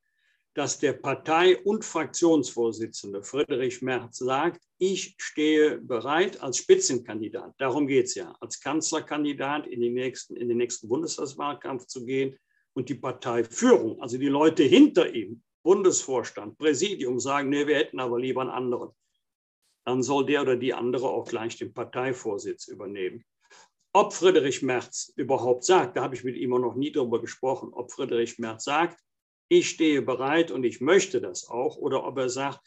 dass 0.60 0.78
der 0.78 0.92
Partei- 0.92 1.58
und 1.64 1.86
Fraktionsvorsitzende 1.86 3.24
Friedrich 3.24 3.82
Merz 3.82 4.18
sagt, 4.18 4.62
ich 4.78 5.16
stehe 5.18 5.78
bereit 5.78 6.44
als 6.44 6.58
Spitzenkandidat, 6.58 7.54
darum 7.60 7.88
geht 7.88 8.08
es 8.08 8.16
ja, 8.16 8.36
als 8.42 8.60
Kanzlerkandidat 8.60 9.68
in, 9.68 9.80
die 9.80 9.90
nächsten, 9.90 10.36
in 10.36 10.50
den 10.50 10.58
nächsten 10.58 10.90
Bundestagswahlkampf 10.90 11.86
zu 11.86 12.04
gehen 12.06 12.38
und 12.74 12.90
die 12.90 12.96
Parteiführung, 12.96 14.02
also 14.02 14.18
die 14.18 14.28
Leute 14.28 14.64
hinter 14.64 15.16
ihm, 15.16 15.42
Bundesvorstand, 15.64 16.58
Präsidium 16.58 17.22
sagen, 17.22 17.48
nee, 17.48 17.66
wir 17.66 17.78
hätten 17.78 18.02
aber 18.02 18.20
lieber 18.20 18.42
einen 18.42 18.50
anderen. 18.50 18.90
Dann 19.86 20.04
soll 20.04 20.26
der 20.26 20.42
oder 20.42 20.58
die 20.58 20.74
andere 20.74 21.08
auch 21.08 21.26
gleich 21.26 21.56
den 21.56 21.74
Parteivorsitz 21.74 22.68
übernehmen. 22.68 23.24
Ob 23.94 24.12
Friedrich 24.12 24.62
Merz 24.62 25.14
überhaupt 25.16 25.64
sagt, 25.64 25.96
da 25.96 26.04
habe 26.04 26.16
ich 26.16 26.26
mit 26.26 26.36
ihm 26.36 26.50
noch 26.50 26.76
nie 26.76 26.92
darüber 26.92 27.22
gesprochen, 27.22 27.70
ob 27.72 27.94
Friedrich 27.94 28.40
Merz 28.40 28.66
sagt, 28.66 29.00
ich 29.50 29.70
stehe 29.70 30.02
bereit 30.02 30.52
und 30.52 30.64
ich 30.64 30.80
möchte 30.80 31.20
das 31.20 31.50
auch, 31.50 31.78
oder 31.78 32.06
ob 32.06 32.18
er 32.18 32.30
sagt, 32.30 32.62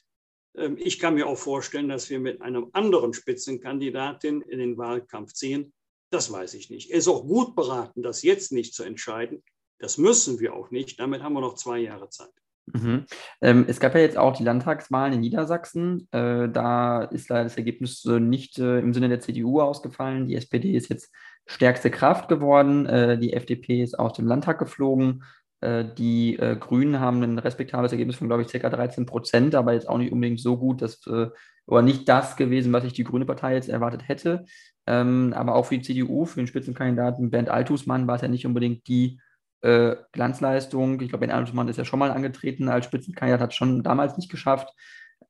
ähm, 0.56 0.76
ich 0.78 0.98
kann 0.98 1.14
mir 1.14 1.26
auch 1.26 1.38
vorstellen, 1.38 1.88
dass 1.88 2.10
wir 2.10 2.20
mit 2.20 2.42
einem 2.42 2.68
anderen 2.72 3.14
Spitzenkandidatin 3.14 4.42
in 4.42 4.58
den 4.58 4.76
Wahlkampf 4.76 5.32
ziehen. 5.32 5.72
Das 6.10 6.30
weiß 6.30 6.54
ich 6.54 6.68
nicht. 6.68 6.90
Er 6.90 6.98
ist 6.98 7.08
auch 7.08 7.26
gut 7.26 7.56
beraten, 7.56 8.02
das 8.02 8.22
jetzt 8.22 8.52
nicht 8.52 8.74
zu 8.74 8.82
entscheiden. 8.82 9.42
Das 9.78 9.96
müssen 9.96 10.40
wir 10.40 10.54
auch 10.54 10.70
nicht. 10.70 11.00
Damit 11.00 11.22
haben 11.22 11.32
wir 11.32 11.40
noch 11.40 11.54
zwei 11.54 11.78
Jahre 11.78 12.10
Zeit. 12.10 12.30
Mhm. 12.66 13.06
Ähm, 13.40 13.64
es 13.66 13.80
gab 13.80 13.94
ja 13.94 14.00
jetzt 14.00 14.18
auch 14.18 14.36
die 14.36 14.44
Landtagswahlen 14.44 15.14
in 15.14 15.20
Niedersachsen. 15.20 16.08
Äh, 16.12 16.48
da 16.48 17.02
ist 17.04 17.28
leider 17.28 17.44
das 17.44 17.56
Ergebnis 17.56 18.04
äh, 18.04 18.20
nicht 18.20 18.58
äh, 18.58 18.78
im 18.78 18.92
Sinne 18.92 19.08
der 19.08 19.20
CDU 19.20 19.60
ausgefallen. 19.60 20.26
Die 20.26 20.36
SPD 20.36 20.76
ist 20.76 20.88
jetzt 20.88 21.12
stärkste 21.46 21.90
Kraft 21.90 22.28
geworden. 22.28 22.86
Äh, 22.86 23.18
die 23.18 23.32
FDP 23.32 23.82
ist 23.82 23.98
aus 23.98 24.12
dem 24.12 24.26
Landtag 24.26 24.58
geflogen. 24.58 25.24
Äh, 25.62 25.84
die 25.96 26.36
äh, 26.38 26.56
Grünen 26.56 26.98
haben 26.98 27.22
ein 27.22 27.38
respektables 27.38 27.92
Ergebnis 27.92 28.16
von, 28.16 28.26
glaube 28.26 28.42
ich, 28.42 28.48
ca. 28.48 28.68
13 28.68 29.06
Prozent, 29.06 29.54
aber 29.54 29.72
jetzt 29.72 29.88
auch 29.88 29.98
nicht 29.98 30.10
unbedingt 30.12 30.40
so 30.40 30.58
gut, 30.58 30.82
dass, 30.82 31.06
äh, 31.06 31.28
oder 31.66 31.82
nicht 31.82 32.08
das 32.08 32.36
gewesen, 32.36 32.72
was 32.72 32.82
ich 32.84 32.94
die 32.94 33.04
Grüne 33.04 33.26
Partei 33.26 33.54
jetzt 33.54 33.68
erwartet 33.68 34.08
hätte. 34.08 34.44
Ähm, 34.88 35.32
aber 35.36 35.54
auch 35.54 35.66
für 35.66 35.78
die 35.78 35.84
CDU, 35.84 36.24
für 36.24 36.40
den 36.40 36.48
Spitzenkandidaten 36.48 37.30
Bernd 37.30 37.48
Altusmann 37.48 38.08
war 38.08 38.16
es 38.16 38.22
ja 38.22 38.28
nicht 38.28 38.46
unbedingt 38.46 38.88
die 38.88 39.20
Glanzleistung. 39.64 41.00
Ich 41.00 41.10
glaube, 41.10 41.24
Bernd 41.24 41.38
Altusmann 41.38 41.68
ist 41.68 41.76
ja 41.76 41.84
schon 41.84 42.00
mal 42.00 42.10
angetreten 42.10 42.68
als 42.68 42.84
Spitzenkandidat, 42.84 43.40
hat 43.40 43.52
es 43.52 43.56
schon 43.56 43.84
damals 43.84 44.16
nicht 44.16 44.28
geschafft 44.28 44.68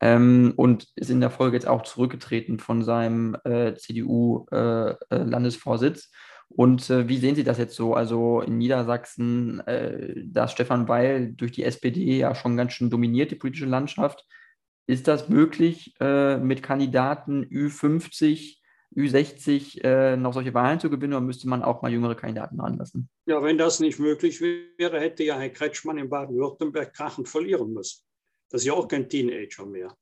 ähm, 0.00 0.54
und 0.56 0.86
ist 0.94 1.10
in 1.10 1.20
der 1.20 1.28
Folge 1.28 1.58
jetzt 1.58 1.68
auch 1.68 1.82
zurückgetreten 1.82 2.58
von 2.58 2.82
seinem 2.82 3.36
CDU-Landesvorsitz. 3.44 6.10
Und 6.54 6.90
äh, 6.90 7.08
wie 7.08 7.18
sehen 7.18 7.34
Sie 7.34 7.44
das 7.44 7.58
jetzt 7.58 7.74
so? 7.74 7.94
Also 7.94 8.42
in 8.42 8.58
Niedersachsen, 8.58 9.60
äh, 9.66 10.14
da 10.24 10.48
Stefan 10.48 10.88
Weil 10.88 11.32
durch 11.32 11.52
die 11.52 11.64
SPD 11.64 12.18
ja 12.18 12.34
schon 12.34 12.56
ganz 12.56 12.74
schön 12.74 12.90
dominiert, 12.90 13.30
die 13.30 13.36
politische 13.36 13.66
Landschaft. 13.66 14.26
Ist 14.86 15.08
das 15.08 15.28
möglich, 15.28 15.94
äh, 16.00 16.36
mit 16.38 16.62
Kandidaten 16.62 17.44
Ü50, 17.44 18.58
Ü60 18.94 19.82
äh, 19.82 20.16
noch 20.16 20.34
solche 20.34 20.52
Wahlen 20.52 20.80
zu 20.80 20.90
gewinnen 20.90 21.14
oder 21.14 21.22
müsste 21.22 21.48
man 21.48 21.62
auch 21.62 21.80
mal 21.80 21.90
jüngere 21.90 22.14
Kandidaten 22.14 22.60
ranlassen? 22.60 23.08
Ja, 23.26 23.42
wenn 23.42 23.56
das 23.56 23.80
nicht 23.80 23.98
möglich 23.98 24.40
wäre, 24.40 25.00
hätte 25.00 25.24
ja 25.24 25.38
Herr 25.38 25.48
Kretschmann 25.48 25.98
in 25.98 26.10
Baden-Württemberg 26.10 26.92
krachend 26.92 27.28
verlieren 27.28 27.72
müssen. 27.72 28.02
Das 28.50 28.60
ist 28.60 28.66
ja 28.66 28.74
auch 28.74 28.88
kein 28.88 29.08
Teenager 29.08 29.64
mehr. 29.64 29.96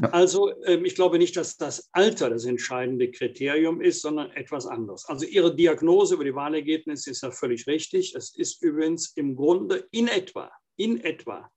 Ja. 0.00 0.10
Also 0.10 0.52
ähm, 0.64 0.84
ich 0.84 0.94
glaube 0.94 1.18
nicht, 1.18 1.36
dass 1.36 1.56
das 1.56 1.88
Alter 1.92 2.30
das 2.30 2.44
entscheidende 2.44 3.10
Kriterium 3.10 3.80
ist, 3.80 4.02
sondern 4.02 4.30
etwas 4.32 4.66
anderes. 4.66 5.04
Also 5.06 5.26
Ihre 5.26 5.54
Diagnose 5.54 6.14
über 6.14 6.24
die 6.24 6.34
Wahlergebnisse 6.34 7.10
ist 7.10 7.22
ja 7.22 7.30
völlig 7.30 7.66
richtig. 7.66 8.14
Es 8.14 8.36
ist 8.36 8.62
übrigens 8.62 9.12
im 9.16 9.36
Grunde 9.36 9.86
in 9.90 10.08
etwa, 10.08 10.50
in 10.76 11.00
etwa 11.00 11.50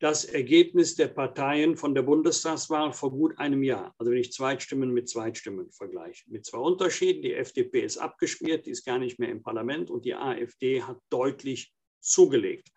das 0.00 0.24
Ergebnis 0.24 0.94
der 0.94 1.08
Parteien 1.08 1.76
von 1.76 1.94
der 1.94 2.02
Bundestagswahl 2.02 2.92
vor 2.92 3.10
gut 3.10 3.36
einem 3.38 3.64
Jahr. 3.64 3.94
Also 3.98 4.12
wenn 4.12 4.18
ich 4.18 4.32
Zweitstimmen 4.32 4.92
mit 4.92 5.08
Zweitstimmen 5.08 5.72
vergleiche. 5.72 6.24
Mit 6.28 6.46
zwei 6.46 6.58
Unterschieden. 6.58 7.22
Die 7.22 7.34
FDP 7.34 7.80
ist 7.80 7.98
abgeschmiert, 7.98 8.66
die 8.66 8.70
ist 8.70 8.84
gar 8.84 8.98
nicht 8.98 9.18
mehr 9.18 9.30
im 9.30 9.42
Parlament 9.42 9.90
und 9.90 10.04
die 10.04 10.14
AfD 10.14 10.82
hat 10.82 10.98
deutlich 11.10 11.72
zugelegt. 12.00 12.68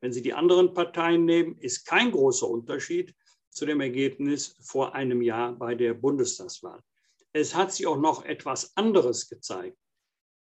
Wenn 0.00 0.12
Sie 0.12 0.22
die 0.22 0.32
anderen 0.32 0.72
Parteien 0.72 1.24
nehmen, 1.24 1.58
ist 1.58 1.84
kein 1.84 2.10
großer 2.10 2.48
Unterschied 2.48 3.14
zu 3.54 3.64
dem 3.64 3.80
Ergebnis 3.80 4.56
vor 4.60 4.94
einem 4.94 5.22
Jahr 5.22 5.52
bei 5.52 5.74
der 5.74 5.94
Bundestagswahl. 5.94 6.80
Es 7.32 7.54
hat 7.54 7.72
sich 7.72 7.86
auch 7.86 7.96
noch 7.96 8.24
etwas 8.24 8.76
anderes 8.76 9.28
gezeigt. 9.28 9.76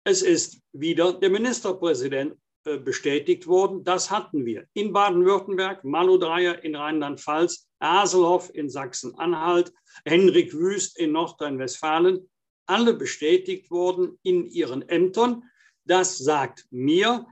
Es 0.04 0.22
ist 0.22 0.60
wieder 0.72 1.12
der 1.12 1.30
Ministerpräsident 1.30 2.36
äh, 2.64 2.78
bestätigt 2.78 3.46
worden. 3.46 3.84
Das 3.84 4.10
hatten 4.10 4.44
wir 4.44 4.66
in 4.72 4.92
Baden-Württemberg, 4.92 5.84
Malu 5.84 6.18
Dreyer 6.18 6.62
in 6.64 6.74
Rheinland-Pfalz, 6.74 7.68
Haselhoff 7.80 8.54
in 8.54 8.68
Sachsen-Anhalt, 8.68 9.72
Henrik 10.04 10.52
Wüst 10.54 10.98
in 10.98 11.12
Nordrhein-Westfalen, 11.12 12.28
alle 12.66 12.94
bestätigt 12.94 13.70
worden 13.70 14.18
in 14.22 14.46
ihren 14.46 14.88
Ämtern. 14.88 15.44
Das 15.84 16.18
sagt 16.18 16.66
mir, 16.70 17.26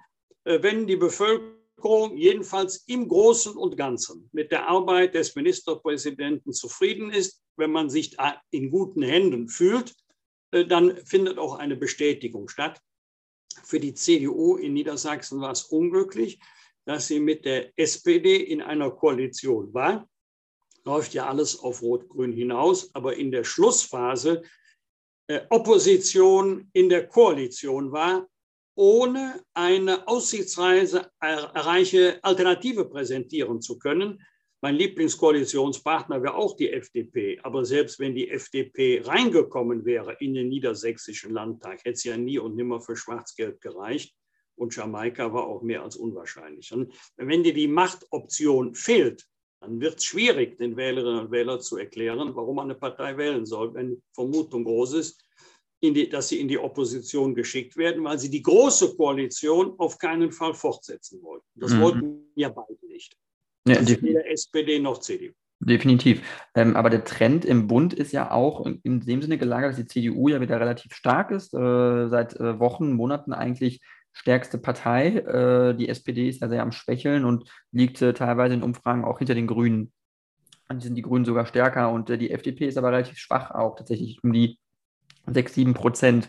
äh, 0.44 0.62
wenn 0.62 0.86
die 0.86 0.96
Bevölkerung 0.96 1.59
jedenfalls 2.14 2.84
im 2.86 3.08
Großen 3.08 3.56
und 3.56 3.76
Ganzen 3.76 4.28
mit 4.32 4.52
der 4.52 4.68
Arbeit 4.68 5.14
des 5.14 5.34
Ministerpräsidenten 5.34 6.52
zufrieden 6.52 7.10
ist, 7.10 7.42
wenn 7.56 7.70
man 7.72 7.90
sich 7.90 8.16
in 8.50 8.70
guten 8.70 9.02
Händen 9.02 9.48
fühlt, 9.48 9.94
äh, 10.52 10.66
dann 10.66 10.96
findet 11.04 11.38
auch 11.38 11.54
eine 11.54 11.76
Bestätigung 11.76 12.48
statt. 12.48 12.80
Für 13.64 13.80
die 13.80 13.94
CDU 13.94 14.56
in 14.56 14.74
Niedersachsen 14.74 15.40
war 15.40 15.52
es 15.52 15.64
unglücklich, 15.64 16.40
dass 16.84 17.06
sie 17.06 17.20
mit 17.20 17.44
der 17.44 17.72
SPD 17.78 18.36
in 18.36 18.62
einer 18.62 18.90
Koalition 18.90 19.72
war. 19.74 20.08
Läuft 20.84 21.14
ja 21.14 21.28
alles 21.28 21.58
auf 21.58 21.82
Rot-Grün 21.82 22.32
hinaus, 22.32 22.94
aber 22.94 23.16
in 23.16 23.30
der 23.30 23.44
Schlussphase 23.44 24.42
äh, 25.26 25.42
Opposition 25.50 26.70
in 26.72 26.88
der 26.88 27.06
Koalition 27.06 27.92
war, 27.92 28.26
ohne 28.80 29.44
eine 29.52 30.08
aussichtsreiche 30.08 31.10
Alternative 31.20 32.86
präsentieren 32.86 33.60
zu 33.60 33.78
können. 33.78 34.22
Mein 34.62 34.76
Lieblingskoalitionspartner 34.76 36.22
wäre 36.22 36.34
auch 36.34 36.56
die 36.56 36.70
FDP. 36.70 37.38
Aber 37.42 37.66
selbst 37.66 37.98
wenn 37.98 38.14
die 38.14 38.30
FDP 38.30 39.02
reingekommen 39.04 39.84
wäre 39.84 40.16
in 40.20 40.32
den 40.32 40.48
niedersächsischen 40.48 41.30
Landtag, 41.30 41.84
hätte 41.84 41.98
sie 41.98 42.08
ja 42.08 42.16
nie 42.16 42.38
und 42.38 42.56
nimmer 42.56 42.80
für 42.80 42.96
Schwarz-Gelb 42.96 43.60
gereicht. 43.60 44.14
Und 44.54 44.74
Jamaika 44.74 45.30
war 45.30 45.46
auch 45.46 45.60
mehr 45.60 45.82
als 45.82 45.96
unwahrscheinlich. 45.96 46.72
Und 46.72 46.90
wenn 47.18 47.42
dir 47.42 47.52
die 47.52 47.68
Machtoption 47.68 48.74
fehlt, 48.74 49.26
dann 49.60 49.78
wird 49.82 49.98
es 49.98 50.06
schwierig, 50.06 50.56
den 50.56 50.78
Wählerinnen 50.78 51.26
und 51.26 51.30
Wählern 51.30 51.60
zu 51.60 51.76
erklären, 51.76 52.34
warum 52.34 52.56
man 52.56 52.70
eine 52.70 52.78
Partei 52.78 53.18
wählen 53.18 53.44
soll, 53.44 53.74
wenn 53.74 54.02
Vermutung 54.14 54.64
groß 54.64 54.94
ist, 54.94 55.22
die, 55.82 56.08
dass 56.08 56.28
sie 56.28 56.40
in 56.40 56.48
die 56.48 56.58
Opposition 56.58 57.34
geschickt 57.34 57.76
werden, 57.76 58.04
weil 58.04 58.18
sie 58.18 58.30
die 58.30 58.42
große 58.42 58.96
Koalition 58.96 59.74
auf 59.78 59.98
keinen 59.98 60.30
Fall 60.30 60.54
fortsetzen 60.54 61.22
wollten. 61.22 61.46
Das 61.54 61.72
mhm. 61.72 61.80
wollten 61.80 62.32
ja 62.34 62.48
beide 62.50 62.86
nicht. 62.86 63.16
Ja, 63.66 63.86
weder 63.86 64.28
SPD 64.30 64.78
noch 64.78 64.98
CDU. 64.98 65.32
Definitiv. 65.62 66.22
Ähm, 66.54 66.74
aber 66.74 66.88
der 66.88 67.04
Trend 67.04 67.44
im 67.44 67.66
Bund 67.66 67.92
ist 67.92 68.12
ja 68.12 68.30
auch 68.30 68.64
in 68.64 69.00
dem 69.00 69.20
Sinne 69.20 69.36
gelagert, 69.36 69.70
dass 69.70 69.76
die 69.76 69.86
CDU 69.86 70.28
ja 70.28 70.40
wieder 70.40 70.58
relativ 70.58 70.94
stark 70.94 71.30
ist, 71.30 71.52
äh, 71.52 72.08
seit 72.08 72.34
äh, 72.36 72.58
Wochen, 72.58 72.92
Monaten 72.92 73.34
eigentlich 73.34 73.80
stärkste 74.12 74.56
Partei. 74.56 75.18
Äh, 75.18 75.74
die 75.76 75.90
SPD 75.90 76.30
ist 76.30 76.40
ja 76.40 76.48
sehr 76.48 76.62
am 76.62 76.72
Schwächeln 76.72 77.26
und 77.26 77.50
liegt 77.72 78.00
äh, 78.00 78.14
teilweise 78.14 78.54
in 78.54 78.62
Umfragen 78.62 79.04
auch 79.04 79.18
hinter 79.18 79.34
den 79.34 79.46
Grünen. 79.46 79.92
Dann 80.66 80.80
sind 80.80 80.94
die 80.94 81.02
Grünen 81.02 81.26
sogar 81.26 81.44
stärker 81.44 81.92
und 81.92 82.08
äh, 82.08 82.16
die 82.16 82.30
FDP 82.30 82.66
ist 82.66 82.78
aber 82.78 82.92
relativ 82.92 83.18
schwach 83.18 83.50
auch 83.50 83.76
tatsächlich 83.76 84.24
um 84.24 84.32
die 84.32 84.58
6, 85.26 85.54
7 85.54 85.74
Prozent. 85.74 86.28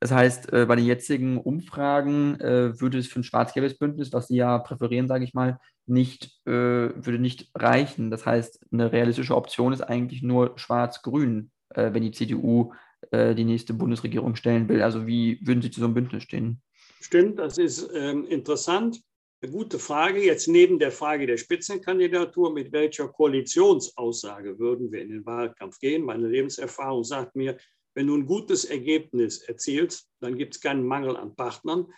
Das 0.00 0.12
heißt, 0.12 0.52
äh, 0.52 0.64
bei 0.64 0.76
den 0.76 0.86
jetzigen 0.86 1.38
Umfragen 1.38 2.40
äh, 2.40 2.80
würde 2.80 2.98
es 2.98 3.06
für 3.06 3.20
ein 3.20 3.24
schwarz-gelbes 3.24 3.76
Bündnis, 3.76 4.12
was 4.14 4.28
Sie 4.28 4.36
ja 4.36 4.58
präferieren, 4.58 5.08
sage 5.08 5.24
ich 5.24 5.34
mal, 5.34 5.60
nicht, 5.86 6.40
äh, 6.46 6.50
würde 6.52 7.18
nicht 7.18 7.50
reichen. 7.54 8.10
Das 8.10 8.24
heißt, 8.24 8.60
eine 8.72 8.92
realistische 8.92 9.36
Option 9.36 9.74
ist 9.74 9.82
eigentlich 9.82 10.22
nur 10.22 10.52
schwarz-grün, 10.56 11.50
wenn 11.72 12.02
die 12.02 12.10
CDU 12.10 12.72
die 13.12 13.44
nächste 13.44 13.74
Bundesregierung 13.74 14.34
stellen 14.34 14.68
will. 14.68 14.82
Also 14.82 15.06
wie 15.06 15.38
würden 15.46 15.62
Sie 15.62 15.70
zu 15.70 15.78
so 15.78 15.86
einem 15.86 15.94
Bündnis 15.94 16.24
stehen? 16.24 16.60
Stimmt, 17.00 17.38
das 17.38 17.58
ist 17.58 17.88
ähm, 17.94 18.26
interessant. 18.26 19.00
Eine 19.40 19.52
gute 19.52 19.78
Frage. 19.78 20.22
Jetzt 20.22 20.48
neben 20.48 20.80
der 20.80 20.90
Frage 20.90 21.26
der 21.26 21.36
Spitzenkandidatur, 21.36 22.52
mit 22.52 22.72
welcher 22.72 23.08
Koalitionsaussage 23.08 24.58
würden 24.58 24.90
wir 24.90 25.00
in 25.00 25.10
den 25.10 25.24
Wahlkampf 25.24 25.78
gehen? 25.78 26.04
Meine 26.04 26.28
Lebenserfahrung 26.28 27.04
sagt 27.04 27.36
mir, 27.36 27.56
wenn 27.94 28.06
du 28.06 28.16
ein 28.16 28.26
gutes 28.26 28.64
Ergebnis 28.64 29.38
erzielst, 29.38 30.08
dann 30.20 30.36
gibt 30.36 30.54
es 30.54 30.60
keinen 30.60 30.86
Mangel 30.86 31.16
an 31.16 31.34
Partnern. 31.34 31.92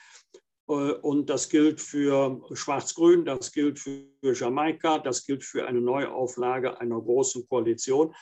Äh, 0.69 0.73
und 0.73 1.29
das 1.29 1.49
gilt 1.49 1.81
für 1.81 2.41
Schwarz-Grün, 2.53 3.25
das 3.25 3.53
gilt 3.53 3.79
für 3.79 4.07
Jamaika, 4.23 4.99
das 4.99 5.27
gilt 5.27 5.45
für 5.45 5.67
eine 5.67 5.81
Neuauflage 5.81 6.81
einer 6.81 7.01
großen 7.01 7.47
Koalition. 7.49 8.15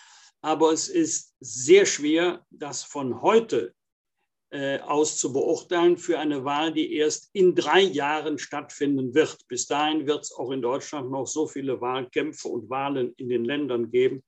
Aber 0.42 0.72
es 0.72 0.88
ist 0.88 1.34
sehr 1.40 1.84
schwer, 1.84 2.44
das 2.50 2.82
von 2.82 3.20
heute 3.20 3.74
äh, 4.52 4.80
aus 4.80 5.18
zu 5.18 5.32
beurteilen 5.32 5.96
für 5.96 6.18
eine 6.18 6.44
Wahl, 6.44 6.72
die 6.72 6.94
erst 6.94 7.30
in 7.34 7.54
drei 7.54 7.82
Jahren 7.82 8.38
stattfinden 8.38 9.14
wird. 9.14 9.46
Bis 9.46 9.66
dahin 9.66 10.06
wird 10.06 10.24
es 10.24 10.32
auch 10.32 10.50
in 10.50 10.62
Deutschland 10.62 11.10
noch 11.10 11.26
so 11.26 11.46
viele 11.46 11.80
Wahlkämpfe 11.80 12.48
und 12.48 12.68
Wahlen 12.68 13.12
in 13.16 13.28
den 13.28 13.44
Ländern 13.44 13.90
geben, 13.90 14.24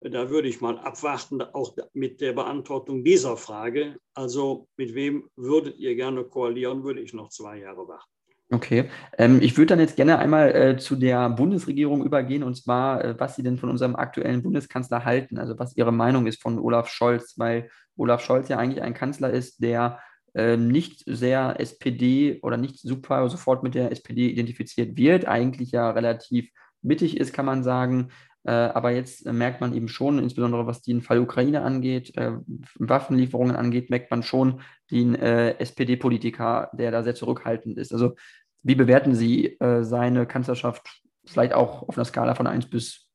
da 0.00 0.30
würde 0.30 0.48
ich 0.48 0.60
mal 0.60 0.78
abwarten, 0.78 1.42
auch 1.42 1.76
mit 1.92 2.20
der 2.20 2.32
Beantwortung 2.32 3.04
dieser 3.04 3.36
Frage. 3.36 3.96
Also 4.14 4.68
mit 4.76 4.94
wem 4.94 5.28
würdet 5.36 5.78
ihr 5.78 5.94
gerne 5.94 6.24
koalieren, 6.24 6.84
würde 6.84 7.00
ich 7.00 7.12
noch 7.12 7.28
zwei 7.28 7.58
Jahre 7.58 7.86
warten. 7.86 8.10
Okay, 8.52 8.90
ähm, 9.16 9.38
ich 9.40 9.56
würde 9.56 9.66
dann 9.68 9.78
jetzt 9.78 9.94
gerne 9.94 10.18
einmal 10.18 10.52
äh, 10.54 10.76
zu 10.76 10.96
der 10.96 11.30
Bundesregierung 11.30 12.04
übergehen 12.04 12.42
und 12.42 12.56
zwar, 12.56 13.04
äh, 13.04 13.14
was 13.16 13.36
Sie 13.36 13.44
denn 13.44 13.58
von 13.58 13.70
unserem 13.70 13.94
aktuellen 13.94 14.42
Bundeskanzler 14.42 15.04
halten, 15.04 15.38
also 15.38 15.56
was 15.56 15.76
Ihre 15.76 15.92
Meinung 15.92 16.26
ist 16.26 16.42
von 16.42 16.58
Olaf 16.58 16.88
Scholz, 16.88 17.34
weil 17.36 17.70
Olaf 17.96 18.24
Scholz 18.24 18.48
ja 18.48 18.58
eigentlich 18.58 18.82
ein 18.82 18.94
Kanzler 18.94 19.30
ist, 19.30 19.62
der 19.62 20.00
äh, 20.34 20.56
nicht 20.56 21.04
sehr 21.06 21.60
SPD 21.60 22.40
oder 22.42 22.56
nicht 22.56 22.80
super 22.80 23.28
sofort 23.28 23.62
mit 23.62 23.76
der 23.76 23.92
SPD 23.92 24.28
identifiziert 24.28 24.96
wird, 24.96 25.28
eigentlich 25.28 25.70
ja 25.70 25.90
relativ 25.90 26.50
mittig 26.82 27.18
ist, 27.18 27.32
kann 27.32 27.46
man 27.46 27.62
sagen, 27.62 28.10
aber 28.48 28.90
jetzt 28.90 29.26
äh, 29.26 29.32
merkt 29.32 29.60
man 29.60 29.74
eben 29.74 29.88
schon, 29.88 30.18
insbesondere 30.18 30.66
was 30.66 30.82
den 30.82 31.02
Fall 31.02 31.18
Ukraine 31.18 31.62
angeht, 31.62 32.16
äh, 32.16 32.32
Waffenlieferungen 32.78 33.56
angeht, 33.56 33.90
merkt 33.90 34.10
man 34.10 34.22
schon 34.22 34.62
den 34.90 35.14
SPD-Politiker, 35.14 36.70
der 36.72 36.90
da 36.90 37.02
sehr 37.04 37.14
zurückhaltend 37.14 37.78
ist. 37.78 37.92
Also 37.92 38.16
wie 38.62 38.74
bewerten 38.74 39.14
Sie 39.14 39.56
seine 39.82 40.26
Kanzlerschaft 40.26 41.00
vielleicht 41.24 41.52
auch 41.52 41.88
auf 41.88 41.96
einer 41.96 42.04
Skala 42.04 42.34
von 42.34 42.48
1 42.48 42.68
bis 42.70 43.06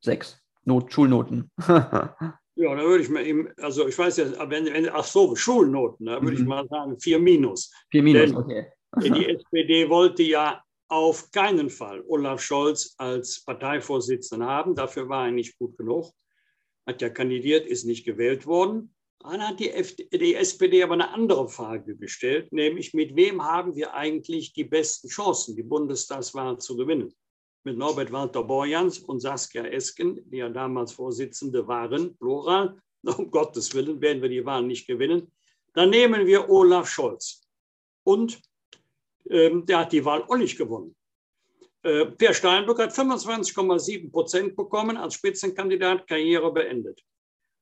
6 0.00 0.38
Not 0.64 0.92
Schulnoten? 0.92 1.50
Ja, 2.60 2.74
da 2.74 2.82
würde 2.82 3.04
ich 3.04 3.08
mir 3.08 3.24
eben, 3.24 3.48
also 3.62 3.86
ich 3.86 3.96
weiß 3.96 4.16
ja, 4.16 4.50
wenn, 4.50 4.66
wenn, 4.66 4.88
ach 4.88 5.04
so, 5.04 5.36
Schulnoten, 5.36 6.06
da 6.06 6.20
würde 6.20 6.36
mhm. 6.36 6.42
ich 6.42 6.48
mal 6.48 6.66
sagen 6.66 6.98
4 6.98 7.20
minus. 7.20 7.72
4 7.92 8.02
minus, 8.02 8.30
Denn 8.30 8.36
okay. 8.36 8.66
die 8.96 9.28
SPD 9.28 9.88
wollte 9.88 10.24
ja 10.24 10.60
auf 10.88 11.30
keinen 11.30 11.70
Fall 11.70 12.02
Olaf 12.06 12.40
Scholz 12.40 12.94
als 12.98 13.44
Parteivorsitzenden 13.44 14.48
haben. 14.48 14.74
Dafür 14.74 15.08
war 15.08 15.26
er 15.26 15.32
nicht 15.32 15.58
gut 15.58 15.76
genug. 15.76 16.12
Hat 16.86 17.02
ja 17.02 17.10
kandidiert, 17.10 17.66
ist 17.66 17.84
nicht 17.84 18.04
gewählt 18.04 18.46
worden. 18.46 18.94
Dann 19.20 19.46
hat 19.46 19.60
die, 19.60 19.72
die 20.12 20.34
SPD 20.34 20.82
aber 20.82 20.94
eine 20.94 21.10
andere 21.10 21.48
Frage 21.48 21.96
gestellt, 21.96 22.52
nämlich 22.52 22.94
mit 22.94 23.16
wem 23.16 23.42
haben 23.42 23.74
wir 23.74 23.94
eigentlich 23.94 24.52
die 24.52 24.64
besten 24.64 25.08
Chancen, 25.08 25.56
die 25.56 25.64
Bundestagswahl 25.64 26.58
zu 26.58 26.76
gewinnen? 26.76 27.12
Mit 27.64 27.76
Norbert 27.76 28.12
Walter 28.12 28.44
Borjans 28.44 29.00
und 29.00 29.20
Saskia 29.20 29.64
Esken, 29.64 30.20
die 30.30 30.38
ja 30.38 30.48
damals 30.48 30.92
Vorsitzende 30.92 31.66
waren, 31.66 32.16
plural. 32.16 32.80
Um 33.16 33.30
Gottes 33.30 33.72
Willen 33.74 34.00
werden 34.00 34.20
wir 34.20 34.28
die 34.28 34.44
Wahl 34.44 34.62
nicht 34.62 34.86
gewinnen. 34.86 35.30
Dann 35.72 35.90
nehmen 35.90 36.26
wir 36.26 36.50
Olaf 36.50 36.88
Scholz. 36.88 37.42
Und 38.04 38.40
der 39.30 39.78
hat 39.78 39.92
die 39.92 40.04
Wahl 40.04 40.22
auch 40.22 40.36
nicht 40.36 40.56
gewonnen. 40.56 40.96
Äh, 41.82 42.06
per 42.06 42.34
Steinbrück 42.34 42.80
hat 42.80 42.92
25,7 42.92 44.10
Prozent 44.10 44.56
bekommen, 44.56 44.96
als 44.96 45.14
Spitzenkandidat 45.14 46.06
Karriere 46.08 46.52
beendet. 46.52 47.04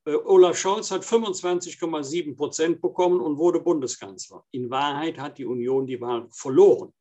Äh, 0.06 0.14
Olaf 0.14 0.56
Scholz 0.56 0.90
hat 0.90 1.02
25,7 1.02 2.34
Prozent 2.34 2.80
bekommen 2.80 3.20
und 3.20 3.36
wurde 3.36 3.60
Bundeskanzler. 3.60 4.44
In 4.52 4.70
Wahrheit 4.70 5.18
hat 5.18 5.38
die 5.38 5.44
Union 5.44 5.86
die 5.86 6.00
Wahl 6.00 6.28
verloren. 6.30 6.94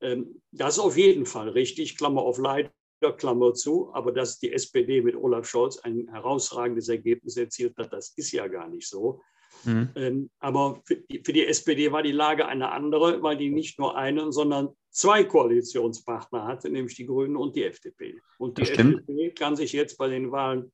Ähm, 0.00 0.42
das 0.52 0.74
ist 0.74 0.80
auf 0.80 0.96
jeden 0.96 1.24
Fall 1.24 1.48
richtig, 1.48 1.96
Klammer 1.96 2.22
auf 2.22 2.38
leider, 2.38 2.70
Klammer 3.16 3.54
zu, 3.54 3.94
aber 3.94 4.12
dass 4.12 4.38
die 4.38 4.52
SPD 4.52 5.00
mit 5.00 5.16
Olaf 5.16 5.48
Scholz 5.48 5.78
ein 5.78 6.08
herausragendes 6.08 6.88
Ergebnis 6.88 7.36
erzielt 7.36 7.76
hat, 7.78 7.92
das 7.92 8.10
ist 8.16 8.32
ja 8.32 8.48
gar 8.48 8.68
nicht 8.68 8.88
so. 8.88 9.22
Mhm. 9.64 9.88
Ähm, 9.94 10.30
aber 10.38 10.80
für 10.84 10.96
die, 10.96 11.22
für 11.24 11.32
die, 11.32 11.46
SPD 11.46 11.92
war 11.92 12.02
die 12.02 12.12
Lage 12.12 12.46
eine 12.46 12.70
andere, 12.70 13.22
weil 13.22 13.36
die 13.36 13.50
nicht 13.50 13.78
nur 13.78 13.96
einen, 13.96 14.32
sondern 14.32 14.70
zwei 14.90 15.24
Koalitionspartner 15.24 16.44
hatte, 16.44 16.70
nämlich 16.70 16.96
die 16.96 17.06
Grünen 17.06 17.36
und 17.36 17.56
die 17.56 17.64
FDP. 17.64 18.20
Und 18.38 18.58
die 18.58 18.62
FDP 18.62 19.30
kann 19.30 19.56
sich 19.56 19.72
jetzt 19.72 19.98
bei 19.98 20.08
den 20.08 20.30
Wahlen 20.32 20.72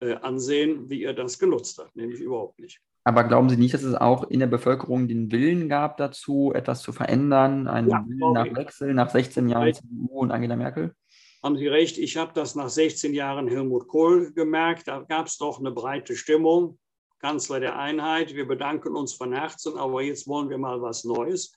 äh, 0.00 0.14
ansehen, 0.14 0.90
wie 0.90 1.04
er 1.04 1.14
das 1.14 1.38
genutzt 1.38 1.78
hat, 1.78 1.94
nämlich 1.94 2.20
überhaupt 2.20 2.58
nicht. 2.58 2.80
Aber 3.04 3.24
glauben 3.24 3.48
Sie 3.48 3.56
nicht, 3.56 3.74
dass 3.74 3.82
es 3.82 3.94
auch 3.94 4.30
in 4.30 4.38
der 4.38 4.46
Bevölkerung 4.46 5.08
den 5.08 5.32
Willen 5.32 5.68
gab 5.68 5.96
dazu, 5.96 6.52
etwas 6.54 6.82
zu 6.82 6.92
verändern, 6.92 7.66
einen 7.66 7.88
ja, 7.88 8.04
Willen 8.06 8.32
nach 8.32 8.54
Wechsel, 8.54 8.94
nach 8.94 9.10
16 9.10 9.48
Jahren 9.48 9.74
CDU 9.74 10.20
und 10.20 10.30
Angela 10.30 10.54
Merkel? 10.54 10.94
Haben 11.42 11.56
Sie 11.56 11.66
recht, 11.66 11.98
ich 11.98 12.16
habe 12.16 12.32
das 12.34 12.54
nach 12.54 12.68
16 12.68 13.14
Jahren 13.14 13.48
Helmut 13.48 13.88
Kohl 13.88 14.32
gemerkt. 14.32 14.86
Da 14.86 15.00
gab 15.00 15.26
es 15.26 15.36
doch 15.38 15.58
eine 15.58 15.72
breite 15.72 16.14
Stimmung. 16.14 16.78
Kanzler 17.22 17.60
der 17.60 17.78
Einheit. 17.78 18.34
Wir 18.34 18.46
bedanken 18.46 18.96
uns 18.96 19.14
von 19.14 19.32
Herzen, 19.32 19.78
aber 19.78 20.02
jetzt 20.02 20.26
wollen 20.26 20.50
wir 20.50 20.58
mal 20.58 20.82
was 20.82 21.04
Neues. 21.04 21.54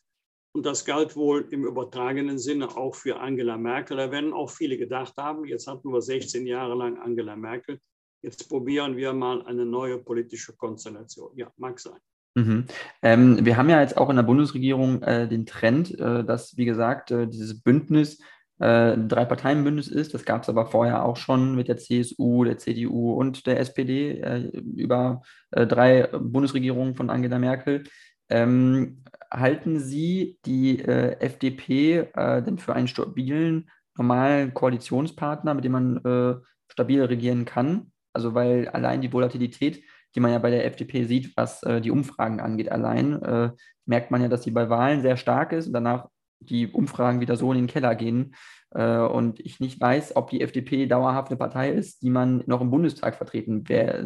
Und 0.54 0.66
das 0.66 0.86
galt 0.86 1.16
wohl 1.16 1.48
im 1.52 1.66
übertragenen 1.66 2.38
Sinne 2.38 2.70
auch 2.78 2.96
für 2.96 3.20
Angela 3.20 3.58
Merkel. 3.58 3.98
Da 3.98 4.12
werden 4.12 4.32
auch 4.32 4.50
viele 4.50 4.78
gedacht 4.78 5.14
haben, 5.18 5.44
jetzt 5.46 5.68
hatten 5.68 5.92
wir 5.92 6.02
16 6.02 6.46
Jahre 6.48 6.76
lang 6.76 6.98
Angela 6.98 7.36
Merkel. 7.36 7.80
Jetzt 8.22 8.48
probieren 8.48 8.96
wir 8.96 9.12
mal 9.14 9.46
eine 9.46 9.66
neue 9.66 9.98
politische 9.98 10.56
Konstellation. 10.56 11.32
Ja, 11.36 11.52
mag 11.58 11.80
sein. 11.80 12.00
Mhm. 12.36 12.66
Ähm, 13.02 13.46
wir 13.46 13.58
haben 13.58 13.70
ja 13.70 13.82
jetzt 13.82 13.98
auch 13.98 14.10
in 14.10 14.16
der 14.18 14.24
Bundesregierung 14.24 15.02
äh, 15.02 15.28
den 15.28 15.46
Trend, 15.46 15.98
äh, 16.00 16.24
dass, 16.24 16.56
wie 16.58 16.66
gesagt, 16.66 17.12
äh, 17.12 17.28
dieses 17.28 17.62
Bündnis 17.62 18.20
äh, 18.60 18.98
Drei-Parteien-Bündnis 18.98 19.88
ist. 19.88 20.14
Das 20.14 20.26
gab 20.26 20.44
es 20.44 20.50
aber 20.50 20.68
vorher 20.68 21.04
auch 21.04 21.18
schon 21.18 21.56
mit 21.56 21.68
der 21.68 21.78
CSU, 21.78 22.44
der 22.46 22.58
CDU 22.58 23.14
und 23.14 23.46
der 23.48 23.60
SPD 23.60 24.20
äh, 24.22 24.48
über 24.58 25.22
äh, 25.52 25.68
drei 25.68 26.08
Bundesregierungen 26.08 26.96
von 26.96 27.10
Angela 27.10 27.40
Merkel. 27.40 27.84
Ähm, 28.30 29.04
halten 29.32 29.80
Sie 29.80 30.40
die 30.46 30.80
äh, 30.80 31.20
FDP 31.20 32.10
äh, 32.14 32.42
denn 32.42 32.58
für 32.58 32.74
einen 32.74 32.88
stabilen, 32.88 33.70
normalen 33.98 34.54
Koalitionspartner, 34.54 35.54
mit 35.54 35.66
dem 35.66 35.72
man 35.72 35.98
äh, 36.06 36.36
stabil 36.72 37.04
regieren 37.04 37.46
kann? 37.46 37.92
Also 38.14 38.34
weil 38.34 38.70
allein 38.70 39.02
die 39.02 39.12
Volatilität, 39.12 39.84
die 40.16 40.20
man 40.22 40.32
ja 40.32 40.40
bei 40.40 40.50
der 40.50 40.66
FDP 40.66 41.04
sieht, 41.04 41.36
was 41.36 41.60
die 41.60 41.92
Umfragen 41.92 42.40
angeht, 42.40 42.72
allein 42.72 43.52
merkt 43.86 44.12
man 44.12 44.22
ja, 44.22 44.30
dass 44.30 44.44
sie 44.44 44.52
bei 44.52 44.70
Wahlen 44.70 45.02
sehr 45.02 45.18
stark 45.18 45.52
ist 45.52 45.68
und 45.68 45.74
danach 45.74 46.08
die 46.40 46.68
Umfragen 46.68 47.22
wieder 47.22 47.38
so 47.38 47.52
in 47.52 47.60
den 47.60 47.68
Keller 47.68 47.96
gehen 47.96 48.36
äh, 48.72 49.00
und 49.00 49.40
ich 49.40 49.60
nicht 49.60 49.80
weiß, 49.80 50.16
ob 50.16 50.30
die 50.30 50.42
FDP 50.42 50.86
dauerhaft 50.86 51.30
eine 51.30 51.38
Partei 51.38 51.72
ist, 51.72 52.02
die 52.02 52.10
man 52.10 52.44
noch 52.46 52.62
im 52.62 52.72
Bundestag 52.72 53.16
vertreten 53.16 53.64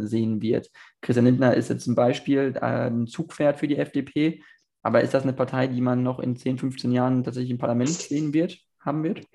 sehen 0.08 0.42
wird. 0.42 0.70
Christian 1.02 1.26
Lindner 1.26 1.54
ist 1.56 1.70
jetzt 1.70 1.86
zum 1.86 1.96
Beispiel 1.96 2.54
äh, 2.56 2.90
ein 2.90 3.08
Zugpferd 3.08 3.60
für 3.60 3.68
die 3.68 3.78
FDP, 3.78 4.42
aber 4.82 5.02
ist 5.02 5.14
das 5.14 5.24
eine 5.24 5.34
Partei, 5.34 5.68
die 5.68 5.82
man 5.82 6.04
noch 6.04 6.20
in 6.20 6.36
10, 6.36 6.58
15 6.58 6.92
Jahren 6.92 7.24
tatsächlich 7.24 7.52
im 7.52 7.58
Parlament 7.58 7.90
sehen 7.90 8.34
wird, 8.34 8.58
haben 8.80 9.04
wird? 9.04 9.26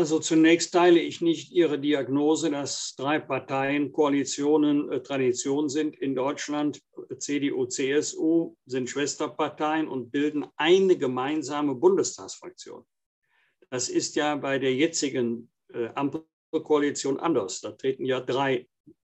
Also 0.00 0.18
zunächst 0.18 0.72
teile 0.72 0.98
ich 0.98 1.20
nicht 1.20 1.52
Ihre 1.52 1.78
Diagnose, 1.78 2.50
dass 2.50 2.94
drei 2.96 3.18
Parteien 3.18 3.92
Koalitionen 3.92 4.90
äh, 4.90 5.02
Tradition 5.02 5.68
sind 5.68 5.94
in 5.94 6.14
Deutschland. 6.14 6.80
CDU, 7.18 7.66
CSU 7.66 8.56
sind 8.64 8.88
Schwesterparteien 8.88 9.88
und 9.88 10.10
bilden 10.10 10.46
eine 10.56 10.96
gemeinsame 10.96 11.74
Bundestagsfraktion. 11.74 12.86
Das 13.68 13.90
ist 13.90 14.16
ja 14.16 14.36
bei 14.36 14.58
der 14.58 14.74
jetzigen 14.74 15.52
äh, 15.74 15.88
Ampelkoalition 15.94 17.20
anders. 17.20 17.60
Da 17.60 17.72
treten 17.72 18.06
ja 18.06 18.20
drei 18.20 18.66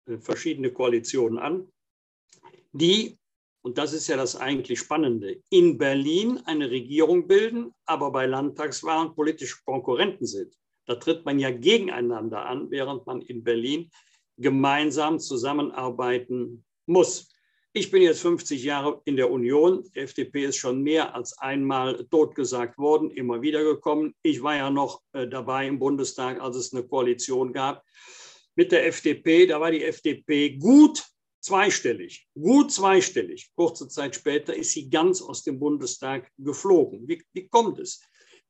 äh, 0.06 0.16
verschiedene 0.16 0.72
Koalitionen 0.72 1.38
an, 1.38 1.70
die, 2.72 3.18
und 3.60 3.76
das 3.76 3.92
ist 3.92 4.08
ja 4.08 4.16
das 4.16 4.36
eigentlich 4.36 4.78
Spannende, 4.78 5.42
in 5.50 5.76
Berlin 5.76 6.40
eine 6.46 6.70
Regierung 6.70 7.28
bilden, 7.28 7.74
aber 7.84 8.10
bei 8.10 8.24
Landtagswahlen 8.24 9.14
politische 9.14 9.58
Konkurrenten 9.66 10.24
sind. 10.24 10.58
Da 10.88 10.94
tritt 10.94 11.26
man 11.26 11.38
ja 11.38 11.50
gegeneinander 11.50 12.46
an, 12.46 12.70
während 12.70 13.06
man 13.06 13.20
in 13.20 13.44
Berlin 13.44 13.90
gemeinsam 14.38 15.20
zusammenarbeiten 15.20 16.64
muss. 16.86 17.30
Ich 17.74 17.90
bin 17.90 18.00
jetzt 18.00 18.22
50 18.22 18.64
Jahre 18.64 19.02
in 19.04 19.16
der 19.16 19.30
Union. 19.30 19.84
Die 19.94 20.00
FDP 20.00 20.46
ist 20.46 20.56
schon 20.56 20.82
mehr 20.82 21.14
als 21.14 21.36
einmal 21.36 22.06
totgesagt 22.06 22.78
worden, 22.78 23.10
immer 23.10 23.42
wieder 23.42 23.62
gekommen. 23.62 24.14
Ich 24.22 24.42
war 24.42 24.56
ja 24.56 24.70
noch 24.70 25.02
äh, 25.12 25.28
dabei 25.28 25.66
im 25.66 25.78
Bundestag, 25.78 26.40
als 26.40 26.56
es 26.56 26.72
eine 26.72 26.84
Koalition 26.84 27.52
gab 27.52 27.84
mit 28.54 28.72
der 28.72 28.86
FDP. 28.86 29.46
Da 29.46 29.60
war 29.60 29.70
die 29.70 29.84
FDP 29.84 30.56
gut 30.56 31.04
zweistellig, 31.42 32.26
gut 32.32 32.72
zweistellig. 32.72 33.50
Kurze 33.54 33.88
Zeit 33.88 34.14
später 34.14 34.56
ist 34.56 34.72
sie 34.72 34.88
ganz 34.88 35.20
aus 35.20 35.44
dem 35.44 35.58
Bundestag 35.58 36.32
geflogen. 36.38 37.06
Wie, 37.06 37.22
wie 37.34 37.46
kommt 37.46 37.78
es? 37.78 38.00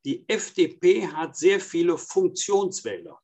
Die 0.04 0.24
FDP 0.28 1.06
hat 1.06 1.36
sehr 1.36 1.60
viele 1.60 1.98
Funktionswähler. 1.98 3.18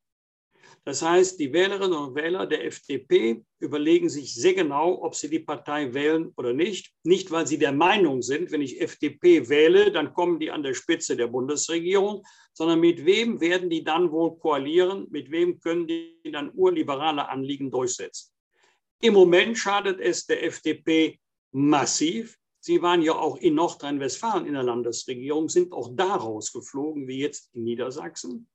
Das 0.85 1.01
heißt, 1.01 1.41
die 1.41 1.51
Wählerinnen 1.51 1.97
und 1.97 2.14
Wähler 2.14 2.47
der 2.47 2.66
FDP 2.66 3.43
überlegen 3.59 4.11
sich 4.11 4.35
sehr 4.35 4.53
genau, 4.53 5.03
ob 5.03 5.14
sie 5.14 5.31
die 5.31 5.39
Partei 5.39 5.95
wählen 5.95 6.31
oder 6.37 6.53
nicht. 6.53 6.93
Nicht, 7.05 7.31
weil 7.31 7.47
sie 7.47 7.57
der 7.57 7.72
Meinung 7.72 8.20
sind, 8.20 8.53
wenn 8.53 8.61
ich 8.61 8.83
FDP 8.83 9.49
wähle, 9.49 9.91
dann 9.91 10.12
kommen 10.12 10.39
die 10.39 10.51
an 10.51 10.62
der 10.62 10.75
Spitze 10.75 11.16
der 11.16 11.29
Bundesregierung, 11.29 12.22
sondern 12.53 12.81
mit 12.81 13.07
wem 13.07 13.41
werden 13.41 13.70
die 13.70 13.83
dann 13.83 14.12
wohl 14.12 14.37
koalieren, 14.39 15.07
mit 15.11 15.31
wem 15.31 15.59
können 15.59 15.87
die 15.87 16.18
dann 16.31 16.53
urliberale 16.55 17.31
Anliegen 17.31 17.70
durchsetzen. 17.70 18.31
Im 19.01 19.14
Moment 19.14 19.57
schadet 19.57 20.01
es 20.01 20.27
der 20.27 20.45
FDP 20.45 21.18
massiv. 21.51 22.39
Sie 22.66 22.80
waren 22.80 23.02
ja 23.02 23.14
auch 23.14 23.36
in 23.36 23.56
Nordrhein-Westfalen 23.56 24.46
in 24.46 24.54
der 24.54 24.62
Landesregierung, 24.62 25.50
sind 25.50 25.70
auch 25.74 25.90
da 25.92 26.14
rausgeflogen, 26.14 27.06
wie 27.06 27.18
jetzt 27.18 27.54
in 27.54 27.64
Niedersachsen. 27.64 28.48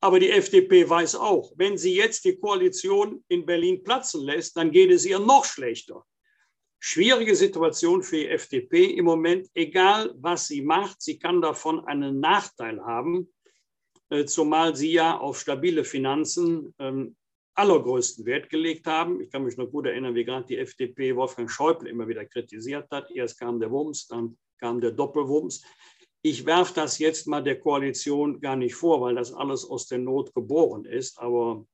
Aber 0.00 0.20
die 0.20 0.30
FDP 0.30 0.88
weiß 0.88 1.16
auch, 1.16 1.52
wenn 1.56 1.76
sie 1.76 1.96
jetzt 1.96 2.24
die 2.24 2.36
Koalition 2.36 3.24
in 3.26 3.44
Berlin 3.44 3.82
platzen 3.82 4.22
lässt, 4.22 4.56
dann 4.56 4.70
geht 4.70 4.92
es 4.92 5.04
ihr 5.04 5.18
noch 5.18 5.44
schlechter. 5.44 6.06
Schwierige 6.78 7.34
Situation 7.34 8.04
für 8.04 8.18
die 8.18 8.28
FDP 8.28 8.84
im 8.84 9.06
Moment, 9.06 9.48
egal 9.54 10.14
was 10.18 10.46
sie 10.46 10.62
macht, 10.62 11.02
sie 11.02 11.18
kann 11.18 11.42
davon 11.42 11.84
einen 11.88 12.20
Nachteil 12.20 12.80
haben, 12.84 13.34
äh, 14.10 14.26
zumal 14.26 14.76
sie 14.76 14.92
ja 14.92 15.18
auf 15.18 15.40
stabile 15.40 15.82
Finanzen 15.82 16.72
ähm, 16.78 17.16
allergrößten 17.56 18.24
Wert 18.26 18.50
gelegt 18.50 18.86
haben. 18.86 19.20
Ich 19.20 19.30
kann 19.30 19.44
mich 19.44 19.56
noch 19.56 19.70
gut 19.70 19.86
erinnern, 19.86 20.14
wie 20.14 20.24
gerade 20.24 20.46
die 20.46 20.58
FDP 20.58 21.16
Wolfgang 21.16 21.50
Schäuble 21.50 21.88
immer 21.88 22.06
wieder 22.06 22.24
kritisiert 22.24 22.90
hat. 22.90 23.10
Erst 23.10 23.38
kam 23.38 23.58
der 23.58 23.70
Wumms, 23.70 24.06
dann 24.06 24.36
kam 24.58 24.80
der 24.80 24.92
Doppelwumms. 24.92 25.64
Ich 26.22 26.44
werfe 26.44 26.74
das 26.74 26.98
jetzt 26.98 27.26
mal 27.26 27.42
der 27.42 27.58
Koalition 27.58 28.40
gar 28.40 28.56
nicht 28.56 28.74
vor, 28.74 29.00
weil 29.00 29.14
das 29.14 29.32
alles 29.32 29.64
aus 29.64 29.86
der 29.86 29.98
Not 29.98 30.34
geboren 30.34 30.84
ist. 30.84 31.18
Aber 31.18 31.64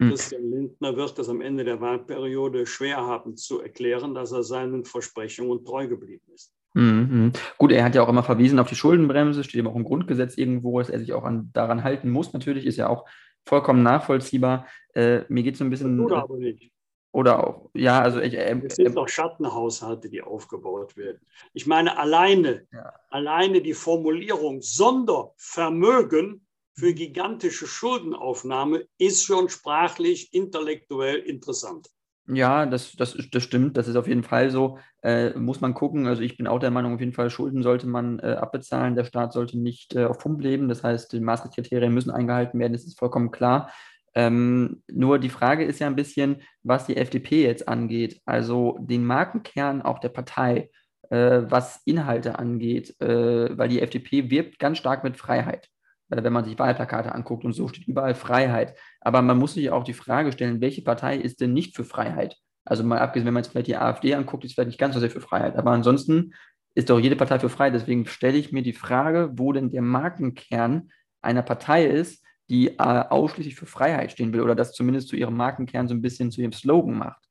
hm. 0.00 0.08
Christian 0.10 0.50
Lindner 0.50 0.96
wird 0.96 1.18
es 1.18 1.28
am 1.28 1.40
Ende 1.40 1.64
der 1.64 1.80
Wahlperiode 1.80 2.66
schwer 2.66 2.98
haben 2.98 3.36
zu 3.36 3.60
erklären, 3.60 4.14
dass 4.14 4.32
er 4.32 4.42
seinen 4.42 4.84
Versprechungen 4.84 5.64
treu 5.64 5.86
geblieben 5.86 6.24
ist. 6.32 6.54
Mhm. 6.74 7.32
Gut, 7.58 7.72
er 7.72 7.84
hat 7.84 7.94
ja 7.96 8.02
auch 8.02 8.08
immer 8.08 8.22
verwiesen 8.22 8.60
auf 8.60 8.68
die 8.68 8.76
Schuldenbremse, 8.76 9.42
steht 9.42 9.58
immer 9.58 9.70
auch 9.70 9.76
im 9.76 9.84
Grundgesetz 9.84 10.36
irgendwo, 10.36 10.78
dass 10.78 10.88
er 10.88 11.00
sich 11.00 11.12
auch 11.12 11.24
an, 11.24 11.50
daran 11.52 11.82
halten 11.82 12.10
muss. 12.10 12.32
Natürlich 12.32 12.64
ist 12.64 12.76
ja 12.76 12.88
auch 12.88 13.06
vollkommen 13.46 13.82
nachvollziehbar. 13.82 14.66
Äh, 14.94 15.22
mir 15.28 15.42
geht 15.42 15.54
es 15.54 15.58
so 15.58 15.64
ein 15.64 15.70
bisschen. 15.70 16.00
Oder 16.00 16.22
aber 16.22 16.36
nicht. 16.36 16.72
Oder 17.12 17.44
auch, 17.44 17.70
ja, 17.74 18.00
also 18.00 18.20
ich. 18.20 18.34
Äh, 18.34 18.60
es 18.64 18.76
sind 18.76 18.96
doch 18.96 19.08
Schattenhaushalte, 19.08 20.08
die 20.08 20.22
aufgebaut 20.22 20.96
werden. 20.96 21.20
Ich 21.52 21.66
meine, 21.66 21.98
alleine, 21.98 22.66
ja. 22.72 22.92
alleine 23.10 23.60
die 23.60 23.74
Formulierung 23.74 24.62
Sondervermögen 24.62 26.46
für 26.74 26.94
gigantische 26.94 27.66
Schuldenaufnahme 27.66 28.86
ist 28.96 29.24
schon 29.24 29.48
sprachlich, 29.48 30.32
intellektuell 30.32 31.16
interessant. 31.16 31.88
Ja, 32.26 32.64
das, 32.66 32.92
das, 32.92 33.16
das 33.32 33.42
stimmt. 33.42 33.76
Das 33.76 33.88
ist 33.88 33.96
auf 33.96 34.06
jeden 34.06 34.22
Fall 34.22 34.50
so. 34.50 34.78
Äh, 35.02 35.30
muss 35.38 35.60
man 35.60 35.74
gucken. 35.74 36.06
Also 36.06 36.22
ich 36.22 36.36
bin 36.36 36.46
auch 36.46 36.58
der 36.60 36.70
Meinung, 36.70 36.94
auf 36.94 37.00
jeden 37.00 37.12
Fall 37.12 37.30
Schulden 37.30 37.62
sollte 37.62 37.86
man 37.88 38.18
äh, 38.20 38.36
abbezahlen. 38.38 38.94
Der 38.94 39.04
Staat 39.04 39.32
sollte 39.32 39.58
nicht 39.58 39.96
äh, 39.96 40.04
auf 40.04 40.18
Pump 40.18 40.40
leben. 40.40 40.68
Das 40.68 40.84
heißt, 40.84 41.12
die 41.12 41.20
Maastricht-Kriterien 41.20 41.92
müssen 41.92 42.10
eingehalten 42.10 42.58
werden. 42.60 42.72
Das 42.72 42.84
ist 42.84 42.98
vollkommen 42.98 43.30
klar. 43.32 43.70
Ähm, 44.14 44.82
nur 44.90 45.18
die 45.18 45.28
Frage 45.28 45.64
ist 45.64 45.78
ja 45.80 45.86
ein 45.86 45.96
bisschen, 45.96 46.42
was 46.62 46.86
die 46.86 46.96
FDP 46.96 47.44
jetzt 47.44 47.68
angeht, 47.68 48.20
also 48.24 48.76
den 48.80 49.04
Markenkern 49.04 49.82
auch 49.82 50.00
der 50.00 50.08
Partei, 50.08 50.70
äh, 51.10 51.42
was 51.48 51.80
Inhalte 51.84 52.38
angeht, 52.38 53.00
äh, 53.00 53.56
weil 53.56 53.68
die 53.68 53.80
FDP 53.80 54.30
wirbt 54.30 54.58
ganz 54.58 54.78
stark 54.78 55.04
mit 55.04 55.16
Freiheit. 55.16 55.68
Äh, 56.10 56.22
wenn 56.22 56.32
man 56.32 56.44
sich 56.44 56.58
Wahlplakate 56.58 57.14
anguckt 57.14 57.44
und 57.44 57.52
so 57.52 57.68
steht 57.68 57.88
überall 57.88 58.14
Freiheit. 58.14 58.76
Aber 59.00 59.22
man 59.22 59.38
muss 59.38 59.54
sich 59.54 59.70
auch 59.70 59.84
die 59.84 59.94
Frage 59.94 60.32
stellen, 60.32 60.60
welche 60.60 60.82
Partei 60.82 61.16
ist 61.16 61.40
denn 61.40 61.52
nicht 61.52 61.76
für 61.76 61.84
Freiheit? 61.84 62.36
Also 62.64 62.84
mal 62.84 62.98
abgesehen, 62.98 63.26
wenn 63.26 63.34
man 63.34 63.42
jetzt 63.42 63.52
vielleicht 63.52 63.68
die 63.68 63.76
AfD 63.76 64.14
anguckt, 64.14 64.44
ist 64.44 64.54
vielleicht 64.54 64.68
nicht 64.68 64.78
ganz 64.78 64.94
so 64.94 65.00
sehr 65.00 65.10
für 65.10 65.20
Freiheit. 65.20 65.56
Aber 65.56 65.70
ansonsten 65.70 66.34
ist 66.74 66.90
doch 66.90 67.00
jede 67.00 67.16
Partei 67.16 67.38
für 67.38 67.48
Freiheit. 67.48 67.74
Deswegen 67.74 68.06
stelle 68.06 68.38
ich 68.38 68.52
mir 68.52 68.62
die 68.62 68.72
Frage, 68.72 69.30
wo 69.34 69.52
denn 69.52 69.70
der 69.70 69.82
Markenkern 69.82 70.90
einer 71.22 71.42
Partei 71.42 71.86
ist, 71.86 72.24
die 72.48 72.68
äh, 72.68 72.74
ausschließlich 72.78 73.54
für 73.54 73.66
Freiheit 73.66 74.12
stehen 74.12 74.32
will 74.32 74.40
oder 74.40 74.54
das 74.54 74.72
zumindest 74.72 75.08
zu 75.08 75.16
ihrem 75.16 75.36
Markenkern 75.36 75.88
so 75.88 75.94
ein 75.94 76.02
bisschen 76.02 76.30
zu 76.30 76.40
ihrem 76.40 76.52
Slogan 76.52 76.98
macht. 76.98 77.24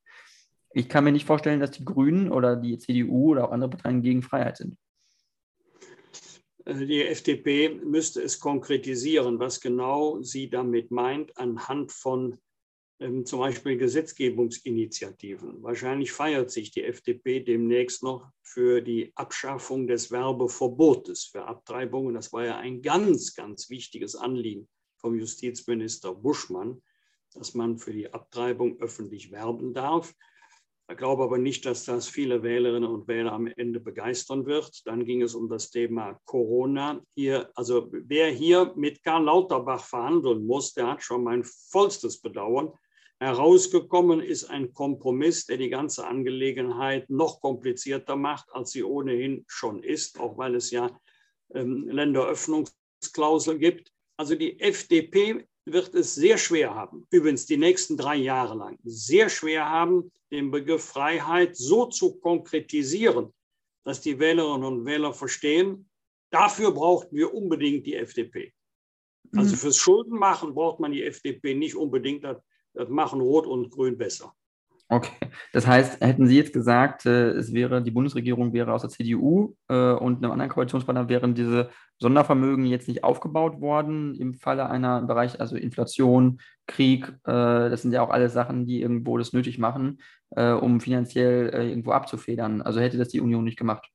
Ich 0.72 0.88
kann 0.88 1.04
mir 1.04 1.12
nicht 1.12 1.26
vorstellen, 1.26 1.60
dass 1.60 1.72
die 1.72 1.84
Grünen 1.84 2.30
oder 2.30 2.56
die 2.56 2.78
CDU 2.78 3.32
oder 3.32 3.44
auch 3.48 3.52
andere 3.52 3.70
Parteien 3.70 4.02
gegen 4.02 4.22
Freiheit 4.22 4.56
sind. 4.56 4.76
Äh, 6.70 6.86
die 6.86 7.02
FDP 7.02 7.70
müsste 7.70 8.22
es 8.22 8.38
konkretisieren, 8.38 9.38
was 9.38 9.60
genau 9.60 10.22
sie 10.22 10.48
damit 10.48 10.90
meint, 10.90 11.36
anhand 11.36 11.92
von 11.92 12.38
ähm, 13.00 13.24
zum 13.24 13.40
Beispiel 13.40 13.76
Gesetzgebungsinitiativen. 13.76 15.62
Wahrscheinlich 15.62 16.12
feiert 16.12 16.50
sich 16.50 16.70
die 16.70 16.84
FDP 16.84 17.40
demnächst 17.40 18.02
noch 18.02 18.28
für 18.42 18.80
die 18.82 19.12
Abschaffung 19.14 19.86
des 19.86 20.10
Werbeverbotes 20.10 21.24
für 21.24 21.44
Abtreibungen. 21.44 22.14
Das 22.14 22.32
war 22.32 22.44
ja 22.44 22.58
ein 22.58 22.82
ganz, 22.82 23.34
ganz 23.34 23.70
wichtiges 23.70 24.16
Anliegen 24.16 24.68
vom 24.98 25.18
Justizminister 25.18 26.14
Buschmann, 26.14 26.82
dass 27.32 27.54
man 27.54 27.78
für 27.78 27.92
die 27.92 28.12
Abtreibung 28.12 28.78
öffentlich 28.80 29.30
werben 29.30 29.72
darf. 29.72 30.14
Ich 30.90 30.96
glaube 30.96 31.22
aber 31.22 31.38
nicht, 31.38 31.66
dass 31.66 31.84
das 31.84 32.08
viele 32.08 32.42
Wählerinnen 32.42 32.90
und 32.90 33.06
Wähler 33.06 33.32
am 33.32 33.46
Ende 33.46 33.78
begeistern 33.78 34.46
wird. 34.46 34.84
Dann 34.86 35.04
ging 35.04 35.22
es 35.22 35.36
um 35.36 35.48
das 35.48 35.70
Thema 35.70 36.18
Corona. 36.24 37.00
Hier, 37.14 37.48
also 37.54 37.88
wer 37.92 38.30
hier 38.30 38.72
mit 38.74 39.04
Karl 39.04 39.22
Lauterbach 39.24 39.84
verhandeln 39.84 40.44
muss, 40.44 40.74
der 40.74 40.88
hat 40.88 41.02
schon 41.04 41.22
mein 41.22 41.44
vollstes 41.44 42.20
Bedauern. 42.20 42.72
Herausgekommen 43.20 44.20
ist 44.20 44.50
ein 44.50 44.72
Kompromiss, 44.72 45.46
der 45.46 45.58
die 45.58 45.68
ganze 45.68 46.08
Angelegenheit 46.08 47.08
noch 47.08 47.40
komplizierter 47.40 48.16
macht, 48.16 48.46
als 48.52 48.72
sie 48.72 48.82
ohnehin 48.82 49.44
schon 49.46 49.84
ist, 49.84 50.18
auch 50.18 50.38
weil 50.38 50.56
es 50.56 50.72
ja 50.72 50.90
ähm, 51.54 51.86
Länderöffnungsklausel 51.86 53.58
gibt. 53.58 53.92
Also 54.16 54.34
die 54.34 54.58
FDP 54.58 55.46
wird 55.72 55.94
es 55.94 56.14
sehr 56.14 56.38
schwer 56.38 56.74
haben, 56.74 57.06
übrigens 57.10 57.46
die 57.46 57.56
nächsten 57.56 57.96
drei 57.96 58.16
Jahre 58.16 58.56
lang, 58.56 58.78
sehr 58.84 59.28
schwer 59.28 59.68
haben, 59.68 60.10
den 60.30 60.50
Begriff 60.50 60.84
Freiheit 60.84 61.56
so 61.56 61.86
zu 61.86 62.18
konkretisieren, 62.20 63.32
dass 63.84 64.00
die 64.00 64.18
Wählerinnen 64.18 64.64
und 64.64 64.84
Wähler 64.84 65.12
verstehen, 65.12 65.88
dafür 66.30 66.72
brauchten 66.72 67.16
wir 67.16 67.34
unbedingt 67.34 67.86
die 67.86 67.96
FDP. 67.96 68.52
Also 69.34 69.54
mhm. 69.54 69.58
fürs 69.58 69.76
Schuldenmachen 69.76 70.54
braucht 70.54 70.80
man 70.80 70.92
die 70.92 71.04
FDP 71.04 71.54
nicht 71.54 71.76
unbedingt, 71.76 72.24
das, 72.24 72.38
das 72.74 72.88
machen 72.88 73.20
Rot 73.20 73.46
und 73.46 73.70
Grün 73.70 73.96
besser. 73.96 74.34
Okay, 74.92 75.12
das 75.52 75.68
heißt, 75.68 76.00
hätten 76.00 76.26
Sie 76.26 76.36
jetzt 76.36 76.52
gesagt, 76.52 77.06
äh, 77.06 77.30
es 77.30 77.52
wäre, 77.52 77.80
die 77.80 77.92
Bundesregierung 77.92 78.52
wäre 78.52 78.72
aus 78.72 78.80
der 78.80 78.90
CDU 78.90 79.54
äh, 79.68 79.92
und 79.92 80.16
einem 80.16 80.32
anderen 80.32 80.50
Koalitionspartner 80.50 81.08
wären 81.08 81.36
diese 81.36 81.70
Sondervermögen 82.00 82.66
jetzt 82.66 82.88
nicht 82.88 83.04
aufgebaut 83.04 83.60
worden 83.60 84.16
im 84.16 84.34
Falle 84.34 84.68
einer 84.68 85.02
Bereich, 85.02 85.40
also 85.40 85.54
Inflation, 85.54 86.40
Krieg, 86.66 87.06
äh, 87.06 87.70
das 87.70 87.82
sind 87.82 87.92
ja 87.92 88.02
auch 88.02 88.10
alles 88.10 88.32
Sachen, 88.32 88.66
die 88.66 88.82
irgendwo 88.82 89.16
das 89.16 89.32
nötig 89.32 89.58
machen, 89.58 90.00
um 90.32 90.80
finanziell 90.80 91.48
irgendwo 91.48 91.90
abzufedern. 91.90 92.62
Also 92.62 92.78
hätte 92.78 92.98
das 92.98 93.08
die 93.08 93.20
Union 93.20 93.42
nicht 93.42 93.58
gemacht. 93.58 93.88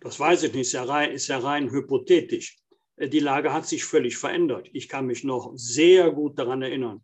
Das 0.00 0.18
weiß 0.18 0.44
ich 0.44 0.52
nicht, 0.54 0.62
ist 0.62 0.72
ja 0.72 0.84
rein, 0.84 1.10
ist 1.10 1.28
ja 1.28 1.38
rein 1.38 1.70
hypothetisch. 1.70 2.56
Die 2.98 3.20
Lage 3.20 3.52
hat 3.52 3.66
sich 3.66 3.84
völlig 3.84 4.16
verändert. 4.16 4.70
Ich 4.72 4.88
kann 4.88 5.04
mich 5.04 5.22
noch 5.22 5.52
sehr 5.56 6.10
gut 6.10 6.38
daran 6.38 6.62
erinnern 6.62 7.02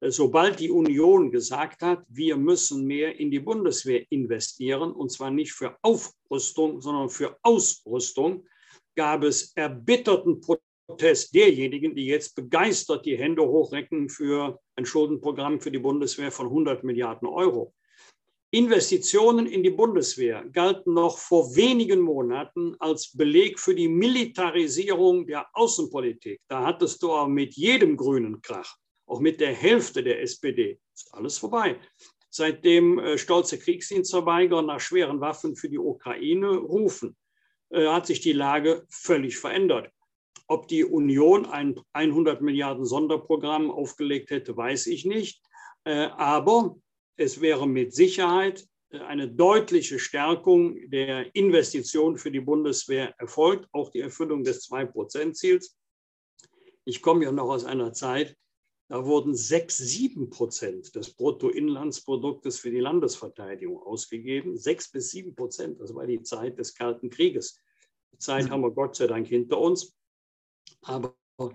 sobald 0.00 0.60
die 0.60 0.70
Union 0.70 1.30
gesagt 1.30 1.82
hat, 1.82 2.04
wir 2.08 2.36
müssen 2.36 2.86
mehr 2.86 3.18
in 3.18 3.30
die 3.30 3.40
Bundeswehr 3.40 4.04
investieren, 4.10 4.92
und 4.92 5.10
zwar 5.10 5.30
nicht 5.30 5.52
für 5.52 5.76
Aufrüstung, 5.82 6.80
sondern 6.80 7.10
für 7.10 7.36
Ausrüstung, 7.42 8.46
gab 8.94 9.24
es 9.24 9.52
erbitterten 9.54 10.40
Protest 10.40 11.34
derjenigen, 11.34 11.94
die 11.94 12.06
jetzt 12.06 12.34
begeistert 12.34 13.06
die 13.06 13.18
Hände 13.18 13.42
hochrecken 13.42 14.08
für 14.08 14.58
ein 14.76 14.86
Schuldenprogramm 14.86 15.60
für 15.60 15.70
die 15.70 15.78
Bundeswehr 15.78 16.32
von 16.32 16.46
100 16.46 16.84
Milliarden 16.84 17.28
Euro. 17.28 17.74
Investitionen 18.50 19.46
in 19.46 19.62
die 19.62 19.70
Bundeswehr 19.70 20.42
galten 20.52 20.94
noch 20.94 21.18
vor 21.18 21.54
wenigen 21.54 22.00
Monaten 22.00 22.74
als 22.78 23.14
Beleg 23.14 23.60
für 23.60 23.74
die 23.74 23.88
Militarisierung 23.88 25.26
der 25.26 25.46
Außenpolitik. 25.52 26.40
Da 26.48 26.64
hattest 26.64 27.02
du 27.02 27.12
auch 27.12 27.28
mit 27.28 27.54
jedem 27.56 27.96
grünen 27.96 28.40
Krach 28.40 28.78
auch 29.08 29.20
mit 29.20 29.40
der 29.40 29.52
Hälfte 29.52 30.02
der 30.02 30.22
SPD, 30.22 30.78
ist 30.94 31.12
alles 31.14 31.38
vorbei. 31.38 31.80
seitdem 32.30 32.98
äh, 32.98 33.16
stolze 33.16 33.58
Kriegsdienstverweigerer 33.58 34.62
nach 34.62 34.80
schweren 34.80 35.20
Waffen 35.20 35.56
für 35.56 35.70
die 35.70 35.78
Ukraine 35.78 36.56
rufen, 36.56 37.16
äh, 37.70 37.86
hat 37.86 38.06
sich 38.06 38.20
die 38.20 38.34
Lage 38.34 38.84
völlig 38.90 39.38
verändert. 39.38 39.90
Ob 40.46 40.68
die 40.68 40.84
Union 40.84 41.46
ein 41.46 41.80
100 41.94 42.42
Milliarden 42.42 42.84
Sonderprogramm 42.84 43.70
aufgelegt 43.70 44.30
hätte, 44.30 44.56
weiß 44.56 44.86
ich 44.88 45.06
nicht. 45.06 45.42
Äh, 45.84 46.08
aber 46.16 46.76
es 47.16 47.40
wäre 47.40 47.66
mit 47.66 47.94
Sicherheit 47.94 48.66
eine 48.90 49.28
deutliche 49.28 49.98
Stärkung 49.98 50.78
der 50.90 51.34
Investitionen 51.34 52.16
für 52.16 52.30
die 52.30 52.40
Bundeswehr 52.40 53.14
erfolgt, 53.18 53.68
auch 53.72 53.90
die 53.90 54.00
Erfüllung 54.00 54.44
des 54.44 54.66
2-Prozent-Ziels. 54.70 55.76
Ich 56.84 57.02
komme 57.02 57.24
ja 57.24 57.32
noch 57.32 57.50
aus 57.50 57.64
einer 57.64 57.92
Zeit, 57.92 58.36
da 58.88 59.04
wurden 59.04 59.34
6, 59.34 59.76
7 59.76 60.30
Prozent 60.30 60.94
des 60.94 61.10
Bruttoinlandsproduktes 61.10 62.58
für 62.58 62.70
die 62.70 62.80
Landesverteidigung 62.80 63.82
ausgegeben. 63.82 64.56
6 64.56 64.92
bis 64.92 65.10
7 65.10 65.34
Prozent, 65.34 65.78
das 65.80 65.94
war 65.94 66.06
die 66.06 66.22
Zeit 66.22 66.58
des 66.58 66.74
Kalten 66.74 67.10
Krieges. 67.10 67.60
Die 68.12 68.18
Zeit 68.18 68.46
mhm. 68.46 68.50
haben 68.50 68.62
wir 68.62 68.70
Gott 68.70 68.96
sei 68.96 69.06
Dank 69.06 69.26
hinter 69.28 69.58
uns. 69.58 69.94
Aber 70.82 71.14
äh, 71.38 71.48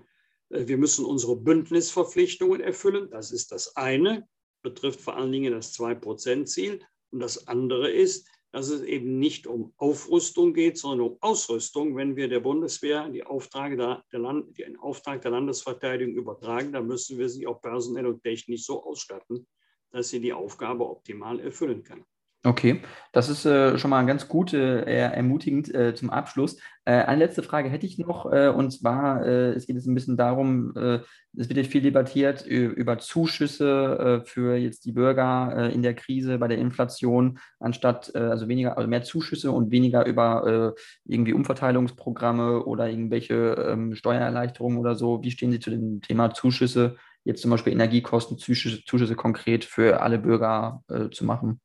wir 0.48 0.78
müssen 0.78 1.04
unsere 1.04 1.34
Bündnisverpflichtungen 1.34 2.60
erfüllen. 2.60 3.10
Das 3.10 3.32
ist 3.32 3.50
das 3.50 3.76
eine, 3.76 4.28
betrifft 4.62 5.00
vor 5.00 5.16
allen 5.16 5.32
Dingen 5.32 5.52
das 5.52 5.74
2-Prozent-Ziel. 5.74 6.86
Und 7.10 7.18
das 7.18 7.48
andere 7.48 7.90
ist, 7.90 8.28
dass 8.54 8.68
es 8.68 8.82
eben 8.82 9.18
nicht 9.18 9.48
um 9.48 9.74
Aufrüstung 9.78 10.54
geht, 10.54 10.78
sondern 10.78 11.08
um 11.08 11.16
Ausrüstung. 11.20 11.96
Wenn 11.96 12.14
wir 12.14 12.28
der 12.28 12.38
Bundeswehr 12.38 13.08
die 13.08 13.24
Aufträge 13.24 13.76
der, 13.76 14.04
der 14.12 14.20
Land, 14.20 14.56
den 14.56 14.78
Auftrag 14.78 15.22
der 15.22 15.32
Landesverteidigung 15.32 16.14
übertragen, 16.14 16.70
dann 16.70 16.86
müssen 16.86 17.18
wir 17.18 17.28
sie 17.28 17.48
auch 17.48 17.60
personell 17.60 18.06
und 18.06 18.22
technisch 18.22 18.64
so 18.64 18.84
ausstatten, 18.84 19.44
dass 19.90 20.10
sie 20.10 20.20
die 20.20 20.32
Aufgabe 20.32 20.88
optimal 20.88 21.40
erfüllen 21.40 21.82
kann. 21.82 22.04
Okay, 22.46 22.82
das 23.12 23.30
ist 23.30 23.46
äh, 23.46 23.78
schon 23.78 23.88
mal 23.88 24.04
ganz 24.04 24.28
gut, 24.28 24.52
äh, 24.52 24.82
ermutigend 24.84 25.74
äh, 25.74 25.94
zum 25.94 26.10
Abschluss. 26.10 26.58
Äh, 26.84 26.92
eine 26.92 27.24
letzte 27.24 27.42
Frage 27.42 27.70
hätte 27.70 27.86
ich 27.86 27.96
noch, 27.96 28.30
äh, 28.30 28.48
und 28.48 28.70
zwar, 28.70 29.24
äh, 29.24 29.52
es 29.52 29.66
geht 29.66 29.76
jetzt 29.76 29.86
ein 29.86 29.94
bisschen 29.94 30.18
darum, 30.18 30.76
es 30.76 31.48
wird 31.48 31.56
jetzt 31.56 31.72
viel 31.72 31.80
debattiert 31.80 32.46
über 32.46 32.98
Zuschüsse 32.98 34.22
für 34.26 34.56
jetzt 34.56 34.84
die 34.84 34.92
Bürger 34.92 35.70
in 35.72 35.82
der 35.82 35.94
Krise 35.94 36.38
bei 36.38 36.46
der 36.46 36.58
Inflation, 36.58 37.38
anstatt 37.58 38.14
also 38.14 38.46
weniger, 38.46 38.76
also 38.76 38.88
mehr 38.88 39.02
Zuschüsse 39.02 39.50
und 39.50 39.70
weniger 39.72 40.06
über 40.06 40.74
irgendwie 41.06 41.32
Umverteilungsprogramme 41.32 42.64
oder 42.64 42.88
irgendwelche 42.88 43.34
ähm, 43.68 43.96
Steuererleichterungen 43.96 44.78
oder 44.78 44.94
so. 44.94 45.22
Wie 45.24 45.32
stehen 45.32 45.50
Sie 45.50 45.60
zu 45.60 45.70
dem 45.70 46.00
Thema 46.02 46.32
Zuschüsse, 46.32 46.96
jetzt 47.24 47.42
zum 47.42 47.50
Beispiel 47.50 47.72
Energiekostenzuschüsse 47.72 48.84
Zuschüsse 48.84 49.16
konkret 49.16 49.64
für 49.64 50.02
alle 50.02 50.18
Bürger 50.18 50.82
zu 51.10 51.24
machen? 51.24 51.60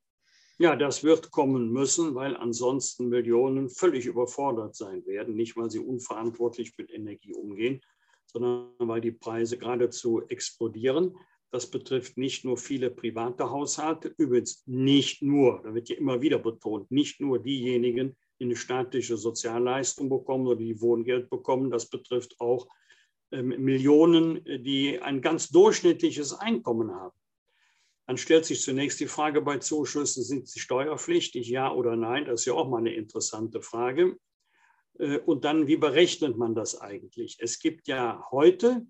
Ja, 0.62 0.76
das 0.76 1.06
wird 1.06 1.32
kommen 1.32 1.72
müssen, 1.72 2.16
weil 2.16 2.36
ansonsten 2.36 3.08
Millionen 3.08 3.70
völlig 3.70 4.06
überfordert 4.06 4.76
sein 4.76 5.06
werden. 5.06 5.36
Nicht, 5.36 5.56
weil 5.56 5.72
sie 5.72 5.80
unverantwortlich 5.80 6.74
mit 6.78 6.92
Energie 6.92 7.34
umgehen, 7.34 7.80
sondern 8.26 8.74
weil 8.78 9.00
die 9.00 9.14
Preise 9.14 9.58
geradezu 9.58 10.22
explodieren. 10.28 11.16
Das 11.50 11.72
betrifft 11.72 12.18
nicht 12.18 12.44
nur 12.44 12.58
viele 12.58 12.92
private 12.92 13.50
Haushalte, 13.50 14.14
übrigens 14.18 14.62
nicht 14.68 15.22
nur, 15.22 15.62
da 15.64 15.74
wird 15.74 15.88
ja 15.88 15.96
immer 15.96 16.22
wieder 16.22 16.40
betont, 16.40 16.92
nicht 16.92 17.22
nur 17.22 17.40
diejenigen, 17.40 18.18
die 18.38 18.44
eine 18.44 18.58
staatliche 18.58 19.16
Sozialleistung 19.16 20.10
bekommen 20.10 20.46
oder 20.46 20.58
die 20.58 20.82
Wohngeld 20.82 21.30
bekommen. 21.30 21.72
Das 21.72 21.90
betrifft 21.90 22.36
auch 22.42 22.68
ähm, 23.32 23.48
Millionen, 23.64 24.44
die 24.44 25.00
ein 25.02 25.22
ganz 25.22 25.48
durchschnittliches 25.50 26.34
Einkommen 26.34 26.94
haben. 26.94 27.19
Dann 28.10 28.18
stellt 28.18 28.44
sich 28.44 28.64
zunächst 28.64 29.00
die 29.00 29.06
Frage 29.06 29.40
bei 29.40 29.60
Zuschüssen, 29.60 30.24
sind 30.24 30.48
sie 30.48 30.60
steuerpflichtig, 30.60 31.48
ja 31.48 31.72
oder 31.72 31.96
nein? 31.96 32.26
Das 32.26 32.40
ist 32.40 32.46
ja 32.48 32.54
auch 32.54 32.68
mal 32.68 32.80
eine 32.80 32.96
interessante 32.96 33.62
Frage. 33.62 34.18
Äh, 34.98 35.20
und 35.20 35.46
dann, 35.46 35.68
wie 35.68 35.78
berechnet 35.78 36.36
man 36.36 36.56
das 36.56 36.82
eigentlich? 36.82 37.38
Es 37.40 37.60
gibt 37.60 37.88
ja 37.88 38.26
heute 38.32 38.88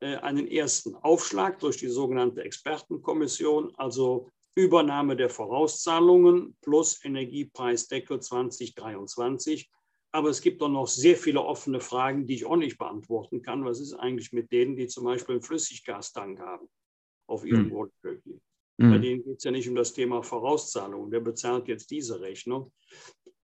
äh, 0.00 0.16
einen 0.16 0.46
ersten 0.46 0.94
Aufschlag 0.96 1.60
durch 1.60 1.78
die 1.78 1.88
sogenannte 1.88 2.42
Expertenkommission, 2.42 3.74
also 3.76 4.28
Übernahme 4.54 5.16
der 5.16 5.30
Vorauszahlungen 5.30 6.54
plus 6.60 7.02
Energiepreisdeckel 7.02 8.20
2023. 8.20 9.70
Aber 10.12 10.28
es 10.28 10.42
gibt 10.42 10.60
doch 10.60 10.68
noch 10.68 10.88
sehr 10.88 11.16
viele 11.16 11.40
offene 11.40 11.80
Fragen, 11.80 12.26
die 12.26 12.34
ich 12.34 12.44
auch 12.44 12.56
nicht 12.56 12.76
beantworten 12.76 13.40
kann. 13.40 13.64
Was 13.64 13.80
ist 13.80 13.94
eigentlich 13.94 14.34
mit 14.34 14.52
denen, 14.52 14.76
die 14.76 14.88
zum 14.88 15.04
Beispiel 15.04 15.36
einen 15.36 15.42
Flüssiggastank 15.42 16.38
haben 16.38 16.68
auf 17.28 17.46
ihrem 17.46 17.64
hm. 17.64 17.70
Grundstück? 17.70 18.22
Mhm. 18.78 18.90
Bei 18.90 18.98
denen 18.98 19.24
geht 19.24 19.38
es 19.38 19.44
ja 19.44 19.50
nicht 19.50 19.68
um 19.68 19.74
das 19.74 19.92
Thema 19.92 20.22
Vorauszahlung. 20.22 21.10
Wer 21.10 21.20
bezahlt 21.20 21.68
jetzt 21.68 21.90
diese 21.90 22.20
Rechnung? 22.20 22.72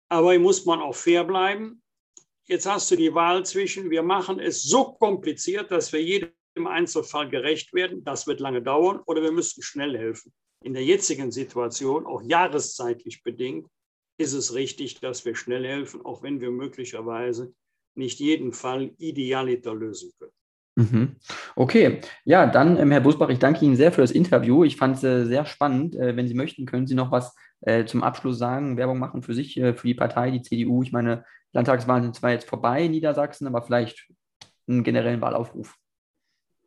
Aber 0.09 0.32
hier 0.32 0.39
muss 0.39 0.65
man 0.65 0.80
auch 0.80 0.95
fair 0.95 1.24
bleiben. 1.24 1.82
Jetzt 2.47 2.65
hast 2.65 2.89
du 2.89 2.95
die 2.95 3.13
Wahl 3.13 3.45
zwischen, 3.45 3.91
wir 3.91 4.01
machen 4.01 4.39
es 4.39 4.63
so 4.63 4.93
kompliziert, 4.93 5.70
dass 5.70 5.93
wir 5.93 6.01
jedem 6.01 6.34
Einzelfall 6.65 7.30
gerecht 7.30 7.74
werden. 7.74 8.03
Das 8.03 8.26
wird 8.26 8.39
lange 8.39 8.63
dauern. 8.63 9.01
Oder 9.05 9.22
wir 9.22 9.32
müssen 9.32 9.61
schnell 9.61 9.95
helfen. 9.97 10.34
In 10.63 10.74
der 10.74 10.84
jetzigen 10.84 11.32
Situation, 11.32 12.05
auch 12.05 12.22
jahreszeitlich 12.22 13.22
bedingt, 13.24 13.67
ist 14.17 14.34
es 14.34 14.53
richtig, 14.53 14.99
dass 14.99 15.24
wir 15.26 15.36
schnell 15.36 15.65
helfen, 15.65 16.03
auch 16.03 16.24
wenn 16.24 16.41
wir 16.41 16.51
möglicherweise 16.51 17.53
nicht 17.95 18.20
jeden 18.20 18.51
Fall 18.51 18.93
idealiter 18.97 19.74
lösen 19.74 20.11
können. 20.17 20.34
Mhm. 20.80 21.17
Okay, 21.57 21.99
ja, 22.23 22.47
dann, 22.47 22.77
ähm, 22.77 22.91
Herr 22.91 23.01
Busbach, 23.01 23.30
ich 23.30 23.39
danke 23.39 23.65
Ihnen 23.65 23.75
sehr 23.75 23.91
für 23.91 23.99
das 23.99 24.11
Interview. 24.11 24.63
Ich 24.63 24.77
fand 24.77 24.95
es 24.95 25.03
äh, 25.03 25.25
sehr 25.25 25.45
spannend. 25.45 25.95
Äh, 25.95 26.15
wenn 26.15 26.27
Sie 26.27 26.34
möchten, 26.34 26.65
können 26.65 26.88
Sie 26.88 26.95
noch 26.95 27.11
was 27.11 27.36
äh, 27.61 27.84
zum 27.84 28.01
Abschluss 28.01 28.38
sagen, 28.38 28.77
Werbung 28.77 28.97
machen 28.97 29.21
für 29.21 29.34
sich, 29.34 29.57
äh, 29.57 29.73
für 29.73 29.88
die 29.88 29.93
Partei, 29.93 30.32
die 30.32 30.41
CDU. 30.41 30.82
Ich 30.82 30.93
meine, 30.93 31.25
Landtagswahlen 31.51 32.03
sind 32.03 32.15
zwar 32.15 32.32
jetzt 32.32 32.47
vorbei 32.47 32.86
in 32.86 32.91
Niedersachsen, 32.91 33.45
aber 33.45 33.61
vielleicht 33.61 34.07
einen 34.69 34.86
generellen 34.86 35.19
Wahlaufruf, 35.19 35.75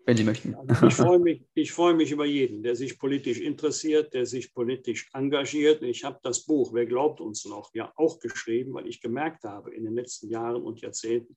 wenn 0.05 0.19
Sie 0.19 0.25
möchten. 0.25 0.57
Also 0.57 0.87
ich 0.87 0.95
freue 0.95 1.19
mich, 1.19 1.43
ich 1.55 1.73
freue 1.73 1.95
mich 1.95 2.11
über 2.11 2.27
jeden, 2.27 2.63
der 2.63 2.77
sich 2.77 2.99
politisch 2.99 3.41
interessiert, 3.41 4.13
der 4.13 4.27
sich 4.27 4.53
politisch 4.53 5.09
engagiert. 5.15 5.83
Ich 5.83 6.05
habe 6.05 6.19
das 6.23 6.45
Buch 6.45 6.75
Wer 6.75 6.85
glaubt 6.85 7.23
uns 7.23 7.47
noch 7.47 7.71
ja 7.73 7.91
auch 7.97 8.21
geschrieben, 8.21 8.75
weil 8.75 8.89
ich 8.89 9.01
gemerkt 9.01 9.45
habe 9.45 9.75
in 9.75 9.85
den 9.85 9.95
letzten 9.95 10.29
Jahren 10.29 10.63
und 10.63 10.83
Jahrzehnten, 10.83 11.35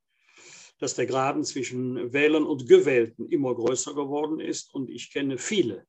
dass 0.80 0.96
der 0.96 1.06
Graben 1.06 1.44
zwischen 1.44 2.12
Wählern 2.14 2.44
und 2.44 2.68
Gewählten 2.68 3.28
immer 3.30 3.56
größer 3.56 3.94
geworden 3.94 4.40
ist. 4.40 4.74
Und 4.74 4.90
ich 4.90 5.12
kenne 5.12 5.38
viele, 5.38 5.86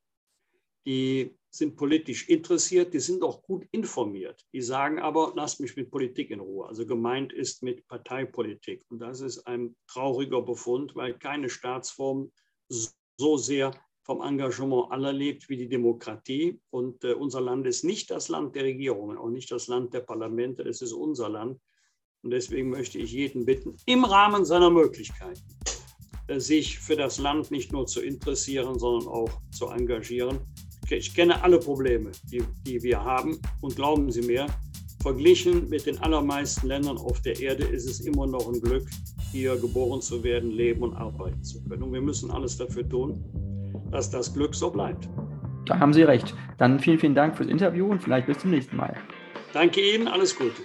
die 0.87 1.37
sind 1.51 1.77
politisch 1.77 2.29
interessiert, 2.29 2.95
die 2.95 3.01
sind 3.01 3.23
auch 3.23 3.43
gut 3.43 3.67
informiert. 3.73 4.45
Die 4.53 4.61
sagen 4.61 4.99
aber, 4.99 5.33
lasst 5.35 5.61
mich 5.61 5.75
mit 5.77 5.91
Politik 5.91 6.31
in 6.31 6.41
Ruhe. 6.41 6.69
Also 6.69 6.87
gemeint 6.87 7.33
ist 7.33 7.63
mit 7.63 7.87
Parteipolitik. 7.89 8.85
Und 8.89 9.01
das 9.01 9.21
ist 9.21 9.47
ein 9.47 9.75
trauriger 9.89 10.43
Befund, 10.43 10.95
weil 10.95 11.19
keine 11.19 11.49
Staatsform 11.49 12.31
so 12.69 13.37
sehr 13.37 13.73
vom 14.05 14.23
Engagement 14.23 14.93
aller 14.93 15.13
lebt 15.13 15.49
wie 15.49 15.57
die 15.57 15.69
Demokratie. 15.69 16.61
Und 16.71 17.03
äh, 17.03 17.15
unser 17.15 17.41
Land 17.41 17.67
ist 17.67 17.83
nicht 17.83 18.11
das 18.11 18.29
Land 18.29 18.55
der 18.55 18.63
Regierungen, 18.65 19.19
auch 19.19 19.31
nicht 19.31 19.51
das 19.51 19.67
Land 19.67 19.95
der 19.95 20.01
Parlamente, 20.01 20.63
es 20.63 20.81
ist 20.81 20.93
unser 20.93 21.29
Land. 21.29 21.61
Und 22.27 22.33
deswegen 22.33 22.71
möchte 22.71 22.99
ich 22.99 23.13
jeden 23.13 23.45
bitten, 23.45 23.77
im 23.87 24.05
Rahmen 24.05 24.45
seiner 24.45 24.69
Möglichkeiten, 24.69 25.41
äh, 26.27 26.41
sich 26.41 26.77
für 26.77 26.97
das 26.97 27.19
Land 27.19 27.53
nicht 27.53 27.71
nur 27.71 27.87
zu 27.87 28.03
interessieren, 28.03 28.81
sondern 28.81 29.07
auch 29.07 29.31
zu 29.53 29.69
engagieren. 29.69 30.41
Ich 30.91 31.15
kenne 31.15 31.41
alle 31.45 31.61
Probleme, 31.61 32.11
die, 32.25 32.43
die 32.67 32.83
wir 32.83 33.01
haben. 33.01 33.39
Und 33.61 33.77
glauben 33.77 34.11
Sie 34.11 34.23
mir, 34.23 34.49
verglichen 35.03 35.69
mit 35.69 35.87
den 35.87 35.99
allermeisten 35.99 36.67
Ländern 36.67 36.99
auf 36.99 37.23
der 37.23 37.39
Erde 37.41 37.63
ist 37.63 37.89
es 37.89 38.01
immer 38.01 38.27
noch 38.27 38.53
ein 38.53 38.61
Glück, 38.61 38.89
hier 39.31 39.55
geboren 39.55 40.03
zu 40.03 40.25
werden, 40.25 40.51
leben 40.51 40.83
und 40.83 40.97
arbeiten 40.97 41.45
zu 41.45 41.63
können. 41.63 41.85
Und 41.85 41.93
wir 41.93 42.03
müssen 42.03 42.33
alles 42.33 42.57
dafür 42.59 42.89
tun, 42.89 43.25
dass 43.93 44.11
das 44.11 44.35
Glück 44.35 44.53
so 44.53 44.69
bleibt. 44.69 45.09
Da 45.67 45.79
haben 45.79 45.93
Sie 45.93 46.03
recht. 46.03 46.35
Dann 46.59 46.81
vielen, 46.81 46.99
vielen 46.99 47.15
Dank 47.15 47.37
fürs 47.37 47.49
Interview 47.49 47.87
und 47.87 48.03
vielleicht 48.03 48.27
bis 48.27 48.39
zum 48.39 48.51
nächsten 48.51 48.77
Mal. 48.77 48.97
Danke 49.53 49.81
Ihnen, 49.81 50.09
alles 50.09 50.37
Gute. 50.37 50.63